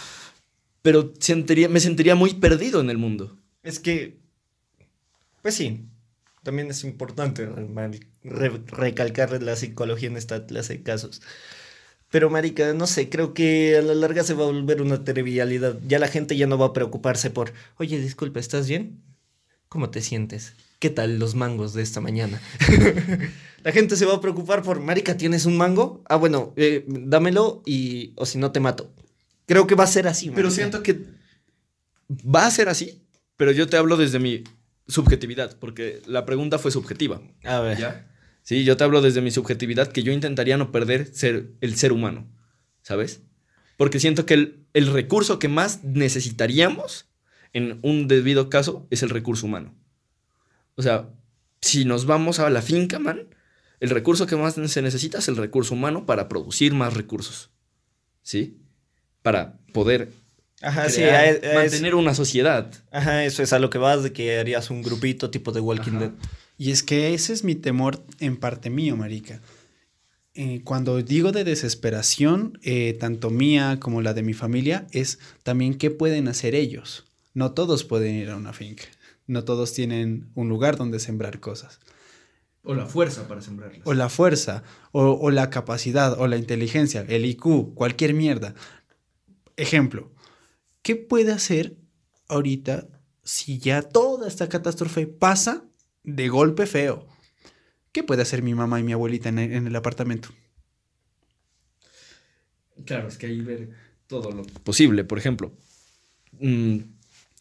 Pero 0.82 1.12
sentiría, 1.20 1.68
me 1.68 1.80
sentiría 1.80 2.14
muy 2.16 2.34
perdido 2.34 2.80
en 2.80 2.90
el 2.90 2.98
mundo. 2.98 3.38
Es 3.62 3.78
que, 3.78 4.18
pues 5.42 5.54
sí, 5.54 5.86
también 6.42 6.70
es 6.70 6.84
importante 6.84 7.46
re- 8.22 8.62
recalcar 8.66 9.42
la 9.42 9.56
psicología 9.56 10.08
en 10.08 10.16
esta 10.16 10.46
clase 10.46 10.74
de 10.74 10.82
casos. 10.82 11.22
Pero, 12.10 12.28
marica, 12.28 12.72
no 12.74 12.86
sé, 12.86 13.08
creo 13.08 13.34
que 13.34 13.76
a 13.76 13.82
la 13.82 13.94
larga 13.94 14.24
se 14.24 14.34
va 14.34 14.44
a 14.44 14.48
volver 14.48 14.82
una 14.82 15.04
trivialidad. 15.04 15.78
Ya 15.86 15.98
la 15.98 16.08
gente 16.08 16.36
ya 16.36 16.46
no 16.46 16.58
va 16.58 16.66
a 16.66 16.72
preocuparse 16.72 17.30
por, 17.30 17.52
oye, 17.78 18.00
disculpa, 18.00 18.40
¿estás 18.40 18.66
bien? 18.68 19.00
¿Cómo 19.68 19.90
te 19.90 20.00
sientes? 20.02 20.54
¿Qué 20.80 20.90
tal 20.90 21.18
los 21.20 21.34
mangos 21.36 21.72
de 21.74 21.82
esta 21.82 22.00
mañana? 22.00 22.40
la 23.62 23.70
gente 23.70 23.94
se 23.96 24.06
va 24.06 24.14
a 24.14 24.20
preocupar 24.20 24.62
por, 24.62 24.80
marica, 24.80 25.16
¿tienes 25.16 25.46
un 25.46 25.56
mango? 25.56 26.02
Ah, 26.08 26.16
bueno, 26.16 26.52
eh, 26.56 26.84
dámelo 26.88 27.62
y, 27.64 28.12
o 28.16 28.26
si 28.26 28.38
no, 28.38 28.50
te 28.50 28.58
mato. 28.58 28.92
Creo 29.46 29.66
que 29.68 29.74
va 29.76 29.84
a 29.84 29.88
ser 29.88 30.08
así. 30.08 30.30
Pero 30.30 30.48
marica. 30.48 30.54
siento 30.54 30.82
que 30.82 31.04
va 32.10 32.46
a 32.46 32.50
ser 32.50 32.68
así, 32.68 33.02
pero 33.36 33.52
yo 33.52 33.68
te 33.68 33.76
hablo 33.76 33.96
desde 33.96 34.18
mi 34.18 34.42
subjetividad, 34.90 35.56
porque 35.58 36.02
la 36.06 36.26
pregunta 36.26 36.58
fue 36.58 36.70
subjetiva. 36.70 37.22
A 37.44 37.60
ver. 37.60 37.78
¿Ya? 37.78 38.06
Sí, 38.42 38.64
yo 38.64 38.76
te 38.76 38.84
hablo 38.84 39.00
desde 39.00 39.20
mi 39.20 39.30
subjetividad 39.30 39.92
que 39.92 40.02
yo 40.02 40.12
intentaría 40.12 40.56
no 40.56 40.72
perder 40.72 41.14
ser, 41.14 41.52
el 41.60 41.76
ser 41.76 41.92
humano, 41.92 42.26
¿sabes? 42.82 43.22
Porque 43.76 44.00
siento 44.00 44.26
que 44.26 44.34
el, 44.34 44.66
el 44.74 44.86
recurso 44.88 45.38
que 45.38 45.48
más 45.48 45.84
necesitaríamos 45.84 47.06
en 47.52 47.78
un 47.82 48.08
debido 48.08 48.50
caso 48.50 48.86
es 48.90 49.02
el 49.02 49.10
recurso 49.10 49.46
humano. 49.46 49.74
O 50.76 50.82
sea, 50.82 51.10
si 51.60 51.84
nos 51.84 52.06
vamos 52.06 52.38
a 52.38 52.48
la 52.50 52.62
finca, 52.62 52.98
man, 52.98 53.28
el 53.80 53.90
recurso 53.90 54.26
que 54.26 54.36
más 54.36 54.54
se 54.54 54.82
necesita 54.82 55.18
es 55.18 55.28
el 55.28 55.36
recurso 55.36 55.74
humano 55.74 56.06
para 56.06 56.28
producir 56.28 56.74
más 56.74 56.94
recursos, 56.94 57.50
¿sí? 58.22 58.58
Para 59.22 59.58
poder 59.72 60.12
Ajá, 60.62 60.88
sí, 60.88 60.96
crear, 60.96 61.40
mantener 61.54 61.94
una 61.94 62.14
sociedad. 62.14 62.72
Ajá, 62.90 63.24
eso 63.24 63.42
es 63.42 63.52
a 63.52 63.58
lo 63.58 63.70
que 63.70 63.78
vas, 63.78 64.02
de 64.02 64.12
que 64.12 64.38
harías 64.38 64.70
un 64.70 64.82
grupito 64.82 65.30
tipo 65.30 65.52
de 65.52 65.60
Walking 65.60 65.92
Ajá. 65.92 66.00
Dead. 66.00 66.10
Y 66.58 66.70
es 66.70 66.82
que 66.82 67.14
ese 67.14 67.32
es 67.32 67.44
mi 67.44 67.54
temor 67.54 68.04
en 68.18 68.36
parte 68.36 68.68
mío, 68.68 68.96
marica. 68.96 69.40
Eh, 70.34 70.60
cuando 70.62 71.02
digo 71.02 71.32
de 71.32 71.44
desesperación, 71.44 72.58
eh, 72.62 72.96
tanto 73.00 73.30
mía 73.30 73.78
como 73.80 74.02
la 74.02 74.12
de 74.12 74.22
mi 74.22 74.34
familia, 74.34 74.86
es 74.92 75.18
también 75.42 75.74
qué 75.74 75.90
pueden 75.90 76.28
hacer 76.28 76.54
ellos. 76.54 77.06
No 77.32 77.52
todos 77.52 77.84
pueden 77.84 78.14
ir 78.16 78.30
a 78.30 78.36
una 78.36 78.52
finca. 78.52 78.84
No 79.26 79.44
todos 79.44 79.72
tienen 79.72 80.30
un 80.34 80.48
lugar 80.48 80.76
donde 80.76 80.98
sembrar 80.98 81.40
cosas. 81.40 81.80
O 82.62 82.74
la 82.74 82.84
fuerza 82.84 83.26
para 83.26 83.40
sembrarlas. 83.40 83.80
O 83.84 83.94
la 83.94 84.10
fuerza, 84.10 84.62
o, 84.92 85.12
o 85.12 85.30
la 85.30 85.48
capacidad, 85.48 86.20
o 86.20 86.26
la 86.26 86.36
inteligencia, 86.36 87.06
el 87.08 87.24
IQ, 87.24 87.74
cualquier 87.74 88.12
mierda. 88.12 88.54
Ejemplo, 89.56 90.10
¿qué 90.82 90.96
puede 90.96 91.32
hacer 91.32 91.76
ahorita 92.28 92.88
si 93.22 93.58
ya 93.58 93.82
toda 93.82 94.28
esta 94.28 94.48
catástrofe 94.48 95.06
pasa 95.06 95.64
de 96.04 96.28
golpe 96.28 96.66
feo? 96.66 97.06
¿Qué 97.92 98.02
puede 98.02 98.22
hacer 98.22 98.42
mi 98.42 98.54
mamá 98.54 98.80
y 98.80 98.84
mi 98.84 98.92
abuelita 98.92 99.28
en 99.28 99.38
el, 99.38 99.52
en 99.52 99.66
el 99.66 99.76
apartamento? 99.76 100.28
Claro, 102.84 103.08
es 103.08 103.18
que 103.18 103.26
ahí 103.26 103.40
ver 103.40 103.70
todo 104.06 104.30
lo 104.30 104.42
posible. 104.42 105.04
Por 105.04 105.18
ejemplo, 105.18 105.52
mm, 106.38 106.78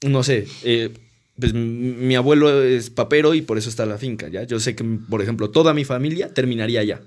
no 0.08 0.24
sé, 0.24 0.48
eh, 0.64 0.94
pues, 1.40 1.54
mi 1.54 2.16
abuelo 2.16 2.64
es 2.64 2.90
papero 2.90 3.34
y 3.34 3.42
por 3.42 3.58
eso 3.58 3.70
está 3.70 3.86
la 3.86 3.98
finca, 3.98 4.28
¿ya? 4.28 4.44
Yo 4.44 4.60
sé 4.60 4.76
que, 4.76 4.84
por 4.84 5.22
ejemplo, 5.22 5.50
toda 5.52 5.74
mi 5.74 5.86
familia 5.86 6.34
terminaría 6.34 6.82
allá, 6.82 7.02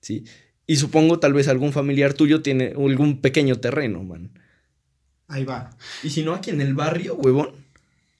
¿sí? 0.00 0.24
Y 0.66 0.76
supongo 0.76 1.18
tal 1.18 1.32
vez 1.32 1.48
algún 1.48 1.72
familiar 1.72 2.12
tuyo 2.12 2.42
tiene 2.42 2.74
algún 2.76 3.20
pequeño 3.20 3.58
terreno, 3.58 4.02
man. 4.02 4.32
Ahí 5.28 5.44
va. 5.44 5.70
Y 6.02 6.10
si 6.10 6.22
no, 6.22 6.34
aquí 6.34 6.50
en 6.50 6.60
el 6.60 6.74
barrio, 6.74 7.14
huevón, 7.16 7.50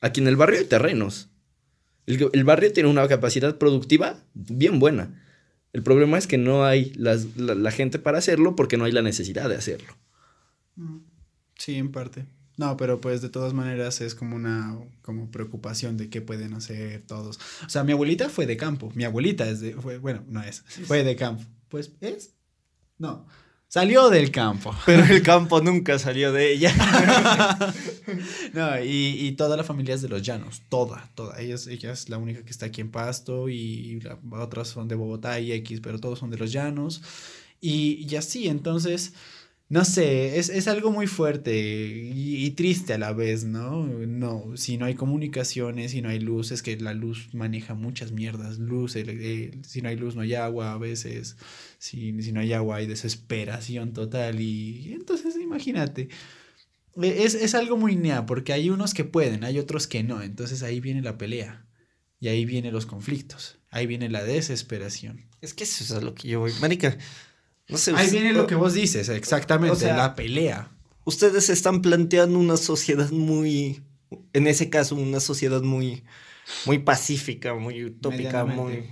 aquí 0.01 0.21
en 0.21 0.27
el 0.29 0.37
barrio 0.37 0.59
hay 0.59 0.65
terrenos. 0.67 1.29
El, 2.07 2.31
el 2.33 2.45
barrio 2.45 2.73
tiene 2.73 2.89
una 2.89 3.07
capacidad 3.09 3.57
productiva 3.59 4.19
bien 4.35 4.79
buena. 4.79 5.23
El 5.73 5.83
problema 5.83 6.19
es 6.19 6.27
que 6.27 6.39
no 6.39 6.65
hay 6.65 6.93
las- 6.95 7.37
la, 7.37 7.55
la 7.55 7.71
gente 7.71 7.99
para 7.99 8.19
hacerlo 8.19 8.57
porque 8.57 8.77
no 8.77 8.85
hay 8.85 8.93
la 8.93 9.03
necesidad 9.03 9.49
de 9.49 9.57
hacerlo. 9.57 9.95
Sí, 11.59 11.77
en 11.77 11.91
parte. 11.93 12.27
No, 12.57 12.77
pero 12.77 13.01
pues 13.01 13.21
de 13.21 13.29
todas 13.29 13.53
maneras 13.53 14.01
es 14.01 14.15
como 14.15 14.35
una 14.37 14.79
como 15.03 15.31
preocupación 15.31 15.97
de 15.99 16.09
qué 16.09 16.23
pueden 16.23 16.55
hacer 16.55 17.03
todos. 17.07 17.39
O 17.67 17.69
sea, 17.69 17.85
mi 17.85 17.93
abuelita 17.93 18.29
fue 18.31 18.47
de 18.47 18.57
campo. 18.57 18.91
Mi 18.95 19.05
abuelita 19.05 19.49
es 19.49 19.61
de, 19.61 19.75
fue, 19.75 19.99
bueno, 19.99 20.25
no 20.29 20.43
es, 20.43 20.63
fue 20.87 21.05
de 21.05 21.17
campo. 21.17 21.45
Pues 21.69 21.93
es, 22.01 22.33
no, 22.99 23.27
salió 23.69 24.09
del 24.11 24.31
campo. 24.31 24.75
Pero 24.87 25.05
el 25.05 25.23
campo 25.23 25.61
nunca 25.61 25.99
salió 25.99 26.33
de 26.33 26.53
ella. 26.53 26.73
No, 28.53 28.81
y, 28.83 29.27
y 29.27 29.33
toda 29.33 29.57
la 29.57 29.65
familia 29.65 29.95
es 29.95 30.03
de 30.03 30.09
los 30.09 30.23
llanos, 30.23 30.63
toda, 30.69 31.11
toda. 31.15 31.41
Ella 31.41 31.57
es, 31.57 31.67
ella 31.67 31.93
es 31.93 32.09
la 32.09 32.19
única 32.19 32.43
que 32.45 32.51
está 32.51 32.67
aquí 32.67 32.81
en 32.81 32.91
Pasto 32.91 33.49
y 33.49 34.01
la- 34.01 34.19
otras 34.31 34.69
son 34.69 34.89
de 34.89 34.95
Bogotá 34.95 35.39
y 35.41 35.53
X, 35.53 35.81
pero 35.83 35.99
todos 35.99 36.19
son 36.19 36.31
de 36.31 36.39
los 36.39 36.53
llanos. 36.53 37.03
Y, 37.61 38.07
y 38.09 38.17
así, 38.17 38.49
entonces, 38.49 39.15
no 39.69 39.85
sé, 39.85 40.39
es, 40.39 40.49
es 40.49 40.69
algo 40.69 40.93
muy 40.93 41.09
fuerte 41.09 41.53
y, 41.57 42.51
triste 42.53 42.93
a 42.95 42.99
la 42.99 43.13
vez, 43.13 43.45
¿no? 43.45 43.85
No, 43.87 44.57
si 44.57 44.79
no 44.79 44.87
hay 44.87 44.95
comunicaciones, 44.95 45.91
si 45.91 46.03
no 46.03 46.09
hay 46.09 46.21
luz, 46.21 46.53
es 46.53 46.63
que 46.63 46.77
la 46.77 46.95
luz 46.95 47.35
maneja 47.35 47.75
muchas 47.75 48.13
mierdas. 48.13 48.59
Luz, 48.59 48.93
si 48.93 49.83
no 49.83 49.89
hay 49.89 49.97
luz 49.97 50.15
no 50.15 50.23
hay 50.23 50.35
agua 50.35 50.73
a 50.73 50.79
veces, 50.79 51.37
si, 51.79 52.23
si 52.23 52.33
no 52.33 52.41
hay 52.41 52.53
agua 52.53 52.77
hay 52.77 52.87
desesperación 52.87 53.93
total 53.93 54.41
y 54.41 54.93
entonces 54.93 55.37
imagínate. 55.37 56.09
E, 57.03 57.25
Es, 57.25 57.35
es 57.35 57.55
algo 57.55 57.77
muy 57.77 57.97
nea, 57.97 58.25
porque 58.27 58.53
hay 58.53 58.71
unos 58.71 58.95
que 58.95 59.05
pueden, 59.05 59.45
hay 59.45 59.59
otros 59.59 59.87
que 59.87 60.03
no. 60.03 60.23
Entonces 60.23 60.63
ahí 60.63 60.81
viene 60.81 61.03
la 61.03 61.19
pelea. 61.19 61.67
Y 62.19 62.29
ahí 62.29 62.45
vienen 62.45 62.73
los 62.73 62.87
conflictos. 62.87 63.59
Ahí 63.71 63.87
viene 63.87 64.09
la 64.09 64.25
desesperación. 64.25 65.27
es 65.43 65.53
que 65.55 65.65
eso 65.65 65.85
es 65.85 65.91
a 65.93 66.01
lo 66.01 66.15
que 66.15 66.29
yo 66.29 66.41
voy. 66.41 66.53
Marica, 66.61 66.97
no 67.69 67.79
sé. 67.79 67.93
Ahí 67.97 68.11
viene 68.11 68.33
lo 68.33 68.47
que 68.47 68.55
vos 68.55 68.75
dices, 68.75 69.09
exactamente, 69.09 69.73
O 69.73 69.79
sea, 69.79 69.97
la 69.97 70.15
pelea. 70.15 70.71
Ustedes 71.05 71.51
están 71.51 71.83
planteando 71.83 72.39
una 72.39 72.57
sociedad 72.57 73.11
muy. 73.11 73.83
En 74.33 74.47
ese 74.47 74.71
caso, 74.71 74.95
una 74.95 75.21
sociedad 75.21 75.63
muy. 75.63 76.03
Muy 76.65 76.79
pacífica, 76.79 77.55
muy 77.55 77.85
utópica, 77.85 78.45
muy. 78.45 78.85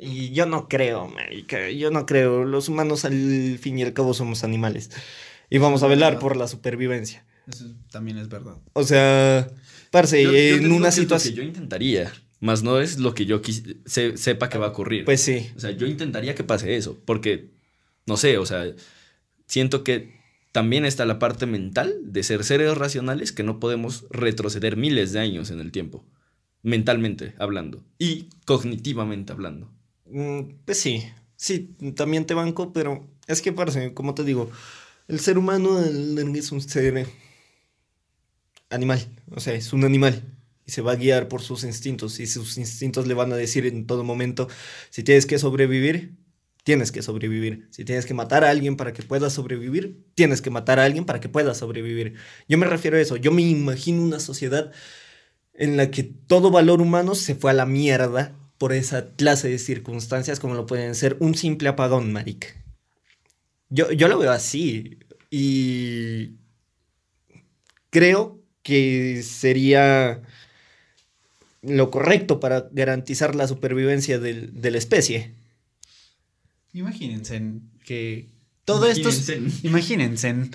Y 0.00 0.30
yo 0.30 0.46
no 0.46 0.68
creo, 0.68 1.06
marica. 1.08 1.70
Yo 1.70 1.90
no 1.92 2.04
creo. 2.06 2.44
Los 2.44 2.68
humanos, 2.68 3.04
al 3.04 3.58
fin 3.60 3.78
y 3.78 3.82
al 3.84 3.92
cabo, 3.92 4.12
somos 4.14 4.42
animales. 4.42 4.90
Y 5.48 5.58
vamos 5.58 5.82
a 5.84 5.86
velar 5.86 6.18
por 6.18 6.36
la 6.36 6.48
supervivencia. 6.48 7.24
Eso 7.46 7.66
también 7.92 8.18
es 8.18 8.28
verdad. 8.28 8.56
O 8.72 8.82
sea, 8.82 9.48
parce, 9.92 10.20
Yo- 10.20 10.30
yo 10.32 10.36
te 10.36 10.54
en 10.56 10.72
una 10.72 10.78
lo 10.78 10.84
que 10.86 10.92
situación. 10.92 11.34
yo 11.36 11.42
intentaría, 11.44 12.12
más 12.40 12.64
no 12.64 12.80
es 12.80 12.98
lo 12.98 13.14
que 13.14 13.24
yo 13.26 13.40
se- 13.86 14.16
sepa 14.16 14.48
que 14.48 14.58
va 14.58 14.66
a 14.66 14.70
ocurrir. 14.70 15.04
Pues 15.04 15.20
sí. 15.20 15.52
O 15.56 15.60
sea, 15.60 15.70
yo 15.70 15.86
intentaría 15.86 16.34
que 16.34 16.42
pase 16.42 16.74
eso, 16.76 16.98
porque, 17.04 17.50
no 18.06 18.16
sé, 18.16 18.38
o 18.38 18.46
sea, 18.46 18.64
siento 19.46 19.84
que 19.84 20.14
también 20.52 20.84
está 20.84 21.04
la 21.04 21.18
parte 21.18 21.46
mental 21.46 21.94
de 22.02 22.22
ser 22.22 22.44
seres 22.44 22.76
racionales 22.76 23.32
que 23.32 23.42
no 23.42 23.60
podemos 23.60 24.06
retroceder 24.10 24.76
miles 24.76 25.12
de 25.12 25.20
años 25.20 25.50
en 25.50 25.60
el 25.60 25.72
tiempo, 25.72 26.04
mentalmente 26.62 27.34
hablando 27.38 27.84
y 27.98 28.28
cognitivamente 28.46 29.32
hablando. 29.32 29.70
Mm, 30.06 30.40
Pues 30.64 30.80
sí, 30.80 31.02
sí, 31.36 31.74
también 31.94 32.26
te 32.26 32.34
banco, 32.34 32.72
pero 32.72 33.06
es 33.26 33.42
que, 33.42 33.52
parce, 33.52 33.92
como 33.94 34.14
te 34.14 34.24
digo, 34.24 34.50
el 35.08 35.20
ser 35.20 35.38
humano 35.38 35.78
es 35.80 36.52
un 36.52 36.60
ser 36.60 37.06
animal, 38.70 39.00
o 39.30 39.40
sea, 39.40 39.54
es 39.54 39.72
un 39.72 39.84
animal 39.84 40.22
y 40.66 40.72
se 40.72 40.82
va 40.82 40.92
a 40.92 40.96
guiar 40.96 41.28
por 41.28 41.42
sus 41.42 41.62
instintos 41.64 42.18
y 42.18 42.26
sus 42.26 42.58
instintos 42.58 43.06
le 43.06 43.14
van 43.14 43.32
a 43.32 43.36
decir 43.36 43.66
en 43.66 43.86
todo 43.86 44.02
momento, 44.04 44.48
si 44.90 45.02
tienes 45.02 45.26
que 45.26 45.38
sobrevivir, 45.38 46.16
tienes 46.66 46.90
que 46.90 47.00
sobrevivir, 47.00 47.68
si 47.70 47.84
tienes 47.84 48.06
que 48.06 48.12
matar 48.12 48.42
a 48.42 48.50
alguien 48.50 48.76
para 48.76 48.92
que 48.92 49.04
puedas 49.04 49.32
sobrevivir, 49.32 50.04
tienes 50.16 50.42
que 50.42 50.50
matar 50.50 50.80
a 50.80 50.84
alguien 50.84 51.04
para 51.04 51.20
que 51.20 51.28
puedas 51.28 51.58
sobrevivir. 51.58 52.14
Yo 52.48 52.58
me 52.58 52.66
refiero 52.66 52.96
a 52.96 53.00
eso, 53.00 53.14
yo 53.14 53.30
me 53.30 53.42
imagino 53.42 54.02
una 54.02 54.18
sociedad 54.18 54.72
en 55.54 55.76
la 55.76 55.92
que 55.92 56.02
todo 56.02 56.50
valor 56.50 56.82
humano 56.82 57.14
se 57.14 57.36
fue 57.36 57.52
a 57.52 57.54
la 57.54 57.66
mierda 57.66 58.34
por 58.58 58.72
esa 58.72 59.12
clase 59.14 59.48
de 59.48 59.60
circunstancias 59.60 60.40
como 60.40 60.54
lo 60.54 60.66
pueden 60.66 60.96
ser 60.96 61.16
un 61.20 61.36
simple 61.36 61.68
apagón, 61.68 62.12
marica. 62.12 62.48
Yo, 63.68 63.92
yo 63.92 64.08
lo 64.08 64.18
veo 64.18 64.32
así 64.32 64.98
y 65.30 66.32
creo 67.90 68.40
que 68.64 69.22
sería 69.22 70.20
lo 71.62 71.92
correcto 71.92 72.40
para 72.40 72.68
garantizar 72.72 73.36
la 73.36 73.46
supervivencia 73.46 74.18
de 74.18 74.70
la 74.72 74.78
especie. 74.78 75.45
Imagínense 76.76 77.42
que 77.84 78.28
todo 78.64 78.86
esto... 78.86 79.08
Imagínense. 79.08 79.66
Imagínense 79.66 80.50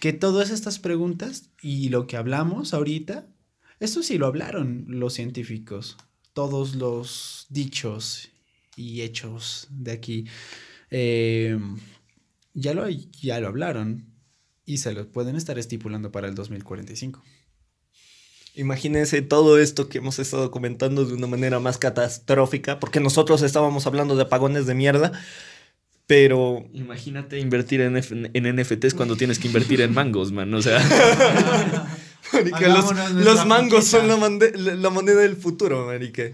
que 0.00 0.12
todas 0.12 0.50
estas 0.50 0.78
preguntas 0.78 1.50
y 1.62 1.88
lo 1.88 2.06
que 2.06 2.16
hablamos 2.16 2.74
ahorita, 2.74 3.26
esto 3.80 4.02
sí 4.02 4.18
lo 4.18 4.26
hablaron 4.26 4.84
los 4.86 5.14
científicos. 5.14 5.96
Todos 6.32 6.76
los 6.76 7.46
dichos 7.48 8.28
y 8.76 9.00
hechos 9.00 9.66
de 9.70 9.92
aquí 9.92 10.26
eh, 10.90 11.58
ya, 12.54 12.74
lo, 12.74 12.88
ya 12.88 13.40
lo 13.40 13.48
hablaron 13.48 14.06
y 14.64 14.78
se 14.78 14.92
lo 14.92 15.10
pueden 15.10 15.36
estar 15.36 15.58
estipulando 15.58 16.12
para 16.12 16.28
el 16.28 16.34
2045. 16.34 17.22
Imagínense 18.58 19.22
todo 19.22 19.58
esto 19.58 19.88
que 19.88 19.98
hemos 19.98 20.18
estado 20.18 20.50
comentando 20.50 21.04
de 21.04 21.14
una 21.14 21.28
manera 21.28 21.60
más 21.60 21.78
catastrófica, 21.78 22.80
porque 22.80 22.98
nosotros 22.98 23.42
estábamos 23.42 23.86
hablando 23.86 24.16
de 24.16 24.22
apagones 24.22 24.66
de 24.66 24.74
mierda, 24.74 25.12
pero 26.06 26.64
Imagínate 26.72 27.38
invertir 27.38 27.80
en, 27.82 27.96
F- 27.96 28.30
en 28.32 28.56
NFTs 28.56 28.94
cuando 28.94 29.14
tienes 29.16 29.38
que 29.38 29.46
invertir 29.46 29.80
en 29.80 29.94
mangos, 29.94 30.32
man. 30.32 30.52
O 30.54 30.60
sea, 30.62 30.78
Marica, 32.32 32.68
los, 33.14 33.46
mangos 33.46 33.84
son 33.86 34.08
la, 34.08 34.90
moneda 34.90 35.20
del 35.20 35.36
futuro, 35.36 35.86
marica. 35.86 36.24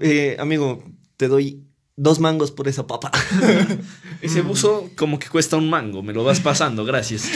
Eh, 0.00 0.36
amigo, 0.38 0.84
te 1.16 1.28
doy 1.28 1.64
dos 1.96 2.20
mangos 2.20 2.50
por 2.50 2.68
esa 2.68 2.86
papa. 2.86 3.10
ese 4.22 4.40
buzo 4.40 4.90
como 4.96 5.18
que 5.18 5.28
cuesta 5.28 5.56
un 5.56 5.68
mango. 5.68 6.02
Me 6.02 6.12
lo 6.12 6.24
vas 6.24 6.40
pasando, 6.40 6.84
gracias. 6.84 7.30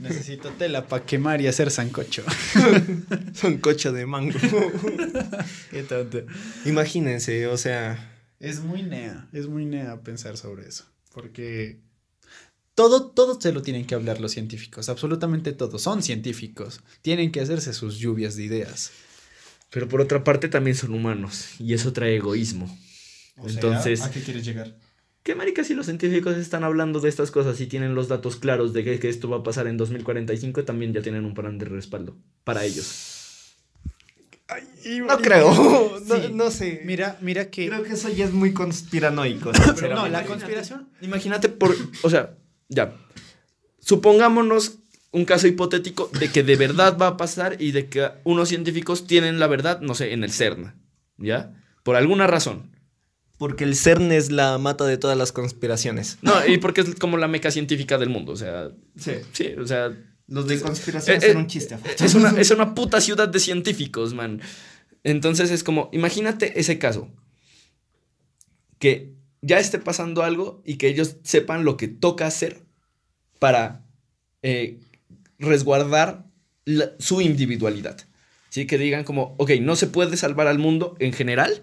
Necesito 0.00 0.50
tela 0.50 0.86
para 0.86 1.04
quemar 1.04 1.40
y 1.40 1.46
hacer 1.46 1.70
sancocho. 1.70 2.24
Son 3.34 3.58
cocha 3.58 3.92
de 3.92 4.06
mango. 4.06 4.38
Qué 5.70 5.82
tonto. 5.82 6.22
Imagínense, 6.64 7.46
o 7.46 7.56
sea, 7.56 8.12
Es 8.40 8.60
muy 8.60 8.82
nea, 8.82 9.28
es 9.32 9.46
muy 9.46 9.64
nea 9.64 10.00
pensar 10.02 10.36
sobre 10.36 10.68
eso, 10.68 10.84
porque 11.12 11.80
todo, 12.74 13.06
todo 13.10 13.40
se 13.40 13.52
lo 13.52 13.62
tienen 13.62 13.86
que 13.86 13.94
hablar 13.94 14.20
los 14.20 14.32
científicos, 14.32 14.88
absolutamente 14.88 15.52
todos, 15.52 15.82
son 15.82 16.02
científicos, 16.02 16.80
tienen 17.02 17.30
que 17.30 17.40
hacerse 17.40 17.72
sus 17.72 17.98
lluvias 17.98 18.36
de 18.36 18.44
ideas. 18.44 18.90
Pero 19.74 19.88
por 19.88 20.00
otra 20.00 20.22
parte 20.22 20.48
también 20.48 20.76
son 20.76 20.94
humanos. 20.94 21.48
Y 21.58 21.74
eso 21.74 21.92
trae 21.92 22.14
egoísmo. 22.14 22.78
Entonces, 23.36 24.02
qué 24.12 24.20
quieres 24.20 24.44
llegar? 24.44 24.74
¿qué 25.24 25.34
marica 25.34 25.64
si 25.64 25.74
los 25.74 25.86
científicos 25.86 26.36
están 26.36 26.62
hablando 26.64 27.00
de 27.00 27.08
estas 27.08 27.30
cosas 27.30 27.58
y 27.60 27.66
tienen 27.66 27.94
los 27.94 28.08
datos 28.08 28.36
claros 28.36 28.72
de 28.74 28.84
que, 28.84 29.00
que 29.00 29.08
esto 29.08 29.28
va 29.28 29.38
a 29.38 29.42
pasar 29.42 29.66
en 29.66 29.76
2045? 29.76 30.64
También 30.64 30.92
ya 30.92 31.02
tienen 31.02 31.24
un 31.24 31.34
plan 31.34 31.58
de 31.58 31.64
respaldo 31.64 32.16
para 32.44 32.64
ellos. 32.64 33.56
no 35.08 35.18
creo, 35.18 35.98
no, 36.06 36.16
Sí. 36.16 36.30
no 36.32 36.50
sé. 36.50 36.82
Mira, 36.84 37.18
mira 37.22 37.50
que... 37.50 37.68
Creo 37.68 37.82
que 37.82 37.94
eso 37.94 38.10
ya 38.10 38.26
es 38.26 38.32
muy 38.32 38.52
conspiranoico. 38.52 39.50
no, 39.90 40.08
la 40.08 40.24
conspiración... 40.24 40.90
Imagínate 41.00 41.48
por, 41.48 41.74
o 42.02 42.10
sea, 42.10 42.34
ya. 42.68 42.94
Supongámonos 43.80 44.78
un 45.10 45.24
caso 45.24 45.46
hipotético 45.46 46.10
de 46.18 46.30
que 46.30 46.42
de 46.42 46.56
verdad 46.56 46.98
va 47.00 47.06
a 47.08 47.16
pasar 47.16 47.56
y 47.62 47.72
de 47.72 47.88
que 47.88 48.10
unos 48.24 48.50
científicos 48.50 49.06
tienen 49.06 49.38
la 49.38 49.46
verdad, 49.46 49.80
no 49.80 49.94
sé, 49.94 50.12
en 50.12 50.22
el 50.24 50.32
CERN, 50.32 50.74
¿ya? 51.16 51.54
Por 51.82 51.96
alguna 51.96 52.26
razón. 52.26 52.73
Porque 53.38 53.64
el 53.64 53.74
CERN 53.76 54.12
es 54.12 54.30
la 54.30 54.58
mata 54.58 54.84
de 54.84 54.96
todas 54.96 55.18
las 55.18 55.32
conspiraciones. 55.32 56.18
No, 56.22 56.32
y 56.46 56.58
porque 56.58 56.82
es 56.82 56.94
como 56.94 57.16
la 57.16 57.26
meca 57.28 57.50
científica 57.50 57.98
del 57.98 58.08
mundo, 58.08 58.32
o 58.32 58.36
sea, 58.36 58.70
Sí. 58.96 59.12
sí, 59.32 59.48
o 59.58 59.66
sea, 59.66 59.92
Los 60.26 60.46
de 60.48 60.58
conspiración 60.60 61.16
Eh, 61.16 61.20
eh, 61.22 61.32
son 61.32 61.36
un 61.42 61.46
chiste. 61.48 61.76
es 62.02 62.14
una, 62.14 62.30
es 62.40 62.50
una 62.50 62.74
puta 62.74 63.00
ciudad 63.00 63.28
de 63.28 63.38
científicos, 63.40 64.14
man. 64.14 64.40
Entonces 65.02 65.50
es 65.50 65.62
como, 65.62 65.90
imagínate 65.92 66.58
ese 66.58 66.78
caso. 66.78 67.10
Que 68.78 69.14
ya 69.42 69.58
esté 69.58 69.78
pasando 69.78 70.22
algo 70.22 70.62
y 70.64 70.76
que 70.76 70.88
ellos 70.88 71.16
sepan 71.22 71.64
lo 71.64 71.76
que 71.76 71.88
toca 71.88 72.26
hacer 72.26 72.62
para 73.38 73.84
eh, 74.42 74.80
resguardar 75.38 76.24
la- 76.64 76.92
su 76.98 77.20
individualidad. 77.20 77.96
¿Sí? 78.50 78.66
Que 78.66 78.78
digan 78.78 79.04
como, 79.04 79.34
ok, 79.38 79.50
no 79.60 79.74
se 79.74 79.86
puede 79.88 80.16
salvar 80.16 80.46
al 80.46 80.58
mundo 80.58 80.96
en 81.00 81.12
general, 81.12 81.60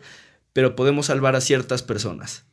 pero 0.54 0.76
podemos 0.76 1.08
salvar 1.08 1.36
a 1.36 1.42
ciertas 1.42 1.84
personas. 1.84 2.46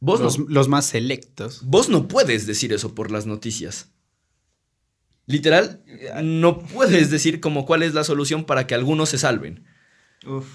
Vos, 0.00 0.20
Los, 0.20 0.38
no, 0.38 0.46
los 0.48 0.68
más 0.68 0.86
selectos. 0.86 1.62
vos 1.64 1.88
no 1.88 2.06
puedes 2.06 2.46
decir 2.46 2.72
eso 2.72 2.94
por 2.94 3.10
las 3.10 3.26
noticias. 3.26 3.90
Literal, 5.26 5.82
no 6.22 6.60
puedes 6.60 7.10
decir 7.10 7.40
como 7.40 7.66
cuál 7.66 7.82
es 7.82 7.94
la 7.94 8.04
solución 8.04 8.44
para 8.44 8.66
que 8.66 8.74
algunos 8.74 9.08
se 9.10 9.18
salven. 9.18 9.64
Uf, 10.26 10.46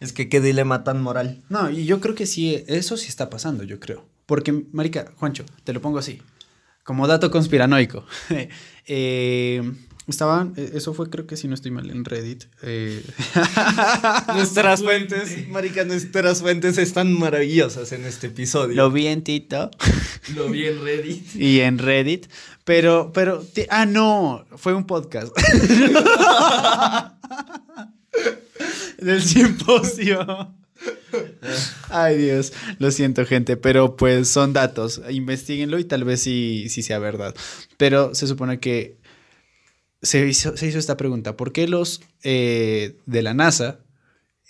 es 0.00 0.12
que 0.12 0.28
qué 0.28 0.40
dilema 0.40 0.84
tan 0.84 1.00
moral. 1.02 1.42
No, 1.48 1.70
y 1.70 1.84
yo 1.84 2.00
creo 2.00 2.14
que 2.14 2.26
sí, 2.26 2.64
eso 2.66 2.96
sí 2.96 3.08
está 3.08 3.30
pasando, 3.30 3.64
yo 3.64 3.80
creo. 3.80 4.06
Porque, 4.26 4.52
marica, 4.72 5.12
Juancho, 5.16 5.44
te 5.64 5.72
lo 5.72 5.80
pongo 5.80 5.98
así, 5.98 6.20
como 6.84 7.06
dato 7.06 7.30
conspiranoico. 7.30 8.04
eh, 8.86 9.72
estaban, 10.10 10.52
eh, 10.56 10.72
eso 10.74 10.94
fue 10.94 11.08
creo 11.10 11.26
que 11.26 11.36
si 11.36 11.48
no 11.48 11.54
estoy 11.54 11.70
mal 11.70 11.90
en 11.90 12.04
Reddit. 12.04 12.44
eh, 12.62 13.02
Nuestras 14.34 14.82
fuentes, 14.82 15.48
marica, 15.48 15.84
nuestras 15.84 16.40
fuentes 16.40 16.78
están 16.78 17.12
maravillosas 17.18 17.92
en 17.92 18.04
este 18.04 18.28
episodio. 18.28 18.74
lo 18.76 18.90
vi 18.90 19.06
en 19.06 19.22
Tito 19.22 19.70
Lo 20.34 20.48
vi 20.48 20.66
en 20.66 20.82
Reddit. 20.82 21.34
y 21.34 21.60
en 21.60 21.78
Reddit, 21.78 22.26
pero, 22.64 23.12
pero, 23.12 23.44
ah, 23.70 23.86
no, 23.86 24.44
fue 24.56 24.74
un 24.74 24.86
podcast. 24.86 25.32
Del 28.98 29.22
simposio. 29.22 30.54
Ay 31.88 32.16
Dios, 32.18 32.52
lo 32.78 32.90
siento 32.90 33.26
gente, 33.26 33.56
pero 33.56 33.96
pues 33.96 34.28
son 34.28 34.52
datos, 34.52 35.00
investiguenlo 35.10 35.78
y 35.78 35.84
tal 35.84 36.04
vez 36.04 36.22
sí, 36.22 36.66
sí 36.68 36.82
sea 36.82 36.98
verdad. 36.98 37.34
Pero 37.76 38.14
se 38.14 38.26
supone 38.26 38.60
que 38.60 38.99
se 40.02 40.26
hizo, 40.26 40.56
se 40.56 40.66
hizo 40.66 40.78
esta 40.78 40.96
pregunta, 40.96 41.36
¿por 41.36 41.52
qué 41.52 41.68
los 41.68 42.02
eh, 42.22 42.98
de 43.06 43.22
la 43.22 43.34
NASA 43.34 43.80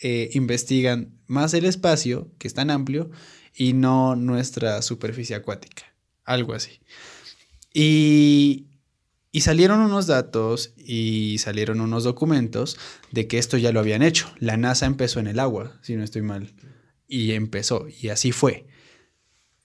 eh, 0.00 0.30
investigan 0.32 1.18
más 1.26 1.54
el 1.54 1.64
espacio, 1.64 2.30
que 2.38 2.48
es 2.48 2.54
tan 2.54 2.70
amplio, 2.70 3.10
y 3.54 3.72
no 3.72 4.16
nuestra 4.16 4.82
superficie 4.82 5.36
acuática? 5.36 5.84
Algo 6.24 6.54
así. 6.54 6.80
Y, 7.72 8.66
y 9.32 9.40
salieron 9.42 9.80
unos 9.80 10.06
datos 10.06 10.72
y 10.76 11.38
salieron 11.38 11.80
unos 11.80 12.04
documentos 12.04 12.78
de 13.10 13.26
que 13.26 13.38
esto 13.38 13.56
ya 13.56 13.72
lo 13.72 13.80
habían 13.80 14.02
hecho. 14.02 14.32
La 14.38 14.56
NASA 14.56 14.86
empezó 14.86 15.20
en 15.20 15.26
el 15.26 15.40
agua, 15.40 15.78
si 15.82 15.96
no 15.96 16.04
estoy 16.04 16.22
mal. 16.22 16.54
Y 17.06 17.32
empezó, 17.32 17.86
y 17.88 18.08
así 18.08 18.30
fue. 18.30 18.66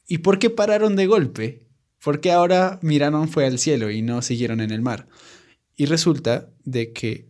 ¿Y 0.08 0.20
por 0.20 0.40
qué 0.40 0.50
pararon 0.50 0.96
de 0.96 1.08
golpe? 1.08 1.64
Porque 2.04 2.32
ahora 2.32 2.80
miraron 2.82 3.28
fue 3.28 3.46
al 3.46 3.58
cielo 3.58 3.90
y 3.90 4.02
no 4.02 4.22
siguieron 4.22 4.62
en 4.62 4.72
el 4.72 4.82
mar. 4.82 5.08
Y 5.76 5.86
resulta 5.86 6.50
de 6.64 6.94
que, 6.94 7.28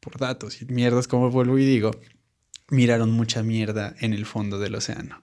por 0.00 0.18
datos 0.18 0.60
y 0.60 0.66
mierdas, 0.66 1.08
como 1.08 1.30
vuelvo 1.30 1.58
y 1.58 1.64
digo, 1.64 1.90
miraron 2.68 3.10
mucha 3.10 3.42
mierda 3.42 3.94
en 4.00 4.12
el 4.12 4.26
fondo 4.26 4.58
del 4.58 4.74
océano. 4.74 5.22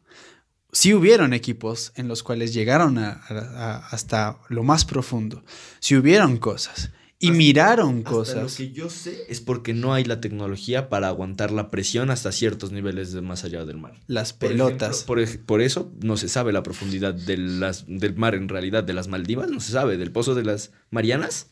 Sí 0.72 0.94
hubieron 0.94 1.34
equipos 1.34 1.92
en 1.96 2.08
los 2.08 2.22
cuales 2.22 2.54
llegaron 2.54 2.98
a- 3.00 3.12
a- 3.28 3.34
a- 3.40 3.88
hasta 3.88 4.38
lo 4.50 4.64
más 4.64 4.86
profundo. 4.86 5.44
Sí 5.80 5.96
hubieron 5.96 6.38
cosas. 6.38 6.92
Y 7.22 7.32
miraron 7.32 7.98
Hasta 7.98 8.10
cosas. 8.10 8.36
lo 8.52 8.58
que 8.58 8.72
yo 8.72 8.90
sé 8.90 9.24
es 9.28 9.42
porque 9.42 9.74
no 9.74 9.94
hay 9.94 10.06
la 10.06 10.22
tecnología 10.22 10.88
para 10.88 11.10
aguantar 11.10 11.52
la 11.52 11.70
presión 11.70 12.12
hasta 12.12 12.32
ciertos 12.32 12.72
niveles 12.72 13.12
de 13.12 13.20
más 13.22 13.44
allá 13.44 13.66
del 13.66 13.78
mar. 13.78 14.00
Las 14.08 14.32
Por 14.32 14.50
pelotas. 14.52 15.02
ejemplo, 15.02 15.06
por, 15.06 15.46
por 15.46 15.62
eso 15.62 15.92
no 16.02 16.16
se 16.16 16.30
sabe 16.30 16.54
la 16.54 16.64
profundidad 16.64 17.14
de 17.14 17.36
las, 17.38 17.84
del 17.88 18.16
mar 18.16 18.36
en 18.36 18.48
realidad, 18.48 18.86
de 18.86 18.94
las 18.94 19.10
Maldivas, 19.10 19.50
no 19.50 19.60
se 19.60 19.74
sabe. 19.74 19.98
Del 19.98 20.12
pozo 20.14 20.34
de 20.34 20.44
las 20.46 20.72
Marianas, 20.92 21.48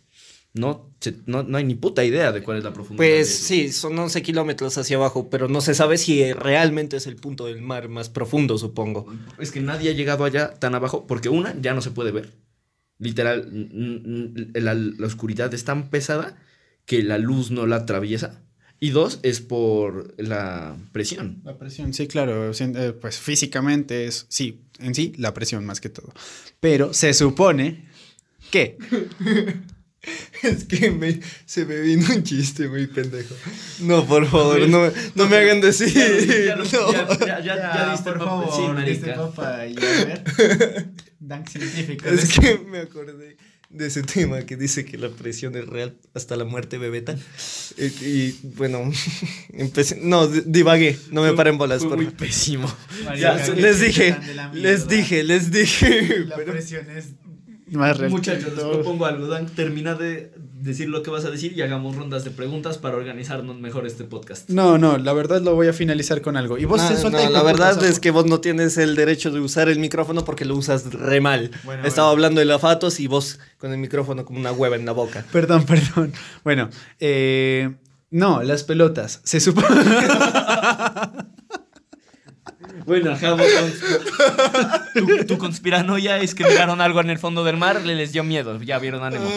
no, 0.57 0.91
no, 1.25 1.43
no 1.43 1.57
hay 1.57 1.63
ni 1.63 1.75
puta 1.75 2.03
idea 2.03 2.31
de 2.31 2.43
cuál 2.43 2.57
es 2.57 2.63
la 2.63 2.73
profundidad. 2.73 2.97
Pues 2.97 3.33
sí, 3.33 3.71
son 3.71 3.97
11 3.97 4.21
kilómetros 4.21 4.77
hacia 4.77 4.97
abajo, 4.97 5.29
pero 5.29 5.47
no 5.47 5.61
se 5.61 5.73
sabe 5.75 5.97
si 5.97 6.31
realmente 6.33 6.97
es 6.97 7.07
el 7.07 7.15
punto 7.15 7.45
del 7.45 7.61
mar 7.61 7.89
más 7.89 8.09
profundo, 8.09 8.57
supongo. 8.57 9.05
Es 9.39 9.51
que 9.51 9.59
nadie 9.61 9.89
ha 9.89 9.93
llegado 9.93 10.23
allá 10.25 10.53
tan 10.53 10.75
abajo 10.75 11.05
porque 11.07 11.29
una, 11.29 11.55
ya 11.61 11.73
no 11.73 11.81
se 11.81 11.91
puede 11.91 12.11
ver. 12.11 12.31
Literal, 12.99 13.47
la, 14.53 14.73
la 14.73 15.05
oscuridad 15.07 15.53
es 15.53 15.63
tan 15.63 15.89
pesada 15.89 16.37
que 16.85 17.03
la 17.03 17.17
luz 17.17 17.51
no 17.51 17.67
la 17.67 17.77
atraviesa. 17.77 18.41
Y 18.79 18.91
dos, 18.91 19.19
es 19.23 19.41
por 19.41 20.13
la 20.21 20.77
presión. 20.91 21.41
La 21.43 21.57
presión, 21.57 21.93
sí, 21.93 22.07
claro. 22.07 22.51
eh, 22.51 22.93
Pues 22.93 23.17
físicamente 23.17 24.05
es, 24.05 24.27
sí, 24.29 24.61
en 24.79 24.93
sí, 24.93 25.13
la 25.17 25.33
presión 25.33 25.65
más 25.65 25.81
que 25.81 25.89
todo. 25.89 26.13
Pero 26.59 26.93
se 26.93 27.13
supone 27.15 27.85
que 28.51 28.77
Es 30.43 30.63
que 30.65 30.91
me- 30.91 31.19
se 31.45 31.65
me 31.65 31.79
vino 31.81 32.05
un 32.15 32.23
chiste 32.23 32.67
muy 32.69 32.87
pendejo. 32.87 33.35
No, 33.81 34.05
por 34.05 34.25
favor, 34.29 34.67
no, 34.69 34.91
no 35.15 35.27
me 35.27 35.37
hagan 35.37 35.59
decir. 35.61 35.91
Ya, 36.45 36.55
lo- 36.55 36.63
no. 36.71 36.91
ya- 36.91 37.17
ya- 37.19 37.39
ya- 37.43 37.55
ya 37.75 37.91
diste 37.91 38.09
el 38.11 38.15
papel. 38.17 38.49
Sí, 38.55 38.61
marica. 38.67 39.29
Dan 41.19 41.45
científico. 41.47 42.07
Es 42.07 42.29
que 42.39 42.59
me 42.59 42.79
acordé 42.79 43.37
de 43.69 43.87
ese 43.87 44.01
tema 44.03 44.41
que 44.45 44.55
dice 44.55 44.85
que 44.85 44.97
la 44.97 45.09
presión 45.09 45.55
es 45.57 45.65
real 45.67 45.97
hasta 46.13 46.35
la 46.37 46.45
muerte, 46.45 46.77
bebeta. 46.77 47.17
Y, 47.77 47.85
y, 48.05 48.39
bueno, 48.55 48.89
empecé, 49.51 49.99
no, 50.01 50.27
divagué, 50.27 50.97
no 51.11 51.23
me 51.23 51.33
paren 51.33 51.57
bolas. 51.57 51.79
Fue 51.81 51.89
por 51.89 51.97
muy 51.97 52.05
favor. 52.05 52.19
pésimo. 52.19 52.73
Ya, 53.17 53.35
les 53.55 53.81
dije, 53.81 54.15
les 54.53 54.87
dije, 54.87 55.23
les 55.23 55.51
dije. 55.51 56.19
La 56.25 56.35
pero- 56.37 56.53
presión 56.53 56.89
es 56.91 57.07
más 57.71 57.97
real. 57.97 58.11
Muchachos, 58.11 58.53
les 58.55 58.63
propongo 58.63 59.05
algo. 59.05 59.27
Dan, 59.27 59.47
termina 59.47 59.95
de 59.95 60.31
decir 60.53 60.89
lo 60.89 61.03
que 61.03 61.09
vas 61.09 61.25
a 61.25 61.29
decir 61.29 61.53
y 61.53 61.61
hagamos 61.61 61.95
rondas 61.95 62.23
de 62.23 62.31
preguntas 62.31 62.77
para 62.77 62.97
organizarnos 62.97 63.59
mejor 63.59 63.85
este 63.85 64.03
podcast. 64.03 64.49
No, 64.49 64.77
no, 64.77 64.97
la 64.97 65.13
verdad 65.13 65.41
lo 65.41 65.55
voy 65.55 65.67
a 65.67 65.73
finalizar 65.73 66.21
con 66.21 66.37
algo. 66.37 66.57
Y 66.57 66.65
vos 66.65 66.81
No, 66.81 67.11
te 67.11 67.25
no, 67.25 67.29
la 67.29 67.43
verdad 67.43 67.83
es 67.83 67.99
que 67.99 68.11
vos 68.11 68.25
no 68.25 68.39
tienes 68.39 68.77
el 68.77 68.95
derecho 68.95 69.31
de 69.31 69.39
usar 69.39 69.69
el 69.69 69.79
micrófono 69.79 70.25
porque 70.25 70.45
lo 70.45 70.55
usas 70.55 70.91
re 70.93 71.21
mal. 71.21 71.51
Bueno, 71.63 71.85
Estaba 71.85 72.07
bueno. 72.09 72.17
hablando 72.17 72.39
de 72.39 72.45
la 72.45 72.59
Fatos 72.59 72.99
y 72.99 73.07
vos 73.07 73.39
con 73.57 73.71
el 73.71 73.77
micrófono 73.77 74.25
como 74.25 74.39
una 74.39 74.51
hueva 74.51 74.75
en 74.75 74.85
la 74.85 74.91
boca. 74.93 75.25
Perdón, 75.31 75.65
perdón. 75.65 76.13
Bueno, 76.43 76.69
eh, 76.99 77.75
no, 78.09 78.41
las 78.43 78.63
pelotas. 78.63 79.21
Se 79.23 79.39
supone. 79.39 79.67
Bueno, 82.85 83.11
ajá, 83.11 83.33
vos 83.33 83.47
cons- 83.47 84.93
tu, 84.93 85.25
tu 85.25 85.37
conspiranoia 85.37 86.19
es 86.19 86.33
que 86.35 86.43
miraron 86.45 86.79
algo 86.81 87.01
en 87.01 87.09
el 87.09 87.17
fondo 87.19 87.43
del 87.43 87.57
mar, 87.57 87.81
le 87.83 87.95
les 87.95 88.11
dio 88.13 88.23
miedo. 88.23 88.61
Ya 88.61 88.79
vieron 88.79 89.03
a 89.03 89.09
Nemo. 89.09 89.29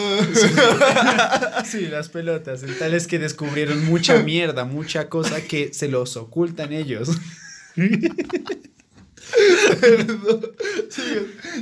sí, 1.65 1.87
las 1.87 2.09
pelotas. 2.09 2.63
El 2.63 2.77
tal 2.77 2.93
es 2.93 3.07
que 3.07 3.19
descubrieron 3.19 3.85
mucha 3.85 4.17
mierda, 4.19 4.65
mucha 4.65 5.09
cosa 5.09 5.41
que 5.41 5.73
se 5.73 5.87
los 5.87 6.17
ocultan 6.17 6.71
ellos. 6.73 7.09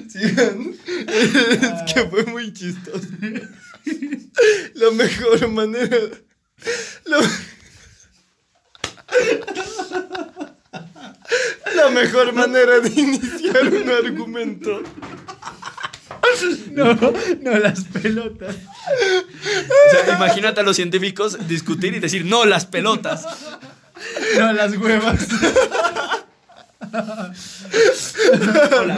Sigan. 0.07 0.75
Es 1.07 1.93
que 1.93 2.01
fue 2.09 2.23
muy 2.25 2.53
chistoso. 2.53 3.07
La 4.75 4.91
mejor 4.91 5.47
manera. 5.49 5.97
La, 7.05 7.17
la 11.75 11.89
mejor 11.89 12.33
manera 12.33 12.79
de 12.79 12.89
iniciar 12.89 13.67
un 13.67 13.89
argumento. 13.89 14.83
No, 16.71 16.93
no, 17.41 17.57
las 17.59 17.83
pelotas. 17.85 18.55
O 18.55 20.05
sea, 20.05 20.15
imagínate 20.15 20.61
a 20.61 20.63
los 20.63 20.75
científicos 20.75 21.47
discutir 21.47 21.93
y 21.95 21.99
decir, 21.99 22.25
no, 22.25 22.45
las 22.45 22.65
pelotas. 22.65 23.25
No, 24.37 24.53
las 24.53 24.77
huevas. 24.77 25.27
Hola. 28.79 28.97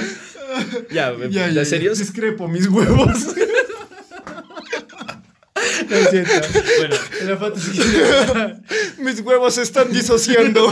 Ya, 0.89 1.11
¿de 1.11 1.65
serios? 1.65 1.99
Discrepo 1.99 2.47
mis 2.47 2.67
huevos. 2.67 3.35
Lo 5.89 6.09
siento. 6.09 6.31
Bueno, 6.77 6.95
La 7.23 7.37
foto 7.37 7.59
Mis 8.99 9.19
huevos 9.21 9.55
se 9.55 9.61
están 9.63 9.91
disociando. 9.91 10.71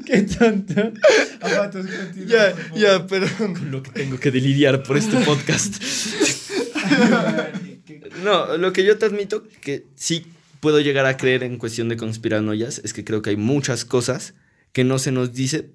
Qué 0.06 0.22
tonto. 0.22 0.92
A 1.40 1.48
patos, 1.48 1.86
continúa, 1.86 2.28
ya, 2.28 2.54
ya, 2.76 3.06
perdón. 3.06 3.70
lo 3.70 3.82
que 3.82 3.90
tengo 3.90 4.18
que 4.18 4.30
lidiar 4.30 4.82
por 4.82 4.96
este 4.96 5.18
podcast. 5.24 5.82
No, 8.22 8.56
lo 8.56 8.72
que 8.72 8.84
yo 8.84 8.98
te 8.98 9.06
admito 9.06 9.44
que 9.60 9.86
sí 9.94 10.26
puedo 10.60 10.80
llegar 10.80 11.06
a 11.06 11.16
creer 11.16 11.42
en 11.42 11.56
cuestión 11.56 11.88
de 11.88 11.96
conspiranoias 11.96 12.80
es 12.84 12.92
que 12.92 13.04
creo 13.04 13.22
que 13.22 13.30
hay 13.30 13.36
muchas 13.36 13.84
cosas 13.84 14.34
que 14.72 14.84
no 14.84 14.98
se 14.98 15.10
nos 15.10 15.32
dice 15.32 15.70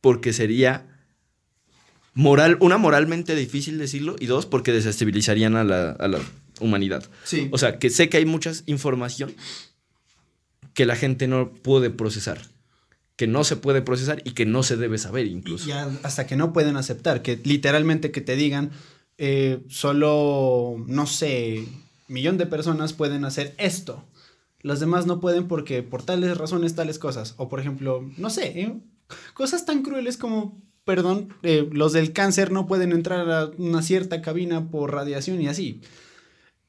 porque 0.00 0.32
sería 0.32 0.86
moral, 2.14 2.58
una 2.60 2.78
moralmente 2.78 3.34
difícil 3.34 3.78
decirlo 3.78 4.16
y 4.18 4.26
dos 4.26 4.46
porque 4.46 4.72
desestabilizarían 4.72 5.56
a 5.56 5.64
la, 5.64 5.92
a 5.92 6.08
la 6.08 6.20
humanidad. 6.60 7.08
Sí. 7.24 7.48
O 7.52 7.58
sea, 7.58 7.78
que 7.78 7.90
sé 7.90 8.08
que 8.08 8.18
hay 8.18 8.26
mucha 8.26 8.52
información 8.66 9.34
que 10.74 10.86
la 10.86 10.96
gente 10.96 11.26
no 11.26 11.52
puede 11.52 11.90
procesar, 11.90 12.40
que 13.18 13.26
no 13.26 13.42
se 13.42 13.56
puede 13.56 13.82
procesar 13.82 14.22
y 14.24 14.30
que 14.30 14.46
no 14.46 14.62
se 14.62 14.76
debe 14.76 14.96
saber 14.96 15.26
incluso. 15.26 15.68
Hasta 16.04 16.28
que 16.28 16.36
no 16.36 16.52
pueden 16.52 16.76
aceptar, 16.76 17.20
que 17.20 17.36
literalmente 17.42 18.12
que 18.12 18.20
te 18.20 18.36
digan, 18.36 18.70
eh, 19.18 19.64
solo, 19.68 20.76
no 20.86 21.04
sé, 21.08 21.66
millón 22.06 22.38
de 22.38 22.46
personas 22.46 22.92
pueden 22.92 23.24
hacer 23.24 23.56
esto. 23.58 24.04
Las 24.60 24.78
demás 24.78 25.06
no 25.06 25.18
pueden 25.18 25.48
porque 25.48 25.82
por 25.82 26.04
tales 26.04 26.38
razones, 26.38 26.76
tales 26.76 27.00
cosas. 27.00 27.34
O 27.38 27.48
por 27.48 27.58
ejemplo, 27.58 28.08
no 28.18 28.30
sé, 28.30 28.60
¿eh? 28.60 28.80
cosas 29.34 29.66
tan 29.66 29.82
crueles 29.82 30.16
como, 30.16 30.62
perdón, 30.84 31.34
eh, 31.42 31.68
los 31.72 31.92
del 31.92 32.12
cáncer 32.12 32.52
no 32.52 32.68
pueden 32.68 32.92
entrar 32.92 33.28
a 33.32 33.50
una 33.58 33.82
cierta 33.82 34.22
cabina 34.22 34.70
por 34.70 34.92
radiación 34.92 35.42
y 35.42 35.48
así. 35.48 35.80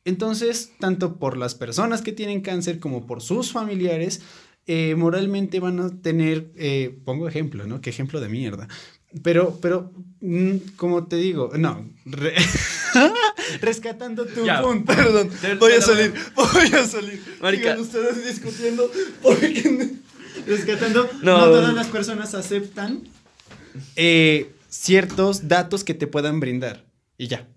Entonces, 0.03 0.71
tanto 0.79 1.17
por 1.17 1.37
las 1.37 1.53
personas 1.53 2.01
que 2.01 2.11
tienen 2.11 2.41
cáncer 2.41 2.79
como 2.79 3.05
por 3.05 3.21
sus 3.21 3.51
familiares, 3.51 4.21
eh, 4.71 4.93
moralmente 4.95 5.59
van 5.59 5.79
a 5.79 5.89
tener, 6.01 6.51
eh, 6.55 6.95
pongo 7.03 7.27
ejemplo, 7.27 7.65
¿no? 7.65 7.81
Qué 7.81 7.89
ejemplo 7.89 8.19
de 8.21 8.29
mierda. 8.29 8.67
Pero, 9.23 9.57
pero, 9.59 9.91
mm, 10.21 10.57
como 10.75 11.07
te 11.07 11.15
digo, 11.15 11.49
no, 11.57 11.89
re- 12.05 12.35
rescatando 13.61 14.25
tu 14.27 14.45
Ya. 14.45 14.61
punto. 14.61 14.93
Perdón, 14.93 15.29
voy 15.59 15.71
a 15.73 15.81
salir, 15.81 16.13
voy 16.35 16.67
a 16.79 16.85
salir. 16.85 17.19
Marica. 17.41 17.63
Sigan 17.75 17.79
ustedes 17.79 18.25
discutiendo 18.27 18.91
porque 19.23 19.89
Rescatando, 20.47 21.09
No. 21.23 21.37
no, 21.39 21.45
todas 21.45 21.73
las 21.73 21.87
personas 21.87 22.33
aceptan 22.35 23.01
eh, 23.95 24.51
ciertos 24.69 25.47
datos 25.47 25.83
que 25.83 25.93
te 25.95 26.05
puedan 26.07 26.39
brindar. 26.39 26.85
Y 27.17 27.27
ya. 27.27 27.47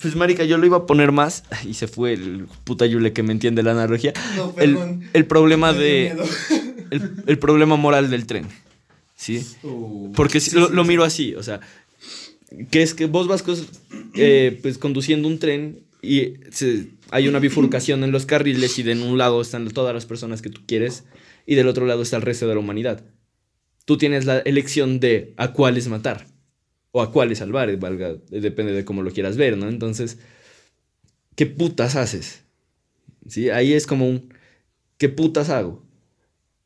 Pues, 0.00 0.14
marica, 0.16 0.44
yo 0.44 0.56
lo 0.58 0.66
iba 0.66 0.76
a 0.78 0.86
poner 0.86 1.12
más 1.12 1.44
y 1.66 1.74
se 1.74 1.88
fue 1.88 2.12
el 2.12 2.46
puta 2.64 2.86
Yule 2.86 3.12
que 3.12 3.22
me 3.22 3.32
entiende 3.32 3.62
la 3.62 3.72
analogía. 3.72 4.12
No, 4.36 4.54
el, 4.58 4.74
perdón. 4.74 5.04
el 5.12 5.26
problema 5.26 5.72
Me 5.72 5.78
dio 5.78 6.16
de... 6.16 6.24
El, 6.90 7.22
el 7.28 7.38
problema 7.38 7.76
moral 7.76 8.10
del 8.10 8.26
tren. 8.26 8.46
¿Sí? 9.14 9.46
Porque 10.16 10.40
si- 10.40 10.56
lo, 10.56 10.70
lo 10.70 10.82
miro 10.82 11.04
así, 11.04 11.36
o 11.36 11.42
sea, 11.44 11.60
que 12.72 12.82
es 12.82 12.94
que 12.94 13.06
vos 13.06 13.28
vas 13.28 13.44
eh, 14.14 14.58
pues, 14.60 14.76
conduciendo 14.76 15.28
un 15.28 15.38
tren 15.38 15.84
y 16.02 16.32
se- 16.50 16.88
hay 17.12 17.28
una 17.28 17.38
bifurcación 17.38 18.02
en 18.02 18.10
los 18.10 18.26
carriles 18.26 18.76
y 18.80 18.82
de 18.82 18.94
un 19.00 19.18
lado 19.18 19.40
están 19.40 19.68
todas 19.70 19.94
las 19.94 20.04
personas 20.04 20.42
que 20.42 20.50
tú 20.50 20.62
quieres 20.66 21.04
y 21.46 21.54
del 21.54 21.68
otro 21.68 21.86
lado 21.86 22.02
está 22.02 22.16
el 22.16 22.22
resto 22.22 22.48
de 22.48 22.54
la 22.54 22.60
humanidad. 22.60 23.04
Tú 23.84 23.96
tienes 23.96 24.24
la 24.24 24.38
elección 24.40 24.98
de 24.98 25.32
a 25.36 25.52
cuáles 25.52 25.86
matar 25.86 26.26
o 26.92 27.02
a 27.02 27.12
cuáles 27.12 27.38
salvar, 27.38 27.74
valga, 27.78 28.16
depende 28.30 28.72
de 28.72 28.84
cómo 28.84 29.02
lo 29.02 29.12
quieras 29.12 29.36
ver, 29.36 29.56
¿no? 29.56 29.68
Entonces, 29.68 30.18
¿qué 31.36 31.46
putas 31.46 31.96
haces? 31.96 32.42
¿Sí? 33.28 33.50
Ahí 33.50 33.72
es 33.72 33.86
como 33.86 34.08
un, 34.08 34.34
¿qué 34.98 35.08
putas 35.08 35.50
hago? 35.50 35.82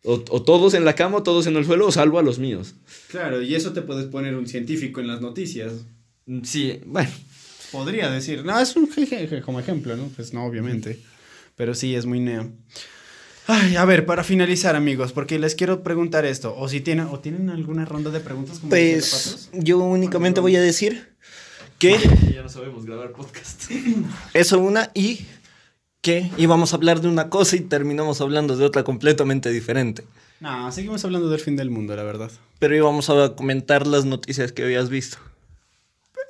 O, 0.04 0.22
o 0.30 0.42
todos 0.42 0.74
en 0.74 0.84
la 0.84 0.94
cama 0.94 1.18
o 1.18 1.22
todos 1.22 1.46
en 1.46 1.56
el 1.56 1.64
suelo 1.64 1.86
o 1.86 1.92
salvo 1.92 2.18
a 2.18 2.22
los 2.22 2.38
míos. 2.38 2.74
Claro, 3.08 3.42
y 3.42 3.54
eso 3.54 3.72
te 3.72 3.82
puedes 3.82 4.06
poner 4.06 4.34
un 4.36 4.46
científico 4.46 5.00
en 5.00 5.06
las 5.06 5.20
noticias. 5.20 5.72
Sí, 6.42 6.80
bueno. 6.86 7.10
Podría 7.72 8.10
decir, 8.10 8.44
no, 8.44 8.58
es 8.60 8.76
un 8.76 8.90
jeje 8.90 9.40
como 9.42 9.60
ejemplo, 9.60 9.96
¿no? 9.96 10.08
Pues 10.14 10.32
no, 10.32 10.44
obviamente. 10.44 11.00
Pero 11.56 11.74
sí, 11.74 11.94
es 11.94 12.06
muy 12.06 12.20
neo. 12.20 12.52
Ay, 13.46 13.76
a 13.76 13.84
ver, 13.84 14.06
para 14.06 14.24
finalizar, 14.24 14.74
amigos, 14.74 15.12
porque 15.12 15.38
les 15.38 15.54
quiero 15.54 15.82
preguntar 15.82 16.24
esto. 16.24 16.54
O 16.56 16.68
si 16.68 16.80
tienen, 16.80 17.08
o 17.10 17.20
tienen 17.20 17.50
alguna 17.50 17.84
ronda 17.84 18.10
de 18.10 18.20
preguntas 18.20 18.58
como 18.58 18.70
Pues 18.70 19.50
yo 19.52 19.78
únicamente 19.78 20.40
voy 20.40 20.56
a 20.56 20.62
decir 20.62 21.14
que 21.78 21.98
Ya 22.34 22.42
no 22.42 22.48
sabemos 22.48 22.86
grabar 22.86 23.12
podcast. 23.12 23.70
eso 24.34 24.58
una 24.58 24.90
y 24.94 25.26
que 26.00 26.30
íbamos 26.38 26.72
a 26.72 26.76
hablar 26.76 27.00
de 27.00 27.08
una 27.08 27.28
cosa 27.28 27.56
y 27.56 27.60
terminamos 27.60 28.20
hablando 28.20 28.56
de 28.56 28.64
otra 28.64 28.82
completamente 28.82 29.50
diferente. 29.50 30.04
No, 30.40 30.70
seguimos 30.72 31.04
hablando 31.04 31.28
del 31.28 31.40
fin 31.40 31.56
del 31.56 31.70
mundo, 31.70 31.96
la 31.96 32.02
verdad. 32.02 32.30
Pero 32.58 32.76
íbamos 32.76 33.08
a 33.10 33.34
comentar 33.34 33.86
las 33.86 34.04
noticias 34.04 34.52
que 34.52 34.64
habías 34.64 34.88
visto. 34.90 35.18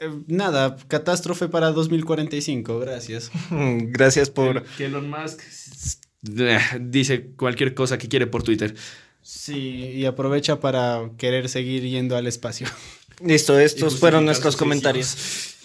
Eh, 0.00 0.10
nada, 0.26 0.76
catástrofe 0.88 1.48
para 1.48 1.70
2045, 1.72 2.78
gracias. 2.80 3.30
Gracias 3.50 4.30
por... 4.30 4.64
Que 4.76 4.86
Elon 4.86 5.08
Musk 5.08 5.40
dice 6.80 7.26
cualquier 7.36 7.74
cosa 7.74 7.98
que 7.98 8.08
quiere 8.08 8.26
por 8.26 8.42
Twitter. 8.42 8.74
Sí, 9.22 9.92
y 9.94 10.04
aprovecha 10.04 10.60
para 10.60 11.10
querer 11.16 11.48
seguir 11.48 11.82
yendo 11.82 12.16
al 12.16 12.26
espacio. 12.26 12.66
Listo, 13.24 13.58
estos 13.58 13.98
fueron 13.98 14.24
nuestros 14.24 14.56
comentarios. 14.56 15.50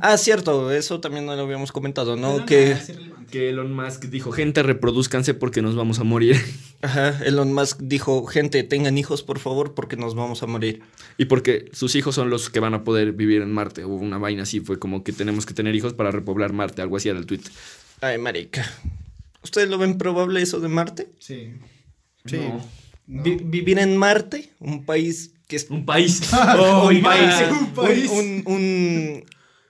Ah, 0.00 0.16
cierto, 0.16 0.72
eso 0.72 1.00
también 1.00 1.26
no 1.26 1.36
lo 1.36 1.42
habíamos 1.42 1.72
comentado, 1.72 2.16
¿no? 2.16 2.46
Que 2.46 2.78
Elon 3.50 3.74
Musk 3.74 4.04
dijo, 4.04 4.32
gente, 4.32 4.62
reproduzcanse 4.62 5.34
porque 5.34 5.60
nos 5.60 5.76
vamos 5.76 5.98
a 5.98 6.04
morir. 6.04 6.40
ajá, 6.80 7.22
Elon 7.22 7.52
Musk 7.52 7.80
dijo, 7.82 8.24
gente, 8.24 8.62
tengan 8.62 8.96
hijos 8.96 9.22
por 9.22 9.38
favor 9.38 9.74
porque 9.74 9.96
nos 9.96 10.14
vamos 10.14 10.42
a 10.42 10.46
morir. 10.46 10.80
Y 11.18 11.26
porque 11.26 11.66
sus 11.72 11.94
hijos 11.96 12.14
son 12.14 12.30
los 12.30 12.48
que 12.48 12.60
van 12.60 12.72
a 12.72 12.82
poder 12.82 13.12
vivir 13.12 13.42
en 13.42 13.52
Marte. 13.52 13.84
O 13.84 13.88
una 13.88 14.16
vaina 14.16 14.44
así, 14.44 14.60
fue 14.60 14.78
como 14.78 15.04
que 15.04 15.12
tenemos 15.12 15.44
que 15.44 15.52
tener 15.52 15.74
hijos 15.74 15.92
para 15.92 16.10
repoblar 16.10 16.54
Marte, 16.54 16.80
algo 16.80 16.96
así 16.96 17.10
era 17.10 17.18
el 17.18 17.26
tweet. 17.26 17.42
Ay, 18.00 18.16
marica. 18.16 18.64
¿Ustedes 19.42 19.68
lo 19.68 19.78
ven 19.78 19.98
probable 19.98 20.40
eso 20.42 20.60
de 20.60 20.68
Marte? 20.68 21.12
Sí. 21.18 21.54
Sí. 22.24 22.38
Vi- 23.06 23.40
vivir 23.42 23.78
en 23.78 23.96
Marte, 23.96 24.50
un 24.60 24.84
país 24.84 25.34
que 25.48 25.56
es 25.56 25.68
Un 25.70 25.84
país. 25.84 26.20
un 26.32 26.60
Oiga. 26.86 27.10
país, 27.10 27.50
un 27.60 27.74
país. 27.74 28.10
un, 28.10 28.18
un- 28.18 28.42
un- 28.46 29.24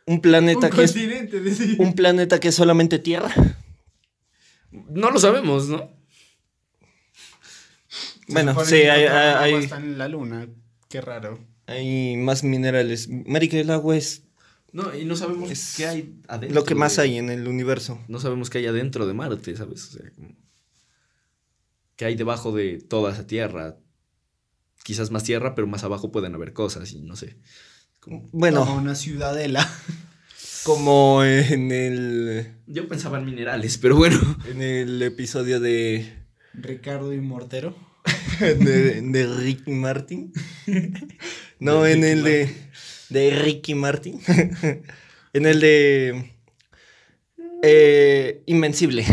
Un 0.06 0.20
planeta 0.20 0.68
que 0.70 0.82
es 0.84 0.94
un 1.78 1.94
planeta 1.94 2.38
que 2.40 2.48
es 2.48 2.54
solamente 2.54 2.98
Tierra. 2.98 3.32
No 4.70 5.10
lo 5.10 5.18
sabemos, 5.18 5.68
¿no? 5.68 5.90
Se 8.26 8.32
Bueno, 8.32 8.64
sí, 8.64 8.70
que 8.76 8.90
hay, 8.90 9.02
hay- 9.02 9.06
agua 9.06 9.42
hay- 9.42 9.54
hasta 9.54 9.76
en 9.76 9.98
la 9.98 10.08
luna. 10.08 10.48
Qué 10.88 11.00
raro. 11.00 11.38
hay 11.66 12.16
más 12.16 12.42
minerales. 12.44 13.08
Marica, 13.08 13.56
el 13.58 13.70
agua 13.70 13.96
es 13.96 14.24
No, 14.72 14.94
y 14.96 15.04
no 15.04 15.16
sabemos 15.16 15.50
Es 15.50 15.74
qué 15.76 15.86
hay 15.86 16.20
adentro. 16.28 16.60
lo 16.60 16.64
que 16.64 16.74
más 16.74 16.96
de- 16.96 17.02
hay 17.02 17.18
en 17.18 17.28
el 17.30 17.46
universo. 17.46 18.00
No 18.08 18.18
sabemos 18.20 18.48
qué 18.50 18.58
hay 18.58 18.66
adentro 18.66 19.06
de 19.06 19.12
Marte, 19.14 19.54
¿sabes? 19.56 19.84
O 19.88 19.98
sea, 19.98 20.10
como- 20.12 20.34
qué 21.96 22.06
hay 22.06 22.14
debajo 22.14 22.52
de 22.52 22.78
toda 22.78 23.12
esa 23.12 23.26
tierra. 23.26 23.76
Quizás 24.82 25.10
más 25.10 25.24
tierra, 25.24 25.54
pero 25.54 25.66
más 25.66 25.84
abajo 25.84 26.10
pueden 26.10 26.34
haber 26.34 26.52
cosas 26.54 26.92
y 26.92 27.02
no 27.02 27.16
sé. 27.16 27.36
Como- 28.00 28.28
Bueno, 28.32 28.64
Como 28.64 28.78
una 28.78 28.94
ciudadela. 28.94 29.68
como 30.64 31.22
en 31.24 31.70
el 31.72 32.54
Yo 32.66 32.88
pensaba 32.88 33.18
en 33.18 33.24
minerales, 33.26 33.78
pero 33.78 33.96
bueno. 33.96 34.18
en 34.48 34.62
el 34.62 35.02
episodio 35.02 35.60
de 35.60 36.12
Ricardo 36.54 37.12
y 37.12 37.20
Mortero. 37.20 37.76
de, 38.40 39.00
de 39.02 39.26
Ricky 39.36 39.70
Martin. 39.70 40.32
No, 41.60 41.86
en 41.86 42.02
el 42.02 42.24
de, 42.24 42.52
de 43.12 43.30
Ricky 43.30 43.74
Martin. 43.74 44.20
en 45.32 45.46
el 45.46 45.60
de 45.60 46.30
eh, 47.62 48.42
Invencible. 48.46 49.04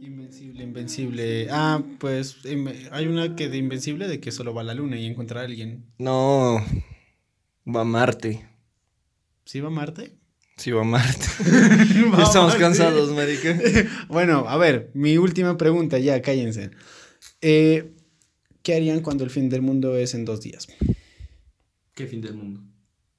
Invencible, 0.00 0.62
invencible. 0.64 1.48
Ah, 1.50 1.82
pues 1.98 2.44
inve- 2.44 2.88
hay 2.92 3.06
una 3.06 3.36
que 3.36 3.48
de 3.48 3.56
invencible 3.58 4.08
de 4.08 4.20
que 4.20 4.32
solo 4.32 4.54
va 4.54 4.62
a 4.62 4.64
la 4.64 4.74
luna 4.74 4.98
y 4.98 5.06
encuentra 5.06 5.40
a 5.40 5.44
alguien. 5.44 5.84
No, 5.98 6.64
va 7.66 7.80
a 7.82 7.84
Marte. 7.84 8.46
¿Sí 9.44 9.60
va 9.60 9.68
a 9.68 9.72
Marte? 9.72 10.12
Sí, 10.56 10.70
va 10.72 10.82
a 10.82 10.84
Marte. 10.84 11.26
Va 12.12 12.22
Estamos 12.22 12.34
Marte. 12.52 12.58
cansados, 12.58 13.10
marica. 13.12 13.58
Bueno, 14.08 14.44
a 14.48 14.56
ver, 14.58 14.90
mi 14.94 15.16
última 15.16 15.56
pregunta, 15.56 15.98
ya, 15.98 16.20
cállense. 16.20 16.70
Eh, 17.40 17.92
¿Qué 18.62 18.74
harían 18.74 19.00
cuando 19.00 19.24
el 19.24 19.30
fin 19.30 19.48
del 19.48 19.62
mundo 19.62 19.96
es 19.96 20.12
en 20.14 20.26
dos 20.26 20.42
días? 20.42 20.68
¿Qué 21.94 22.06
fin 22.06 22.20
del 22.20 22.34
mundo? 22.34 22.60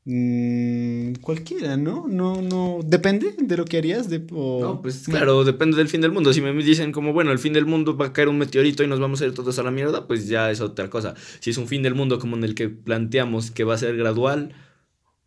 Mm, 0.03 1.13
cualquiera, 1.21 1.77
¿no? 1.77 2.05
No, 2.07 2.41
no. 2.41 2.79
Depende 2.83 3.35
de 3.37 3.57
lo 3.57 3.65
que 3.65 3.77
harías. 3.77 4.09
De, 4.09 4.25
o- 4.31 4.59
No, 4.61 4.81
pues 4.81 5.03
claro, 5.05 5.43
depende 5.43 5.77
del 5.77 5.87
fin 5.89 6.01
del 6.01 6.11
mundo. 6.11 6.33
Si 6.33 6.41
me 6.41 6.51
dicen 6.63 6.91
como, 6.91 7.13
bueno, 7.13 7.31
el 7.31 7.39
fin 7.39 7.53
del 7.53 7.65
mundo 7.65 7.95
va 7.95 8.07
a 8.07 8.13
caer 8.13 8.27
un 8.29 8.37
meteorito 8.39 8.83
y 8.83 8.87
nos 8.87 8.99
vamos 8.99 9.21
a 9.21 9.25
ir 9.25 9.33
todos 9.33 9.57
a 9.59 9.63
la 9.63 9.71
mierda, 9.71 10.07
pues 10.07 10.27
ya 10.27 10.49
es 10.49 10.59
otra 10.61 10.89
cosa. 10.89 11.13
Si 11.39 11.51
es 11.51 11.57
un 11.57 11.67
fin 11.67 11.83
del 11.83 11.93
mundo 11.95 12.17
como 12.19 12.35
en 12.35 12.43
el 12.43 12.55
que 12.55 12.69
planteamos 12.69 13.51
que 13.51 13.63
va 13.63 13.75
a 13.75 13.77
ser 13.77 13.95
gradual, 13.95 14.53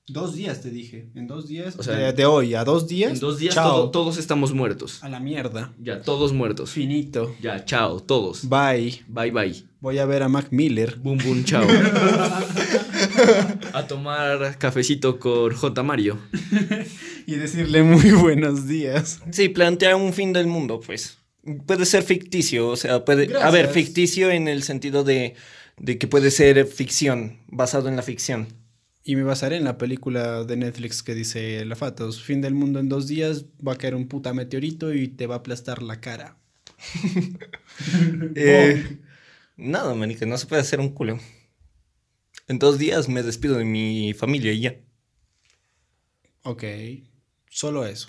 Dos 0.06 0.34
días 0.34 0.60
te 0.60 0.68
dije. 0.68 1.08
En 1.14 1.26
dos 1.26 1.48
días. 1.48 1.76
O 1.78 1.82
sea, 1.82 1.94
de, 1.96 2.12
de 2.12 2.26
hoy 2.26 2.52
a 2.54 2.62
dos 2.62 2.86
días. 2.88 3.12
en 3.14 3.20
dos 3.20 3.38
días 3.38 3.54
Chao. 3.54 3.70
todo- 3.70 3.90
todos 3.90 4.18
estamos 4.18 4.52
muertos. 4.52 5.02
A 5.02 5.08
la 5.08 5.18
mierda. 5.18 5.72
Ya, 5.80 6.02
todos 6.02 6.34
muertos. 6.34 6.68
Finito. 6.72 7.34
Ya, 7.40 7.64
chao, 7.64 8.00
todos. 8.00 8.46
Bye. 8.46 9.02
Bye, 9.08 9.30
bye. 9.30 9.64
Voy 9.80 9.96
a 9.96 10.04
ver 10.04 10.22
a 10.22 10.28
Mac 10.28 10.48
Miller. 10.50 10.96
Boom, 10.98 11.16
boom, 11.24 11.42
chao. 11.44 11.66
a 13.72 13.86
tomar 13.86 14.58
cafecito 14.58 15.18
con 15.18 15.54
J. 15.54 15.82
Mario. 15.82 16.18
Y 17.26 17.36
decirle 17.36 17.82
muy 17.82 18.10
buenos 18.10 18.68
días. 18.68 19.20
Sí, 19.30 19.48
plantea 19.48 19.96
un 19.96 20.12
fin 20.12 20.34
del 20.34 20.46
mundo, 20.46 20.80
pues. 20.80 21.20
Puede 21.64 21.86
ser 21.86 22.02
ficticio, 22.02 22.68
o 22.68 22.76
sea, 22.76 23.04
puede... 23.06 23.34
A 23.36 23.50
ver, 23.50 23.64
Gracias. 23.64 23.72
ficticio 23.72 24.30
en 24.30 24.46
el 24.46 24.62
sentido 24.62 25.04
de, 25.04 25.34
de 25.78 25.96
que 25.96 26.06
puede 26.06 26.30
ser 26.30 26.66
ficción, 26.66 27.38
basado 27.46 27.88
en 27.88 27.96
la 27.96 28.02
ficción. 28.02 28.48
Y 29.04 29.16
me 29.16 29.22
basaré 29.22 29.56
en 29.56 29.64
la 29.64 29.76
película 29.76 30.44
de 30.44 30.56
Netflix 30.56 31.02
que 31.02 31.14
dice 31.14 31.64
La 31.64 31.76
Fatos. 31.76 32.22
Fin 32.22 32.40
del 32.40 32.54
mundo 32.54 32.80
en 32.80 32.88
dos 32.88 33.06
días. 33.06 33.44
Va 33.66 33.74
a 33.74 33.76
caer 33.76 33.94
un 33.94 34.08
puta 34.08 34.32
meteorito 34.32 34.94
y 34.94 35.08
te 35.08 35.26
va 35.26 35.36
a 35.36 35.38
aplastar 35.38 35.82
la 35.82 36.00
cara. 36.00 36.36
Eh, 38.36 38.98
nada, 39.56 39.94
manica, 39.94 40.26
no 40.26 40.38
se 40.38 40.46
puede 40.46 40.62
hacer 40.62 40.78
un 40.78 40.90
culo. 40.90 41.18
En 42.48 42.58
dos 42.58 42.78
días 42.78 43.08
me 43.08 43.22
despido 43.22 43.56
de 43.56 43.64
mi 43.64 44.12
familia 44.14 44.52
y 44.52 44.60
ya. 44.60 44.76
Ok. 46.42 46.64
Solo 47.48 47.86
eso. 47.86 48.08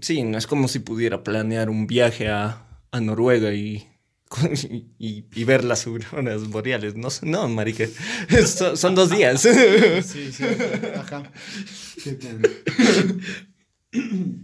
Sí, 0.00 0.22
no 0.22 0.38
es 0.38 0.46
como 0.46 0.68
si 0.68 0.78
pudiera 0.78 1.24
planear 1.24 1.68
un 1.68 1.86
viaje 1.86 2.28
a, 2.28 2.66
a 2.90 3.00
Noruega 3.00 3.52
y, 3.52 3.88
y, 4.98 5.24
y 5.32 5.44
ver 5.44 5.64
las 5.64 5.86
auroras 5.86 6.48
boreales. 6.48 6.94
No, 6.94 7.08
no 7.22 7.48
marica. 7.48 7.86
Son, 8.46 8.76
son 8.76 8.94
dos 8.94 9.10
días. 9.10 9.42
Sí, 9.42 10.32
sí. 10.32 10.44
Ajá. 10.96 11.32
Qué. 12.02 12.18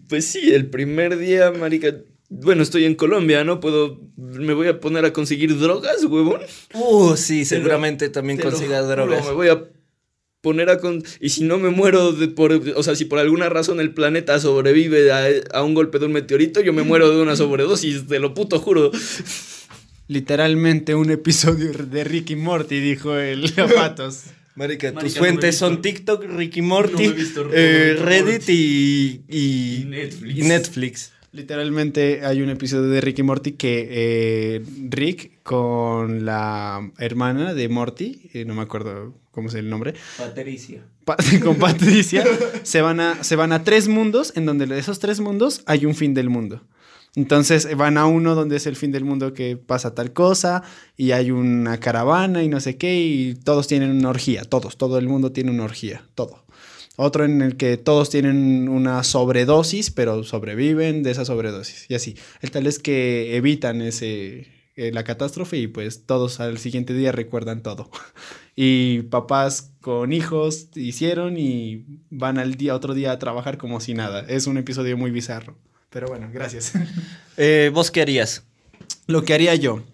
Pues 0.09 0.27
sí, 0.27 0.53
el 0.53 0.69
primer 0.69 1.17
día, 1.17 1.51
marica. 1.53 1.95
Bueno, 2.31 2.63
estoy 2.63 2.85
en 2.85 2.95
Colombia, 2.95 3.43
¿no? 3.45 3.59
Puedo. 3.61 4.01
Me 4.17 4.53
voy 4.53 4.69
a 4.69 4.81
poner 4.81 5.05
a 5.05 5.13
conseguir 5.13 5.59
drogas, 5.59 6.05
huevón. 6.05 6.43
Uh, 6.75 7.17
sí, 7.17 7.45
seguramente 7.45 8.09
también 8.11 8.39
consiga 8.39 8.81
juro, 8.83 8.91
drogas. 8.91 9.27
Me 9.27 9.33
voy 9.33 9.49
a 9.49 9.65
poner 10.43 10.69
a 10.71 10.79
con... 10.79 11.03
Y 11.21 11.31
si 11.31 11.43
no 11.45 11.59
me 11.59 11.71
muero 11.71 12.13
de 12.13 12.29
por... 12.29 12.53
O 12.53 12.83
sea, 12.83 12.95
si 12.95 13.07
por 13.07 13.19
alguna 13.19 13.49
razón 13.49 13.81
el 13.81 13.93
planeta 13.95 14.39
sobrevive 14.41 15.11
a, 15.11 15.27
a 15.53 15.63
un 15.63 15.75
golpe 15.75 15.99
de 15.99 16.07
un 16.07 16.13
meteorito, 16.13 16.61
yo 16.61 16.73
me 16.73 16.83
muero 16.83 17.11
de 17.11 17.21
una 17.23 17.35
sobredosis, 17.35 18.07
te 18.07 18.19
lo 18.21 18.35
puto 18.35 18.59
juro. 18.61 18.93
Literalmente 20.07 20.95
un 20.95 21.11
episodio 21.11 21.73
de 21.73 22.05
Ricky 22.05 22.37
Morty, 22.37 22.81
dijo 22.81 23.17
el 23.17 23.49
Zapatos. 23.55 24.25
Marica, 24.55 24.93
Marica, 24.93 25.01
tus 25.01 25.15
no 25.15 25.19
fuentes 25.19 25.57
son 25.57 25.83
TikTok, 25.83 26.25
Ricky 26.25 26.63
Morty, 26.63 26.93
no 26.93 26.99
me 26.99 27.05
he 27.07 27.13
visto 27.13 27.49
eh, 27.53 27.95
Ricky 27.95 28.03
Reddit 28.05 28.41
Morty. 28.41 28.53
y, 28.53 29.25
y, 29.29 29.81
Y 29.81 29.85
Netflix. 29.85 30.37
y 30.39 30.43
Netflix. 30.43 31.13
Literalmente 31.33 32.25
hay 32.25 32.41
un 32.41 32.49
episodio 32.49 32.89
de 32.89 33.01
Ricky 33.01 33.23
Morty 33.23 33.53
que 33.53 33.87
eh, 33.91 34.63
Rick 34.89 35.43
con 35.43 36.25
la 36.25 36.91
hermana 36.99 37.53
de 37.55 37.69
Morty, 37.69 38.31
eh, 38.33 38.45
no 38.47 38.55
me 38.55 38.63
acuerdo 38.63 39.15
cómo 39.31 39.49
es 39.49 39.55
el 39.55 39.69
nombre, 39.69 39.95
Patricia. 40.17 40.83
Pa- 41.05 41.17
con 41.45 41.57
Patricia, 41.57 42.25
se 42.63 42.81
van, 42.81 43.01
a, 43.01 43.23
se 43.25 43.37
van 43.37 43.53
a 43.53 43.63
tres 43.63 43.89
mundos, 43.89 44.33
en 44.37 44.47
donde 44.47 44.67
de 44.67 44.79
esos 44.79 44.99
tres 45.01 45.21
mundos 45.21 45.63
hay 45.67 45.85
un 45.85 45.95
fin 45.95 46.15
del 46.15 46.31
mundo. 46.31 46.63
Entonces 47.15 47.65
eh, 47.67 47.75
van 47.75 47.99
a 47.99 48.07
uno 48.07 48.35
donde 48.35 48.57
es 48.57 48.67
el 48.67 48.77
fin 48.77 48.91
del 48.93 49.05
mundo 49.05 49.33
que 49.35 49.57
pasa 49.57 49.95
tal 49.95 50.13
cosa 50.13 50.63
y 50.97 51.11
hay 51.13 51.31
una 51.31 51.79
caravana 51.79 52.43
y 52.43 52.49
no 52.49 52.61
sé 52.61 52.77
qué 52.79 53.01
y 53.01 53.35
todos 53.35 53.67
tienen 53.69 53.91
una 53.91 54.09
orgía, 54.11 54.45
todos, 54.45 54.77
todo 54.79 54.99
el 54.99 55.09
mundo 55.09 55.31
tiene 55.33 55.51
una 55.51 55.65
orgía, 55.65 56.05
todo. 56.15 56.45
Otro 57.01 57.25
en 57.25 57.43
el 57.43 57.57
que 57.57 57.77
todos 57.77 58.11
tienen 58.11 58.69
una 58.69 59.05
sobredosis, 59.05 59.93
pero 59.93 60.25
sobreviven 60.25 61.05
de 61.05 61.13
esa 61.13 61.25
sobredosis 61.25 61.87
y 61.89 61.95
así. 61.95 62.17
El 62.41 62.51
tal 62.51 62.67
es 62.67 62.81
que 62.81 63.37
evitan 63.37 63.81
ese, 63.83 64.49
eh, 64.75 64.91
la 64.93 65.05
catástrofe 65.05 65.59
y 65.59 65.69
pues 65.69 66.07
todos 66.07 66.41
al 66.41 66.59
siguiente 66.59 66.95
día 66.95 67.13
recuerdan 67.13 67.63
todo. 67.63 67.91
Y 68.61 69.03
papás 69.03 69.71
con 69.81 70.13
hijos 70.13 70.71
hicieron 70.75 71.39
y 71.39 71.85
van 72.11 72.39
al 72.39 72.57
día, 72.57 72.75
otro 72.75 72.93
día 72.93 73.13
a 73.13 73.19
trabajar 73.21 73.57
como 73.57 73.79
si 73.79 73.95
nada. 73.95 74.25
Es 74.29 74.49
un 74.49 74.59
episodio 74.59 74.97
muy 74.97 75.13
bizarro. 75.13 75.57
Pero 75.91 76.09
bueno, 76.09 76.29
gracias. 76.33 76.73
Eh, 77.37 77.71
¿Vos 77.73 77.93
qué 77.93 78.01
harías? 78.01 78.43
Lo 79.07 79.23
que 79.23 79.33
haría 79.33 79.55
yo. 79.55 79.85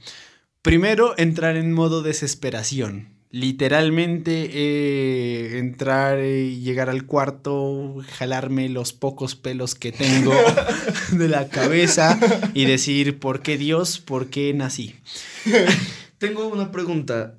Primero, 0.62 1.12
entrar 1.18 1.56
en 1.56 1.74
modo 1.74 2.00
desesperación. 2.00 3.13
Literalmente 3.34 4.48
eh, 4.52 5.58
entrar 5.58 6.24
y 6.24 6.60
llegar 6.60 6.88
al 6.88 7.04
cuarto, 7.04 7.96
jalarme 8.16 8.68
los 8.68 8.92
pocos 8.92 9.34
pelos 9.34 9.74
que 9.74 9.90
tengo 9.90 10.32
de 11.10 11.26
la 11.28 11.48
cabeza 11.48 12.16
y 12.54 12.64
decir, 12.64 13.18
¿por 13.18 13.42
qué 13.42 13.58
Dios? 13.58 13.98
¿Por 13.98 14.28
qué 14.30 14.54
nací? 14.54 14.94
Tengo 16.18 16.46
una 16.46 16.70
pregunta. 16.70 17.36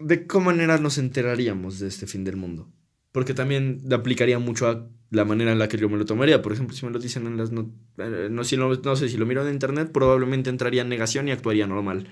¿De 0.00 0.26
qué 0.26 0.38
manera 0.40 0.78
nos 0.78 0.98
enteraríamos 0.98 1.78
de 1.78 1.86
este 1.86 2.08
fin 2.08 2.24
del 2.24 2.36
mundo? 2.36 2.68
Porque 3.12 3.32
también 3.32 3.82
le 3.86 3.94
aplicaría 3.94 4.40
mucho 4.40 4.68
a 4.68 4.88
la 5.10 5.24
manera 5.24 5.52
en 5.52 5.60
la 5.60 5.68
que 5.68 5.76
yo 5.78 5.88
me 5.88 5.98
lo 5.98 6.04
tomaría. 6.04 6.42
Por 6.42 6.52
ejemplo, 6.52 6.74
si 6.76 6.84
me 6.84 6.90
lo 6.90 6.98
dicen 6.98 7.28
en 7.28 7.36
las... 7.36 7.52
No, 7.52 7.70
eh, 7.98 8.26
no, 8.28 8.42
si 8.42 8.56
lo- 8.56 8.74
no 8.74 8.96
sé, 8.96 9.08
si 9.08 9.16
lo 9.18 9.26
miro 9.26 9.46
en 9.46 9.52
internet, 9.54 9.90
probablemente 9.92 10.50
entraría 10.50 10.82
en 10.82 10.88
negación 10.88 11.28
y 11.28 11.30
actuaría 11.30 11.68
normal. 11.68 12.08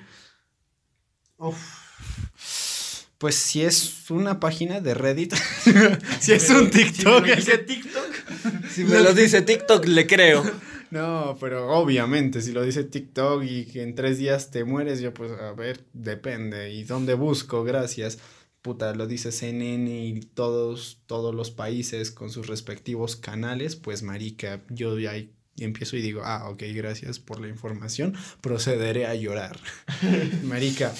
Pues 3.19 3.35
si 3.35 3.62
es 3.62 4.11
una 4.11 4.39
página 4.39 4.81
de 4.81 4.95
Reddit, 4.95 5.35
si 6.21 6.33
es 6.33 6.49
un 6.51 6.71
TikTok, 6.71 7.27
el 7.27 7.45
que- 7.45 7.59
TikTok? 7.66 8.69
Si 8.71 8.85
me 8.85 9.01
lo 9.01 9.12
dice 9.12 9.43
TikTok, 9.43 9.87
le 9.87 10.07
creo. 10.07 10.45
No, 10.91 11.37
pero 11.41 11.69
obviamente, 11.69 12.41
si 12.41 12.53
lo 12.53 12.62
dice 12.62 12.85
TikTok 12.85 13.43
y 13.45 13.64
que 13.66 13.83
en 13.83 13.95
tres 13.95 14.19
días 14.19 14.51
te 14.51 14.64
mueres, 14.64 15.01
yo 15.01 15.12
pues, 15.12 15.33
a 15.33 15.53
ver, 15.53 15.85
depende. 15.93 16.73
¿Y 16.73 16.85
dónde 16.85 17.14
busco? 17.14 17.64
Gracias. 17.64 18.19
Puta, 18.62 18.95
lo 18.95 19.07
dice 19.07 19.31
CNN 19.33 19.91
y 20.07 20.21
todos, 20.21 21.01
todos 21.07 21.35
los 21.35 21.51
países 21.51 22.11
con 22.11 22.31
sus 22.31 22.47
respectivos 22.47 23.16
canales, 23.16 23.77
pues 23.77 24.03
marica, 24.03 24.62
yo 24.71 24.99
ya 24.99 25.12
ahí 25.59 25.65
empiezo 25.65 25.97
y 25.97 26.03
digo, 26.03 26.23
ah, 26.25 26.49
ok, 26.49 26.63
gracias 26.75 27.19
por 27.19 27.41
la 27.41 27.49
información, 27.49 28.15
procederé 28.41 29.07
a 29.07 29.15
llorar. 29.15 29.59
marica, 30.45 30.93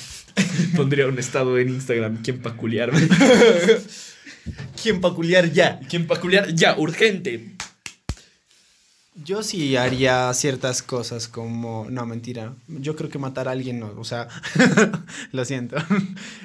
Pondría 0.77 1.07
un 1.07 1.19
estado 1.19 1.59
en 1.59 1.69
Instagram, 1.71 2.23
¿quién 2.23 2.41
peculiarme? 2.41 3.01
¿Quién 4.83 5.01
peculiar 5.01 5.53
ya? 5.53 5.81
¿Quién 5.89 6.07
peculiar? 6.07 6.55
Ya, 6.55 6.77
urgente. 6.79 7.58
Yo 9.25 9.43
sí 9.43 9.77
haría 9.77 10.33
ciertas 10.33 10.83
cosas 10.83 11.27
como, 11.27 11.87
no, 11.91 12.07
mentira, 12.07 12.55
yo 12.69 12.95
creo 12.95 13.11
que 13.11 13.19
matar 13.19 13.49
a 13.49 13.51
alguien 13.51 13.81
no, 13.81 13.93
o 13.97 14.05
sea, 14.05 14.29
lo 15.33 15.45
siento, 15.45 15.77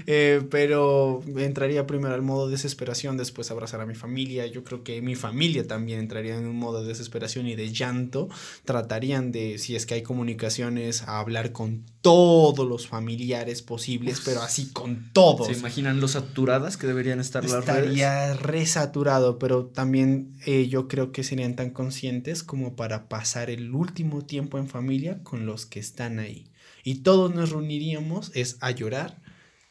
Eh, 0.05 0.41
pero 0.49 1.21
entraría 1.37 1.87
primero 1.87 2.13
al 2.13 2.21
modo 2.21 2.49
desesperación, 2.49 3.15
después 3.15 3.51
abrazar 3.51 3.79
a 3.79 3.85
mi 3.85 3.95
familia, 3.95 4.45
yo 4.47 4.63
creo 4.63 4.83
que 4.83 5.01
mi 5.01 5.15
familia 5.15 5.65
también 5.65 5.99
entraría 5.99 6.35
en 6.35 6.45
un 6.45 6.57
modo 6.57 6.81
de 6.81 6.89
desesperación 6.89 7.47
y 7.47 7.55
de 7.55 7.71
llanto, 7.71 8.27
tratarían 8.65 9.31
de, 9.31 9.59
si 9.59 9.75
es 9.75 9.85
que 9.85 9.93
hay 9.93 10.03
comunicaciones, 10.03 11.03
a 11.03 11.19
hablar 11.19 11.53
con 11.53 11.83
todos 12.03 12.67
los 12.67 12.85
familiares 12.85 13.61
posibles, 13.61 14.21
pero 14.25 14.41
así 14.41 14.71
con 14.73 15.09
todos. 15.13 15.47
¿Se 15.47 15.53
imaginan 15.53 16.01
lo 16.01 16.09
saturadas 16.09 16.75
que 16.75 16.85
deberían 16.85 17.21
estar 17.21 17.43
las 17.43 17.65
redes? 17.65 17.69
Estaría 17.69 18.33
resaturado, 18.33 19.39
pero 19.39 19.67
también 19.67 20.37
eh, 20.45 20.67
yo 20.67 20.89
creo 20.89 21.13
que 21.13 21.23
serían 21.23 21.55
tan 21.55 21.69
conscientes 21.69 22.43
como 22.43 22.75
para 22.75 23.07
pasar 23.07 23.49
el 23.49 23.73
último 23.73 24.21
tiempo 24.25 24.57
en 24.57 24.67
familia 24.67 25.23
con 25.23 25.45
los 25.45 25.65
que 25.65 25.79
están 25.79 26.19
ahí. 26.19 26.51
Y 26.83 26.95
todos 26.95 27.33
nos 27.33 27.51
reuniríamos 27.51 28.31
es 28.35 28.57
a 28.59 28.71
llorar 28.71 29.21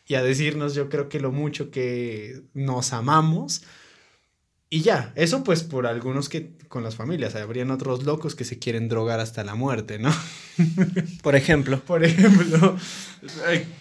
y 0.06 0.14
a 0.14 0.22
decirnos 0.22 0.74
yo 0.74 0.88
creo 0.88 1.10
que 1.10 1.20
lo 1.20 1.32
mucho 1.32 1.70
que 1.70 2.44
nos 2.54 2.94
amamos. 2.94 3.62
Y 4.74 4.80
ya, 4.80 5.12
eso 5.16 5.44
pues 5.44 5.64
por 5.64 5.86
algunos 5.86 6.30
que 6.30 6.52
con 6.68 6.82
las 6.82 6.96
familias, 6.96 7.34
habrían 7.34 7.70
otros 7.70 8.04
locos 8.04 8.34
que 8.34 8.46
se 8.46 8.58
quieren 8.58 8.88
drogar 8.88 9.20
hasta 9.20 9.44
la 9.44 9.54
muerte, 9.54 9.98
¿no? 9.98 10.10
Por 11.22 11.36
ejemplo. 11.36 11.78
Por 11.80 12.02
ejemplo, 12.02 12.78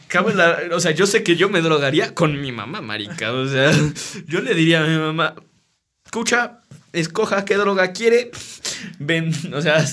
cabe 0.09 0.33
la- 0.35 0.59
o 0.73 0.81
sea, 0.81 0.91
yo 0.91 1.07
sé 1.07 1.23
que 1.23 1.37
yo 1.37 1.47
me 1.47 1.61
drogaría 1.61 2.13
con 2.13 2.41
mi 2.41 2.51
mamá, 2.51 2.81
marica. 2.81 3.31
O 3.31 3.47
sea, 3.47 3.71
yo 4.27 4.41
le 4.41 4.53
diría 4.53 4.83
a 4.83 4.87
mi 4.87 4.97
mamá, 4.97 5.35
escucha, 6.03 6.59
escoja 6.91 7.45
qué 7.45 7.55
droga 7.55 7.93
quiere, 7.93 8.29
ven, 8.99 9.31
o 9.53 9.61
sea, 9.61 9.85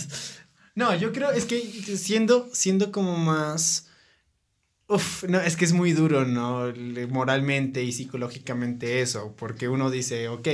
No, 0.75 0.97
yo 0.97 1.13
creo, 1.13 1.31
es 1.31 1.45
que 1.45 1.61
siendo, 1.97 2.49
siendo 2.53 2.91
como 2.91 3.17
más... 3.17 3.88
Uf, 4.91 5.25
no, 5.29 5.39
es 5.39 5.55
que 5.57 5.67
es 5.67 5.75
muy 5.75 5.93
duro, 5.93 6.25
¿no? 6.25 6.73
Moralmente 7.11 7.83
y 7.85 7.93
psicológicamente 7.93 9.03
eso, 9.03 9.35
porque 9.37 9.69
uno 9.69 9.91
dice, 9.91 10.29
ok, 10.29 10.49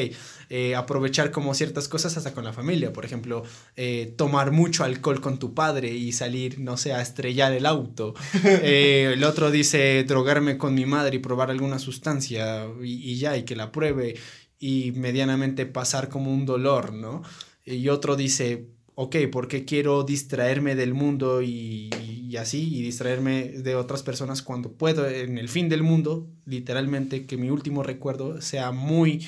eh, 0.50 0.74
aprovechar 0.74 1.30
como 1.30 1.54
ciertas 1.54 1.86
cosas 1.86 2.16
hasta 2.16 2.34
con 2.34 2.42
la 2.42 2.52
familia, 2.52 2.92
por 2.92 3.04
ejemplo, 3.04 3.44
eh, 3.76 4.12
tomar 4.18 4.50
mucho 4.50 4.82
alcohol 4.82 5.20
con 5.20 5.38
tu 5.38 5.54
padre 5.54 5.90
y 5.92 6.10
salir, 6.10 6.58
no 6.58 6.76
sé, 6.76 6.92
a 6.92 7.00
estrellar 7.00 7.52
el 7.52 7.64
auto. 7.64 8.14
Eh, 8.66 9.12
el 9.14 9.24
otro 9.24 9.50
dice, 9.50 10.02
drogarme 10.04 10.58
con 10.58 10.74
mi 10.74 10.84
madre 10.86 11.16
y 11.16 11.18
probar 11.20 11.50
alguna 11.50 11.78
sustancia 11.78 12.66
y, 12.82 13.12
y 13.12 13.16
ya, 13.18 13.36
y 13.36 13.44
que 13.44 13.54
la 13.56 13.70
pruebe 13.72 14.16
y 14.58 14.92
medianamente 14.92 15.66
pasar 15.66 16.08
como 16.08 16.32
un 16.32 16.44
dolor, 16.46 16.92
¿no? 16.92 17.22
Y 17.64 17.88
otro 17.88 18.16
dice, 18.16 18.68
ok, 18.94 19.16
porque 19.30 19.64
quiero 19.64 20.04
distraerme 20.04 20.74
del 20.74 20.94
mundo 20.94 21.42
y, 21.42 21.90
y 22.34 22.36
así, 22.36 22.74
y 22.74 22.82
distraerme 22.82 23.48
de 23.48 23.76
otras 23.76 24.02
personas 24.02 24.42
cuando 24.42 24.72
puedo 24.72 25.08
en 25.08 25.38
el 25.38 25.48
fin 25.48 25.68
del 25.68 25.82
mundo, 25.82 26.26
literalmente 26.46 27.26
que 27.26 27.36
mi 27.36 27.50
último 27.50 27.82
recuerdo 27.82 28.40
sea 28.40 28.72
muy 28.72 29.26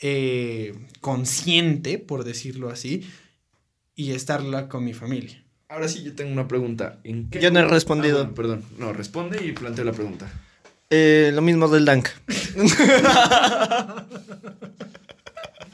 eh, 0.00 0.74
consciente, 1.00 1.98
por 1.98 2.24
decirlo 2.24 2.70
así, 2.70 3.08
y 3.96 4.12
estarla 4.12 4.68
con 4.68 4.84
mi 4.84 4.92
familia. 4.92 5.42
ahora 5.68 5.88
sí 5.88 6.02
yo 6.02 6.14
tengo 6.14 6.32
una 6.32 6.46
pregunta. 6.46 7.00
¿En 7.04 7.30
qué 7.30 7.40
Yo 7.40 7.50
no 7.50 7.60
he 7.60 7.64
respondido. 7.64 8.18
Ah, 8.18 8.22
bueno, 8.22 8.34
perdón, 8.34 8.64
no, 8.78 8.92
responde 8.92 9.44
y 9.44 9.52
planteo 9.52 9.84
la 9.84 9.92
pregunta. 9.92 10.30
Eh, 10.90 11.30
lo 11.34 11.42
mismo 11.42 11.68
del 11.68 11.84
Dank. 11.84 12.08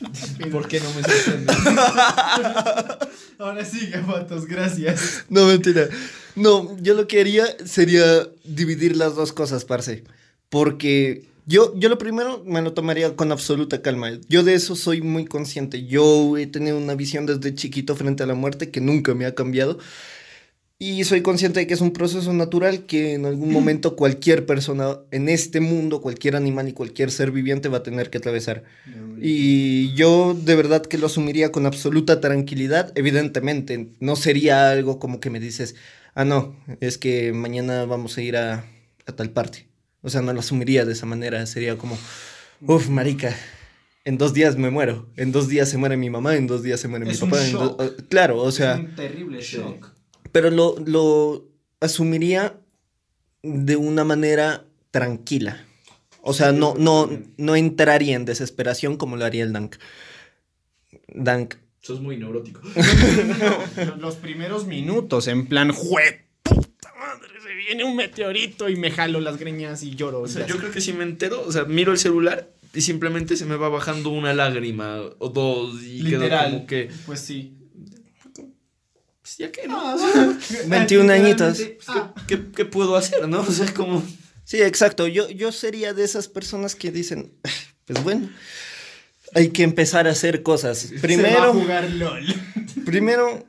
¿Por 0.52 0.68
qué 0.68 0.80
no 0.80 0.92
me 0.94 1.02
sorprende? 1.02 1.52
Ahora 3.38 3.64
sí, 3.64 3.86
gafatos, 3.88 4.46
gracias. 4.46 5.24
No, 5.28 5.46
mentira. 5.46 5.88
No, 6.36 6.76
yo 6.80 6.94
lo 6.94 7.06
que 7.06 7.20
haría 7.20 7.46
sería 7.64 8.28
dividir 8.44 8.96
las 8.96 9.14
dos 9.14 9.32
cosas, 9.32 9.64
parce. 9.64 10.04
Porque 10.48 11.24
yo, 11.46 11.72
yo 11.76 11.88
lo 11.88 11.98
primero 11.98 12.42
me 12.46 12.62
lo 12.62 12.72
tomaría 12.72 13.16
con 13.16 13.32
absoluta 13.32 13.82
calma. 13.82 14.12
Yo 14.28 14.42
de 14.42 14.54
eso 14.54 14.76
soy 14.76 15.00
muy 15.02 15.24
consciente. 15.24 15.86
Yo 15.86 16.36
he 16.36 16.46
tenido 16.46 16.78
una 16.78 16.94
visión 16.94 17.26
desde 17.26 17.54
chiquito 17.54 17.96
frente 17.96 18.22
a 18.22 18.26
la 18.26 18.34
muerte 18.34 18.70
que 18.70 18.80
nunca 18.80 19.14
me 19.14 19.26
ha 19.26 19.34
cambiado. 19.34 19.78
Y 20.82 21.04
soy 21.04 21.20
consciente 21.20 21.60
de 21.60 21.66
que 21.66 21.74
es 21.74 21.82
un 21.82 21.92
proceso 21.92 22.32
natural 22.32 22.86
que 22.86 23.12
en 23.12 23.26
algún 23.26 23.52
momento 23.52 23.96
cualquier 23.96 24.46
persona 24.46 24.96
en 25.10 25.28
este 25.28 25.60
mundo, 25.60 26.00
cualquier 26.00 26.36
animal 26.36 26.70
y 26.70 26.72
cualquier 26.72 27.10
ser 27.10 27.32
viviente 27.32 27.68
va 27.68 27.78
a 27.78 27.82
tener 27.82 28.08
que 28.08 28.16
atravesar. 28.16 28.64
Y 29.20 29.92
yo 29.92 30.32
de 30.34 30.56
verdad 30.56 30.80
que 30.80 30.96
lo 30.96 31.04
asumiría 31.04 31.52
con 31.52 31.66
absoluta 31.66 32.22
tranquilidad. 32.22 32.92
Evidentemente, 32.94 33.90
no 34.00 34.16
sería 34.16 34.70
algo 34.70 34.98
como 34.98 35.20
que 35.20 35.28
me 35.28 35.38
dices, 35.38 35.74
ah, 36.14 36.24
no, 36.24 36.56
es 36.80 36.96
que 36.96 37.34
mañana 37.34 37.84
vamos 37.84 38.16
a 38.16 38.22
ir 38.22 38.38
a, 38.38 38.64
a 39.04 39.12
tal 39.14 39.28
parte. 39.32 39.68
O 40.00 40.08
sea, 40.08 40.22
no 40.22 40.32
lo 40.32 40.40
asumiría 40.40 40.86
de 40.86 40.94
esa 40.94 41.04
manera. 41.04 41.44
Sería 41.44 41.76
como, 41.76 41.98
uff, 42.62 42.88
marica. 42.88 43.36
En 44.06 44.16
dos 44.16 44.32
días 44.32 44.56
me 44.56 44.70
muero. 44.70 45.10
En 45.18 45.30
dos 45.30 45.46
días 45.48 45.68
se 45.68 45.76
muere 45.76 45.98
mi 45.98 46.08
mamá. 46.08 46.36
En 46.36 46.46
dos 46.46 46.62
días 46.62 46.80
se 46.80 46.88
muere 46.88 47.06
Es 47.10 47.20
mi 47.20 47.28
papá. 47.28 47.44
shock. 47.46 48.08
claro, 48.08 48.38
o 48.38 48.50
sea. 48.50 48.76
un 48.76 48.94
terrible 48.94 49.42
shock. 49.42 49.99
Pero 50.32 50.50
lo, 50.50 50.76
lo 50.84 51.44
asumiría 51.80 52.58
de 53.42 53.76
una 53.76 54.04
manera 54.04 54.64
tranquila. 54.90 55.64
O 56.22 56.34
sea, 56.34 56.52
no, 56.52 56.74
no, 56.76 57.08
no 57.38 57.56
entraría 57.56 58.14
en 58.16 58.24
desesperación 58.26 58.96
como 58.96 59.16
lo 59.16 59.24
haría 59.24 59.42
el 59.42 59.52
Dank. 59.52 59.76
Dank. 61.08 61.54
Sos 61.80 62.00
muy 62.02 62.18
neurótico. 62.18 62.60
Los 63.98 64.16
primeros 64.16 64.66
minutos, 64.66 65.28
en 65.28 65.46
plan, 65.46 65.72
¡jue! 65.72 66.26
¡Puta 66.42 66.92
madre! 66.98 67.28
Se 67.42 67.54
viene 67.54 67.84
un 67.84 67.96
meteorito 67.96 68.68
y 68.68 68.76
me 68.76 68.90
jalo 68.90 69.20
las 69.20 69.38
greñas 69.38 69.82
y 69.82 69.94
lloro. 69.94 70.20
O 70.20 70.28
sea, 70.28 70.46
yo 70.46 70.54
así. 70.54 70.60
creo 70.60 70.72
que 70.72 70.80
si 70.82 70.92
me 70.92 71.04
entero, 71.04 71.42
o 71.46 71.50
sea, 71.50 71.64
miro 71.64 71.92
el 71.92 71.98
celular 71.98 72.50
y 72.74 72.82
simplemente 72.82 73.36
se 73.36 73.46
me 73.46 73.56
va 73.56 73.70
bajando 73.70 74.10
una 74.10 74.34
lágrima 74.34 75.00
o 75.18 75.28
dos 75.30 75.82
y 75.82 76.04
quedo 76.04 76.22
Literal. 76.22 76.52
como 76.52 76.66
que, 76.66 76.90
Pues 77.06 77.20
sí. 77.20 77.56
Ya 79.40 79.50
que 79.50 79.66
no, 79.66 79.96
21 80.68 81.12
añitos. 81.12 81.58
Literalmente, 81.58 81.78
Pues, 81.84 81.98
¿qué, 82.28 82.36
qué- 82.36 82.44
qué 82.56 82.64
puedo 82.64 82.94
hacer, 82.96 83.26
no? 83.28 83.40
O 83.48 83.50
sea, 83.52 83.64
es 83.64 83.72
como... 83.72 84.02
Sí, 84.44 84.60
exacto. 84.62 85.06
Yo, 85.06 85.28
yo 85.30 85.52
sería 85.52 85.94
de 85.94 86.04
esas 86.04 86.28
personas 86.28 86.74
que 86.74 86.90
dicen, 86.90 87.32
pues 87.86 88.02
bueno, 88.04 88.28
hay 89.34 89.48
que 89.48 89.62
empezar 89.62 90.06
a 90.08 90.10
hacer 90.10 90.42
cosas. 90.42 90.78
Se 90.78 90.94
va 90.94 90.98
a 90.98 91.02
Primero, 91.02 91.52
jugar 91.52 91.90
LOL. 91.90 92.26
primero 92.84 93.46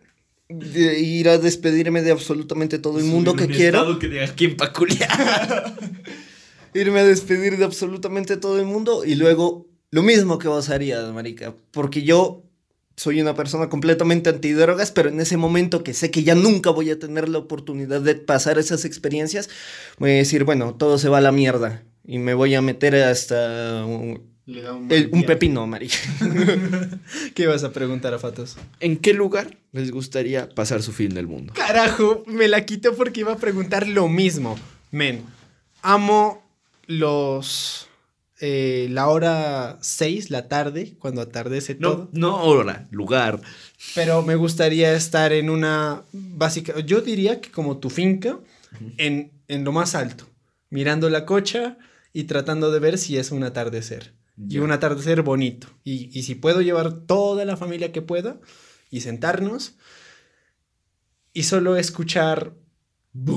de 0.47 0.99
ir 0.99 1.29
a 1.29 1.37
despedirme 1.37 2.01
de 2.01 2.11
absolutamente 2.11 2.77
todo 2.77 2.99
el 2.99 3.05
mundo 3.05 3.35
que 3.35 3.47
quiero. 3.47 3.97
que 3.99 4.07
diga, 4.09 4.27
¿quién 4.35 4.55
peculiar? 4.57 5.75
irme 6.73 6.99
a 7.01 7.05
despedir 7.05 7.57
de 7.57 7.65
absolutamente 7.65 8.37
todo 8.37 8.59
el 8.59 8.65
mundo 8.65 9.03
y 9.05 9.15
luego 9.15 9.67
lo 9.91 10.03
mismo 10.03 10.37
que 10.37 10.47
vos 10.47 10.69
harías, 10.69 11.11
marica, 11.13 11.53
porque 11.71 12.03
yo 12.03 12.43
soy 13.01 13.19
una 13.19 13.33
persona 13.33 13.67
completamente 13.67 14.29
antidrogas, 14.29 14.91
pero 14.91 15.09
en 15.09 15.19
ese 15.19 15.35
momento 15.35 15.83
que 15.83 15.95
sé 15.95 16.11
que 16.11 16.21
ya 16.21 16.35
nunca 16.35 16.69
voy 16.69 16.91
a 16.91 16.99
tener 16.99 17.29
la 17.29 17.39
oportunidad 17.39 17.99
de 17.99 18.13
pasar 18.13 18.59
esas 18.59 18.85
experiencias, 18.85 19.49
voy 19.97 20.11
a 20.11 20.15
decir, 20.17 20.43
bueno, 20.43 20.75
todo 20.75 20.99
se 20.99 21.09
va 21.09 21.17
a 21.17 21.21
la 21.21 21.31
mierda 21.31 21.81
y 22.05 22.19
me 22.19 22.35
voy 22.35 22.53
a 22.53 22.61
meter 22.61 22.93
hasta 22.93 23.85
un, 23.85 24.21
Le 24.45 24.61
da 24.61 24.73
un, 24.73 24.91
el- 24.91 25.09
pepino, 25.25 25.65
marica. 25.65 25.95
¿Qué 27.33 27.47
vas 27.47 27.63
a 27.63 27.73
preguntar 27.73 28.13
a 28.13 28.19
Fatos? 28.19 28.55
¿En 28.79 28.97
qué 28.97 29.15
lugar 29.15 29.57
les 29.71 29.89
gustaría 29.89 30.47
pasar 30.49 30.83
su 30.83 30.91
fin 30.91 31.15
del 31.15 31.25
mundo? 31.25 31.53
Carajo, 31.55 32.23
me 32.27 32.47
la 32.47 32.65
quito 32.67 32.93
porque 32.95 33.21
iba 33.21 33.33
a 33.33 33.37
preguntar 33.37 33.87
lo 33.87 34.09
mismo. 34.09 34.59
Men, 34.91 35.23
amo 35.81 36.43
los... 36.85 37.87
eh, 38.41 38.87
la 38.89 39.07
hora 39.07 39.77
6, 39.81 40.31
la 40.31 40.47
tarde, 40.47 40.95
cuando 40.97 41.21
atardece 41.21 41.75
todo. 41.75 42.09
No, 42.11 42.29
no 42.31 42.43
hora, 42.43 42.87
lugar. 42.89 43.39
Pero 43.93 44.23
me 44.23 44.35
gustaría 44.35 44.93
estar 44.93 45.31
en 45.31 45.51
una 45.51 46.03
básica, 46.11 46.79
yo 46.79 47.01
diría 47.01 47.39
que 47.39 47.51
como 47.51 47.77
tu 47.77 47.91
finca, 47.91 48.39
en, 48.97 49.31
en 49.47 49.63
lo 49.63 49.71
más 49.71 49.93
alto, 49.93 50.25
mirando 50.71 51.09
la 51.09 51.25
cocha 51.25 51.77
y 52.13 52.23
tratando 52.23 52.71
de 52.71 52.79
ver 52.79 52.97
si 52.97 53.17
es 53.17 53.31
un 53.31 53.43
atardecer. 53.43 54.13
Y 54.49 54.57
un 54.57 54.71
atardecer 54.71 55.21
bonito. 55.21 55.67
Y, 55.83 56.09
y 56.17 56.23
si 56.23 56.33
puedo 56.33 56.61
llevar 56.61 56.93
toda 57.05 57.45
la 57.45 57.57
familia 57.57 57.91
que 57.91 58.01
pueda 58.01 58.39
y 58.89 59.01
sentarnos 59.01 59.75
y 61.31 61.43
solo 61.43 61.75
escuchar, 61.75 62.53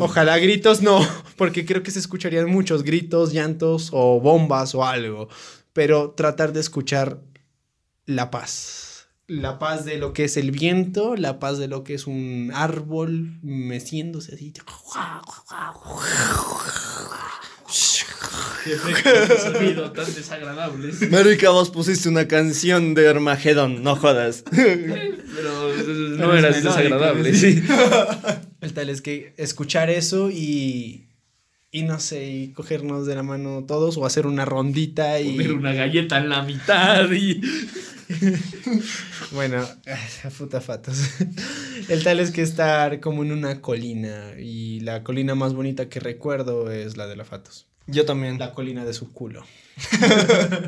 ojalá 0.01 0.39
gritos 0.39 0.83
no, 0.83 1.07
porque 1.37 1.65
creo 1.65 1.83
que 1.83 1.91
se 1.91 1.99
escucharían 1.99 2.51
muchos 2.51 2.83
gritos, 2.83 3.33
llantos 3.33 3.91
o 3.93 4.21
bombas 4.21 4.75
o 4.75 4.85
algo, 4.85 5.29
pero 5.73 6.11
tratar 6.11 6.53
de 6.53 6.61
escuchar 6.61 7.21
la 8.07 8.31
paz. 8.31 9.09
La 9.27 9.59
paz 9.59 9.87
de 9.87 9.97
lo 9.97 10.13
que 10.13 10.25
es 10.25 10.37
el 10.37 10.51
viento, 10.51 11.17
la 11.17 11.39
paz 11.39 11.59
de 11.59 11.67
lo 11.67 11.83
que 11.83 11.95
es 11.95 12.07
un 12.07 12.51
árbol 12.55 13.39
meciéndose 13.43 14.35
así. 14.35 14.53
de 18.67 19.39
sonido 19.39 19.93
tan 19.93 20.15
desagradables. 20.15 21.11
Marica, 21.11 21.51
vos 21.51 21.71
pusiste 21.71 22.09
una 22.09 22.29
canción 22.29 22.95
de 22.95 23.09
Armagedón, 23.09 23.83
no 23.83 23.97
jodas. 23.97 24.45
Pero 24.51 25.69
no 25.71 26.35
es 26.35 26.39
era 26.39 26.51
melódico, 26.51 26.69
desagradable, 26.69 27.35
sí. 27.35 27.63
El 28.65 28.73
tal 28.73 28.89
es 28.89 29.03
que 29.03 29.35
escuchar 29.37 29.91
eso 29.91 30.31
y. 30.31 31.09
Y 31.71 31.83
no 31.83 31.99
sé, 31.99 32.31
y 32.31 32.53
cogernos 32.53 33.05
de 33.05 33.17
la 33.17 33.25
mano 33.25 33.65
todos 33.67 33.97
o 33.97 34.07
hacer 34.07 34.27
una 34.27 34.45
rondita 34.45 35.21
y. 35.21 35.33
Poner 35.33 35.53
una 35.53 35.75
galleta 35.75 36.19
en 36.19 36.29
la 36.29 36.43
mitad 36.43 37.11
y. 37.13 37.41
Bueno, 39.33 39.67
ay, 39.87 40.31
puta 40.37 40.61
fatos. 40.61 40.99
El 41.89 42.05
tal 42.05 42.21
es 42.21 42.31
que 42.31 42.43
estar 42.43 43.01
como 43.01 43.25
en 43.25 43.33
una 43.33 43.61
colina 43.61 44.35
y 44.39 44.81
la 44.81 45.03
colina 45.03 45.35
más 45.35 45.55
bonita 45.55 45.89
que 45.89 46.01
recuerdo 46.01 46.71
es 46.71 46.97
la 46.97 47.07
de 47.07 47.17
la 47.17 47.25
Fatos. 47.25 47.67
Yo 47.87 48.05
también. 48.05 48.39
La 48.39 48.53
colina 48.53 48.85
de 48.85 48.93
su 48.93 49.13
culo. 49.13 49.45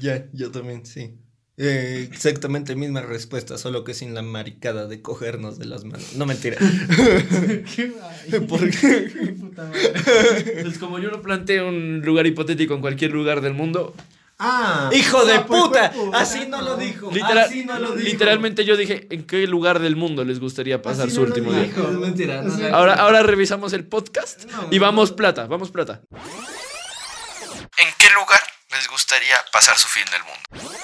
Ya, 0.00 0.26
yo 0.32 0.50
también, 0.50 0.84
sí. 0.84 1.14
Eh, 1.58 2.06
exactamente 2.12 2.76
misma 2.76 3.00
respuesta, 3.00 3.56
solo 3.56 3.82
que 3.82 3.94
sin 3.94 4.12
la 4.14 4.20
maricada 4.20 4.86
de 4.86 5.00
cogernos 5.00 5.58
de 5.58 5.64
las 5.64 5.84
manos. 5.84 6.12
No 6.14 6.26
mentira. 6.26 6.58
¿Por 8.48 8.70
qué? 8.70 9.36
Pues 10.62 10.78
como 10.78 10.98
yo 10.98 11.08
lo 11.10 11.22
planteo 11.22 11.68
un 11.68 12.02
lugar 12.04 12.26
hipotético 12.26 12.74
en 12.74 12.80
cualquier 12.82 13.12
lugar 13.12 13.40
del 13.40 13.54
mundo, 13.54 13.94
Ah, 14.38 14.90
¡Hijo 14.92 15.24
de 15.24 15.32
ah, 15.32 15.46
pues, 15.46 15.62
puta! 15.62 15.90
fue 15.92 16.04
puta, 16.04 16.18
Así 16.18 16.46
no 16.46 16.60
lo 16.60 16.76
dijo. 16.76 17.10
literal- 17.10 17.38
Así 17.38 17.64
no 17.64 17.78
lo 17.78 17.92
dijo. 17.92 18.06
literalmente 18.10 18.66
yo 18.66 18.76
dije, 18.76 19.06
¿en 19.08 19.26
qué 19.26 19.46
lugar 19.46 19.78
del 19.78 19.96
mundo 19.96 20.26
les 20.26 20.40
gustaría 20.40 20.82
pasar 20.82 21.06
Así 21.06 21.14
su 21.14 21.22
no 21.22 21.28
lo 21.28 21.34
último 21.34 21.52
dijo. 21.54 21.80
día? 21.80 21.90
Es 21.90 21.96
mentira. 21.96 22.42
no, 22.42 22.54
no. 22.54 22.76
Ahora, 22.76 22.94
ahora 22.96 23.22
revisamos 23.22 23.72
el 23.72 23.86
podcast 23.86 24.44
y 24.70 24.78
vamos 24.78 25.12
plata, 25.12 25.46
vamos 25.46 25.70
plata. 25.70 26.02
¿En 26.12 27.88
qué 27.98 28.08
lugar 28.14 28.40
les 28.72 28.86
gustaría 28.88 29.36
pasar 29.54 29.78
su 29.78 29.88
fin 29.88 30.04
del 30.12 30.20
mundo? 30.22 30.76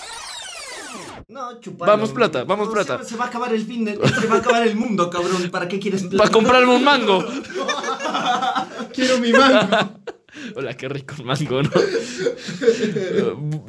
No, 1.33 1.59
chupalo. 1.61 1.91
Vamos 1.91 2.11
plata, 2.13 2.45
vamos 2.45 2.67
No, 2.69 2.73
plata. 2.75 3.03
Se, 3.03 3.11
se 3.11 3.17
va 3.17 3.25
a 3.25 3.29
acabar 3.29 3.55
el 3.55 3.65
fin, 3.65 3.85
de- 3.87 3.95
se 3.97 4.27
va 4.27 4.37
a 4.37 4.39
acabar 4.39 4.67
el 4.67 4.77
mundo, 4.77 5.09
cabrón. 5.09 5.51
¿Para 5.51 5.67
qué 5.67 5.79
quieres 5.79 6.03
plata? 6.03 6.19
Para 6.19 6.31
comprarme 6.31 6.75
un 6.75 6.85
mango. 6.85 7.25
Quiero 8.93 9.19
mi 9.19 9.33
mango. 9.33 9.95
Hola, 10.57 10.77
qué 10.77 10.89
rico 10.89 11.15
el 11.19 11.25
mango, 11.25 11.63
¿no? 11.63 11.71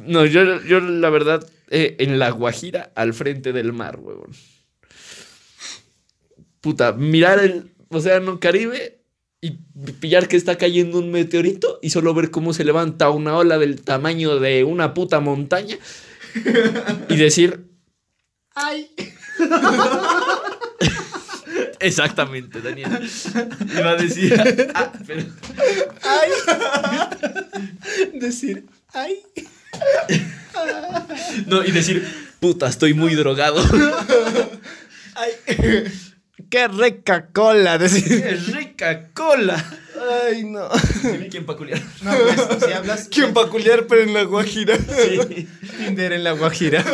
no, 0.06 0.26
yo, 0.26 0.62
yo 0.62 0.80
la 0.80 1.08
verdad, 1.10 1.46
eh, 1.70 1.96
en 2.00 2.18
la 2.18 2.30
Guajira, 2.30 2.92
al 2.94 3.14
frente 3.14 3.52
del 3.52 3.72
mar, 3.72 3.98
huevón. 4.00 4.30
Puta, 6.60 6.92
mirar 6.92 7.38
el 7.38 7.72
océano 7.88 8.40
Caribe 8.40 9.02
y 9.40 9.52
pillar 10.00 10.26
que 10.28 10.36
está 10.36 10.56
cayendo 10.56 10.98
un 10.98 11.10
meteorito 11.10 11.78
y 11.82 11.90
solo 11.90 12.14
ver 12.14 12.30
cómo 12.30 12.54
se 12.54 12.64
levanta 12.64 13.10
una 13.10 13.36
ola 13.36 13.58
del 13.58 13.82
tamaño 13.82 14.38
de 14.40 14.64
una 14.64 14.94
puta 14.94 15.20
montaña 15.20 15.76
y 17.08 17.16
decir... 17.16 17.66
Ay. 18.54 18.90
Exactamente, 21.80 22.60
Daniel. 22.60 22.90
Iba 23.78 23.90
a 23.90 23.96
decir... 23.96 24.70
ah, 24.74 24.92
pero- 25.06 25.24
Decir, 28.14 28.66
ay. 28.92 29.18
no, 31.46 31.64
y 31.64 31.70
decir, 31.72 32.06
puta, 32.40 32.68
estoy 32.68 32.94
muy 32.94 33.14
drogado. 33.14 33.62
Qué 36.50 36.68
rica 36.68 37.28
cola. 37.32 37.78
Decir. 37.78 38.22
¡Qué 38.22 38.36
rica 38.52 39.08
cola! 39.12 39.62
Ay, 40.26 40.44
no. 40.44 40.68
¿Quién 41.30 41.46
peculiar? 41.46 41.82
No, 42.02 42.12
pues, 42.12 42.64
si 42.64 42.72
hablas. 42.72 43.08
¿Quién 43.10 43.32
peculiar, 43.34 43.86
pero 43.86 44.02
en 44.02 44.14
la 44.14 44.24
Guajira? 44.24 44.76
Sí. 44.76 45.48
Tinder 45.78 46.12
en 46.12 46.24
la 46.24 46.32
Guajira. 46.32 46.84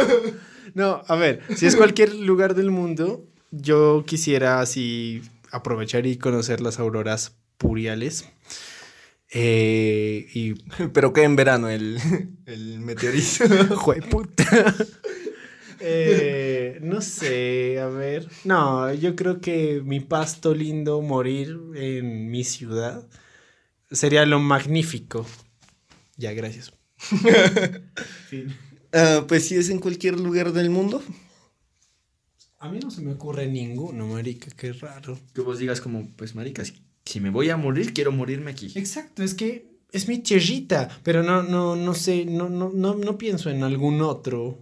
No, 0.74 1.02
a 1.06 1.16
ver, 1.16 1.42
si 1.56 1.66
es 1.66 1.76
cualquier 1.76 2.14
lugar 2.14 2.54
del 2.54 2.70
mundo, 2.70 3.24
yo 3.50 4.04
quisiera 4.06 4.60
así 4.60 5.22
aprovechar 5.50 6.06
y 6.06 6.16
conocer 6.16 6.60
las 6.60 6.78
auroras 6.78 7.36
puriales. 7.58 8.28
Eh, 9.32 10.26
y. 10.34 10.54
Pero 10.92 11.12
que 11.12 11.22
en 11.22 11.36
verano 11.36 11.68
el, 11.68 11.98
el 12.46 12.80
meteorito. 12.80 13.76
Jueputa. 13.76 14.74
Eh, 15.80 16.78
no 16.82 17.00
sé, 17.00 17.80
a 17.80 17.86
ver. 17.86 18.28
No, 18.44 18.92
yo 18.92 19.16
creo 19.16 19.40
que 19.40 19.82
mi 19.84 20.00
pasto 20.00 20.54
lindo 20.54 21.00
morir 21.00 21.58
en 21.74 22.30
mi 22.30 22.44
ciudad 22.44 23.08
sería 23.90 24.26
lo 24.26 24.38
magnífico. 24.38 25.26
Ya, 26.16 26.32
gracias. 26.32 26.72
Fin. 28.28 28.54
Ah, 28.92 29.24
pues 29.26 29.46
si 29.46 29.56
es 29.56 29.70
en 29.70 29.78
cualquier 29.78 30.18
lugar 30.18 30.52
del 30.52 30.70
mundo. 30.70 31.02
A 32.58 32.68
mí 32.68 32.78
no 32.78 32.90
se 32.90 33.00
me 33.00 33.12
ocurre 33.12 33.46
ninguno, 33.46 34.06
marica, 34.06 34.50
qué 34.54 34.72
raro. 34.74 35.18
Que 35.34 35.40
vos 35.40 35.58
digas 35.58 35.80
como, 35.80 36.10
pues 36.16 36.34
marica, 36.34 36.62
si, 36.64 36.74
si 37.06 37.20
me 37.20 37.30
voy 37.30 37.48
a 37.48 37.56
morir, 37.56 37.94
quiero 37.94 38.12
morirme 38.12 38.50
aquí. 38.50 38.70
Exacto, 38.74 39.22
es 39.22 39.34
que 39.34 39.80
es 39.92 40.08
mi 40.08 40.18
tierrita, 40.18 40.88
pero 41.02 41.22
no, 41.22 41.42
no, 41.42 41.74
no 41.74 41.94
sé, 41.94 42.26
no, 42.26 42.50
no, 42.50 42.70
no, 42.70 42.94
no 42.94 43.16
pienso 43.16 43.48
en 43.48 43.62
algún 43.62 44.02
otro. 44.02 44.58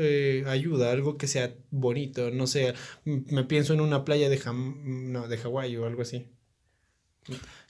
Eh, 0.00 0.44
ayuda, 0.46 0.90
algo 0.90 1.16
que 1.16 1.28
sea 1.28 1.54
bonito, 1.70 2.30
no 2.30 2.46
sé, 2.46 2.74
me 3.04 3.44
pienso 3.44 3.74
en 3.74 3.80
una 3.80 4.04
playa 4.04 4.28
de 4.28 4.38
Jam 4.38 5.12
no, 5.12 5.28
de 5.28 5.36
Hawái 5.36 5.76
o 5.76 5.86
algo 5.86 6.02
así. 6.02 6.26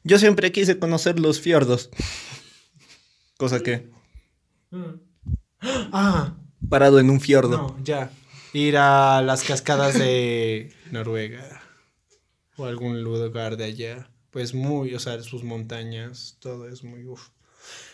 Yo 0.05 0.19
siempre 0.19 0.53
quise 0.53 0.79
conocer 0.79 1.19
los 1.19 1.41
fiordos. 1.41 1.91
Cosa 3.37 3.61
que. 3.61 3.91
Ah, 5.61 6.37
Parado 6.69 7.01
en 7.01 7.11
un 7.11 7.21
fiordo. 7.21 7.57
no, 7.57 7.85
ya. 7.85 8.11
Ir 8.53 8.77
a 8.77 9.23
las 9.23 9.45
cascadas 9.45 9.99
de 9.99 10.73
Noruega 10.91 11.63
o 12.57 12.65
algún 12.67 13.03
lugar 13.03 13.57
de 13.57 13.65
allá. 13.65 14.11
Pues 14.31 14.55
muy, 14.55 14.95
o 14.95 15.01
sea, 15.01 15.21
sus 15.23 15.43
montañas, 15.43 16.37
todo 16.41 16.69
es 16.69 16.85
muy 16.85 17.05
uf. 17.05 17.31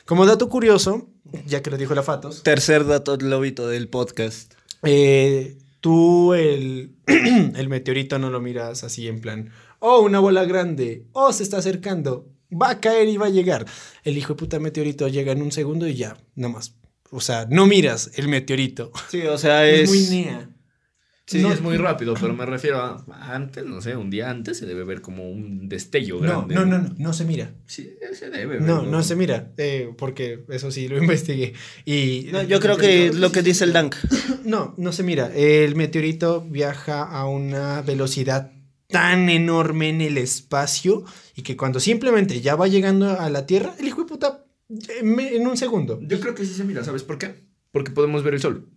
Como 0.07 0.25
dato 0.25 0.49
curioso, 0.49 1.09
ya 1.47 1.63
que 1.63 1.71
lo 1.71 1.77
dijo 1.77 1.93
la 1.97 2.05
Fatos, 2.05 2.45
Tercer 2.45 2.87
dato 2.87 3.17
lobito 3.17 3.67
del 3.67 3.89
podcast. 3.89 4.55
Eh, 4.85 5.59
tú 5.81 6.33
el, 6.33 6.95
el 7.07 7.69
meteorito 7.69 8.17
no 8.21 8.31
lo 8.31 8.41
miras 8.41 8.85
así 8.85 9.09
en 9.09 9.21
plan, 9.21 9.51
oh, 9.81 10.03
una 10.03 10.21
bola 10.21 10.45
grande, 10.45 11.07
oh, 11.11 11.33
se 11.33 11.43
está 11.43 11.59
acercando, 11.59 12.29
va 12.53 12.71
a 12.71 12.81
caer 12.81 13.09
y 13.09 13.17
va 13.17 13.27
a 13.27 13.31
llegar. 13.31 13.67
El 14.05 14.17
hijo 14.17 14.35
de 14.35 14.39
puta 14.39 14.61
meteorito 14.61 15.09
llega 15.09 15.33
en 15.33 15.43
un 15.43 15.51
segundo 15.51 15.89
y 15.89 15.97
ya, 15.97 16.17
nada 16.37 16.55
más. 16.55 16.77
O 17.11 17.21
sea, 17.21 17.49
no 17.51 17.67
miras 17.67 18.13
el 18.15 18.29
meteorito. 18.29 18.93
Sí, 19.09 19.23
o 19.23 19.39
sea, 19.39 19.67
Es, 19.69 19.81
es. 19.81 19.89
muy 19.89 20.19
nea. 20.23 20.49
Sí, 21.29 21.43
No- 21.43 21.53
es 21.53 21.61
muy 21.61 21.77
rápido, 21.77 22.15
pero 22.21 22.35
me 22.35 22.47
refiero 22.47 22.79
a 22.81 23.05
antes, 23.35 23.65
no 23.65 23.81
sé, 23.81 23.97
un 23.97 24.11
día 24.11 24.31
antes 24.31 24.59
se 24.59 24.67
debe 24.67 24.85
ver 24.85 25.01
como 25.01 25.29
un 25.29 25.69
destello 25.69 26.17
No, 26.17 26.21
grande. 26.47 26.55
no, 26.55 26.65
no, 26.65 26.79
no, 26.79 26.95
no 26.97 27.13
se 27.13 27.25
mira. 27.25 27.53
Sí, 27.67 27.91
se 28.13 28.31
debe 28.31 28.47
ver. 28.59 28.63
No, 28.63 28.83
no 28.85 29.03
se 29.03 29.17
mira, 29.17 29.53
eh, 29.57 29.93
porque 29.99 30.45
eso 30.51 30.71
sí 30.71 30.87
lo 30.87 30.99
investigué. 31.03 31.55
Y 31.85 32.29
No, 32.31 32.43
yo 32.45 32.61
creo 32.61 32.77
que 32.77 33.13
lo 33.13 33.33
que 33.33 33.43
dice 33.43 33.65
el 33.65 33.73
Dank. 33.73 33.97
No, 34.45 34.75
no 34.79 34.93
se 34.93 35.03
mira. 35.03 35.33
El 35.35 35.75
meteorito 35.75 36.41
viaja 36.49 37.03
a 37.03 37.27
una 37.27 37.83
velocidad 37.83 38.53
tan 38.87 39.29
enorme 39.29 39.89
en 39.89 40.01
el 40.03 40.19
espacio 40.19 41.05
y 41.35 41.43
que 41.43 41.57
cuando 41.57 41.81
simplemente 41.81 42.41
ya 42.41 42.55
va 42.55 42.69
llegando 42.69 43.19
a 43.19 43.29
la 43.31 43.47
Tierra, 43.47 43.75
el 43.81 43.89
hijo 43.89 44.03
de 44.03 44.07
puta 44.07 44.45
en, 44.69 45.19
en 45.19 45.45
un 45.49 45.57
segundo. 45.57 45.99
Yo 46.03 46.21
creo 46.21 46.37
que 46.37 46.45
sí 46.47 46.55
se 46.55 46.63
mira, 46.63 46.85
¿sabes 46.85 47.03
por 47.03 47.19
qué? 47.19 47.35
Porque 47.73 47.91
podemos 47.91 48.23
ver 48.23 48.35
el 48.35 48.41
sol. 48.41 48.69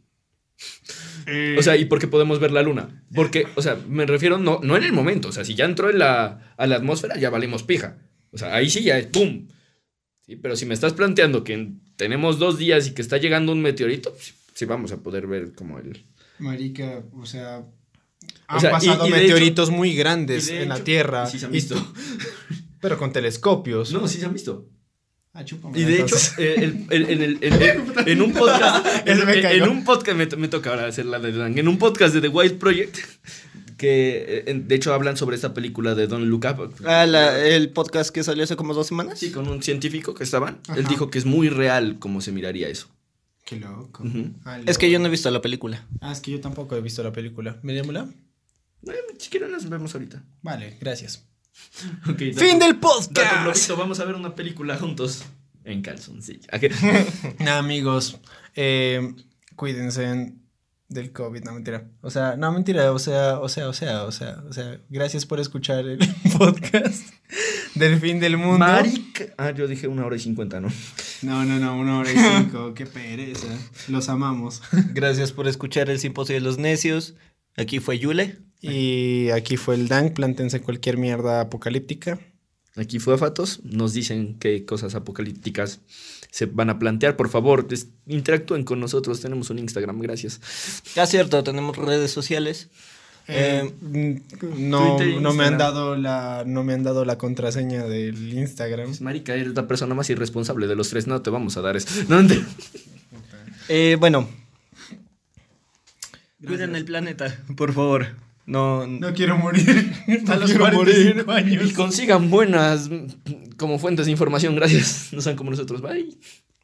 O 1.57 1.61
sea, 1.61 1.75
y 1.77 1.85
porque 1.85 2.07
podemos 2.07 2.39
ver 2.39 2.51
la 2.51 2.61
luna. 2.63 3.03
Porque, 3.13 3.45
o 3.55 3.61
sea, 3.61 3.77
me 3.87 4.05
refiero 4.05 4.37
no, 4.37 4.59
no 4.63 4.77
en 4.77 4.83
el 4.83 4.93
momento. 4.93 5.29
O 5.29 5.31
sea, 5.31 5.43
si 5.45 5.55
ya 5.55 5.65
entró 5.65 5.89
en 5.89 5.99
la, 5.99 6.53
a 6.57 6.67
la 6.67 6.75
atmósfera, 6.75 7.17
ya 7.17 7.29
valimos 7.29 7.63
pija. 7.63 7.97
O 8.31 8.37
sea, 8.37 8.55
ahí 8.55 8.69
sí 8.69 8.83
ya 8.83 8.97
es 8.97 9.07
¡pum! 9.07 9.47
Sí, 10.25 10.35
pero 10.35 10.55
si 10.55 10.65
me 10.65 10.73
estás 10.73 10.93
planteando 10.93 11.43
que 11.43 11.53
en- 11.53 11.81
tenemos 11.95 12.39
dos 12.39 12.57
días 12.57 12.87
y 12.87 12.91
que 12.93 13.01
está 13.01 13.17
llegando 13.17 13.51
un 13.51 13.61
meteorito, 13.61 14.13
sí, 14.19 14.33
sí 14.53 14.65
vamos 14.65 14.91
a 14.91 14.97
poder 15.01 15.27
ver 15.27 15.53
como 15.53 15.79
el... 15.79 16.05
Marica, 16.37 17.03
o 17.13 17.25
sea, 17.25 17.63
han 18.47 18.57
O 18.57 18.59
sea, 18.59 18.69
y- 18.69 18.73
pasado 18.73 19.07
y 19.07 19.11
de 19.11 19.17
meteoritos 19.17 19.69
muy 19.71 19.95
grandes 19.95 20.49
y 20.49 20.53
de 20.53 20.63
en 20.63 20.69
la 20.69 20.75
hecho- 20.75 20.83
Tierra. 20.83 21.25
y 21.27 21.31
sí 21.31 21.39
se 21.39 21.45
han 21.45 21.51
y- 21.51 21.55
visto. 21.55 21.93
pero 22.81 22.97
con 22.97 23.11
telescopios. 23.11 23.91
No, 23.91 24.07
sí 24.07 24.19
se 24.19 24.25
han 24.25 24.33
visto. 24.33 24.69
Ah, 25.33 25.45
chúpame, 25.45 25.79
Y 25.79 25.83
de 25.83 25.93
hecho, 25.95 26.03
entonces. 26.15 26.33
eh, 26.39 26.55
el- 26.89 27.09
el- 27.09 27.09
en, 27.43 27.53
el- 28.07 28.21
un 28.21 28.33
podcast, 28.33 28.85
en, 29.07 29.69
un 29.69 29.83
podcast, 29.83 30.17
me, 30.17 30.25
me 30.37 30.47
toca 30.47 30.71
ahora 30.71 30.87
hacer 30.87 31.05
la 31.05 31.19
de 31.19 31.31
Dan, 31.31 31.57
en 31.57 31.67
un 31.67 31.77
podcast 31.77 32.13
de 32.15 32.21
The 32.21 32.27
Wild 32.29 32.57
Project, 32.57 32.97
que 33.77 34.17
eh, 34.27 34.43
en- 34.47 34.67
de 34.67 34.75
hecho 34.75 34.93
hablan 34.93 35.17
sobre 35.17 35.35
esta 35.35 35.53
película 35.53 35.93
de 35.95 36.07
Look 36.07 36.45
Up. 36.45 36.73
Ah, 36.85 37.05
la- 37.05 37.39
el 37.45 37.69
podcast 37.69 38.09
que 38.09 38.23
salió 38.23 38.43
hace 38.43 38.55
como 38.55 38.73
dos 38.73 38.87
semanas. 38.87 39.19
Sí, 39.19 39.31
con 39.31 39.47
un 39.47 39.61
científico 39.61 40.13
que 40.15 40.23
estaban. 40.23 40.59
Él 40.75 40.85
dijo 40.87 41.09
que 41.09 41.19
es 41.19 41.25
muy 41.25 41.49
real 41.49 41.97
cómo 41.99 42.21
se 42.21 42.31
miraría 42.31 42.67
eso. 42.67 42.87
Qué 43.45 43.55
loco. 43.55 44.03
Ah, 44.45 44.59
Es 44.65 44.77
que 44.77 44.91
yo 44.91 44.99
no 44.99 45.07
he 45.07 45.09
visto 45.09 45.29
la 45.31 45.41
película. 45.41 45.87
Ah, 46.01 46.11
es 46.11 46.19
que 46.21 46.31
yo 46.31 46.39
tampoco 46.41 46.75
he 46.75 46.81
visto 46.81 47.01
la 47.03 47.11
película. 47.13 47.57
Mirémosla. 47.63 48.07
Eh, 48.87 48.91
si 49.17 49.29
quieren 49.29 49.51
las 49.51 49.67
vemos 49.69 49.93
ahorita. 49.95 50.23
Vale, 50.41 50.77
gracias. 50.79 51.25
Dato- 52.05 52.39
¡Fin 52.39 52.59
del 52.59 52.77
podcast! 52.77 53.69
vamos 53.77 53.99
a 53.99 54.05
ver 54.05 54.15
una 54.15 54.35
película 54.35 54.77
juntos. 54.77 55.23
En 55.63 55.81
calzoncillo. 55.81 56.47
Amigos, 57.51 58.17
eh, 58.55 59.13
cuídense 59.55 60.33
del 60.87 61.11
COVID, 61.11 61.43
no 61.43 61.53
mentira. 61.53 61.87
O 62.01 62.09
sea, 62.09 62.35
no 62.37 62.51
mentira, 62.51 62.91
o 62.91 62.97
sea, 62.97 63.39
o 63.39 63.47
sea, 63.49 63.67
o 63.69 63.73
sea, 63.73 64.03
o 64.05 64.11
sea, 64.11 64.43
o 64.49 64.53
sea, 64.53 64.79
gracias 64.89 65.25
por 65.27 65.39
escuchar 65.39 65.85
el 65.85 65.99
podcast 66.39 67.03
del 67.75 67.99
fin 67.99 68.19
del 68.19 68.37
mundo. 68.37 68.57
Marica. 68.59 69.25
Ah, 69.37 69.51
yo 69.51 69.67
dije 69.67 69.87
una 69.87 70.05
hora 70.05 70.15
y 70.15 70.19
cincuenta, 70.19 70.59
¿no? 70.59 70.69
No, 71.21 71.45
no, 71.45 71.59
no, 71.59 71.77
una 71.77 71.99
hora 71.99 72.11
y 72.11 72.15
cinco, 72.17 72.73
qué 72.73 72.87
pereza. 72.87 73.47
Los 73.89 74.09
amamos. 74.09 74.63
Gracias 74.93 75.31
por 75.31 75.47
escuchar 75.47 75.89
el 75.91 75.99
Simposio 75.99 76.33
de 76.33 76.41
los 76.41 76.57
Necios. 76.57 77.13
Aquí 77.57 77.79
fue 77.79 77.99
Yule. 77.99 78.39
Y 78.61 79.29
aquí 79.29 79.57
fue 79.57 79.75
el 79.75 79.87
Dank, 79.87 80.13
plántense 80.13 80.61
cualquier 80.61 80.97
mierda 80.97 81.41
apocalíptica. 81.41 82.19
Aquí 82.75 82.99
fue 82.99 83.17
Fatos. 83.17 83.61
Nos 83.63 83.93
dicen 83.93 84.37
qué 84.39 84.65
cosas 84.65 84.95
apocalípticas 84.95 85.79
se 86.31 86.45
van 86.45 86.69
a 86.69 86.79
plantear. 86.79 87.15
Por 87.15 87.29
favor, 87.29 87.67
interactúen 88.07 88.63
con 88.63 88.79
nosotros. 88.79 89.21
Tenemos 89.21 89.49
un 89.49 89.59
Instagram, 89.59 89.99
gracias. 89.99 90.39
Ya 90.95 91.05
cierto, 91.05 91.43
tenemos 91.43 91.77
redes 91.77 92.11
sociales. 92.11 92.69
Eh, 93.31 93.71
mm, 93.81 94.69
no, 94.69 94.99
e 94.99 95.19
no 95.19 95.33
me 95.33 95.45
han 95.45 95.57
dado 95.59 95.95
la, 95.95 96.43
no 96.47 96.63
me 96.63 96.73
han 96.73 96.83
dado 96.83 97.05
la 97.05 97.17
contraseña 97.17 97.83
del 97.83 98.33
Instagram. 98.33 98.87
Pues, 98.87 99.01
Marica, 99.01 99.35
eres 99.35 99.53
la 99.53 99.67
persona 99.67 99.93
más 99.93 100.09
irresponsable 100.09 100.65
de 100.67 100.75
los 100.75 100.89
tres. 100.89 101.05
No 101.05 101.21
te 101.21 101.29
vamos 101.29 101.55
a 101.57 101.61
dar 101.61 101.77
eso. 101.77 101.87
No, 102.07 102.21
Eh, 103.67 103.97
bueno. 103.99 104.27
Cuiden 106.45 106.75
el 106.75 106.85
planeta, 106.85 107.43
por 107.55 107.73
favor. 107.73 108.07
No, 108.49 108.87
No 108.87 109.13
quiero 109.13 109.37
morir 109.37 109.93
a 110.27 110.35
los 110.35 110.49
quiero 110.49 110.69
45 110.71 111.31
años. 111.31 111.69
Y 111.69 111.73
consigan 111.73 112.31
buenas 112.31 112.89
como 113.57 113.77
fuentes 113.77 114.07
de 114.07 114.11
información. 114.11 114.55
Gracias. 114.55 115.09
No 115.11 115.21
sean 115.21 115.35
como 115.35 115.51
nosotros. 115.51 115.81
Bye. 115.81 116.17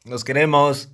nos 0.04 0.24
queremos. 0.24 0.88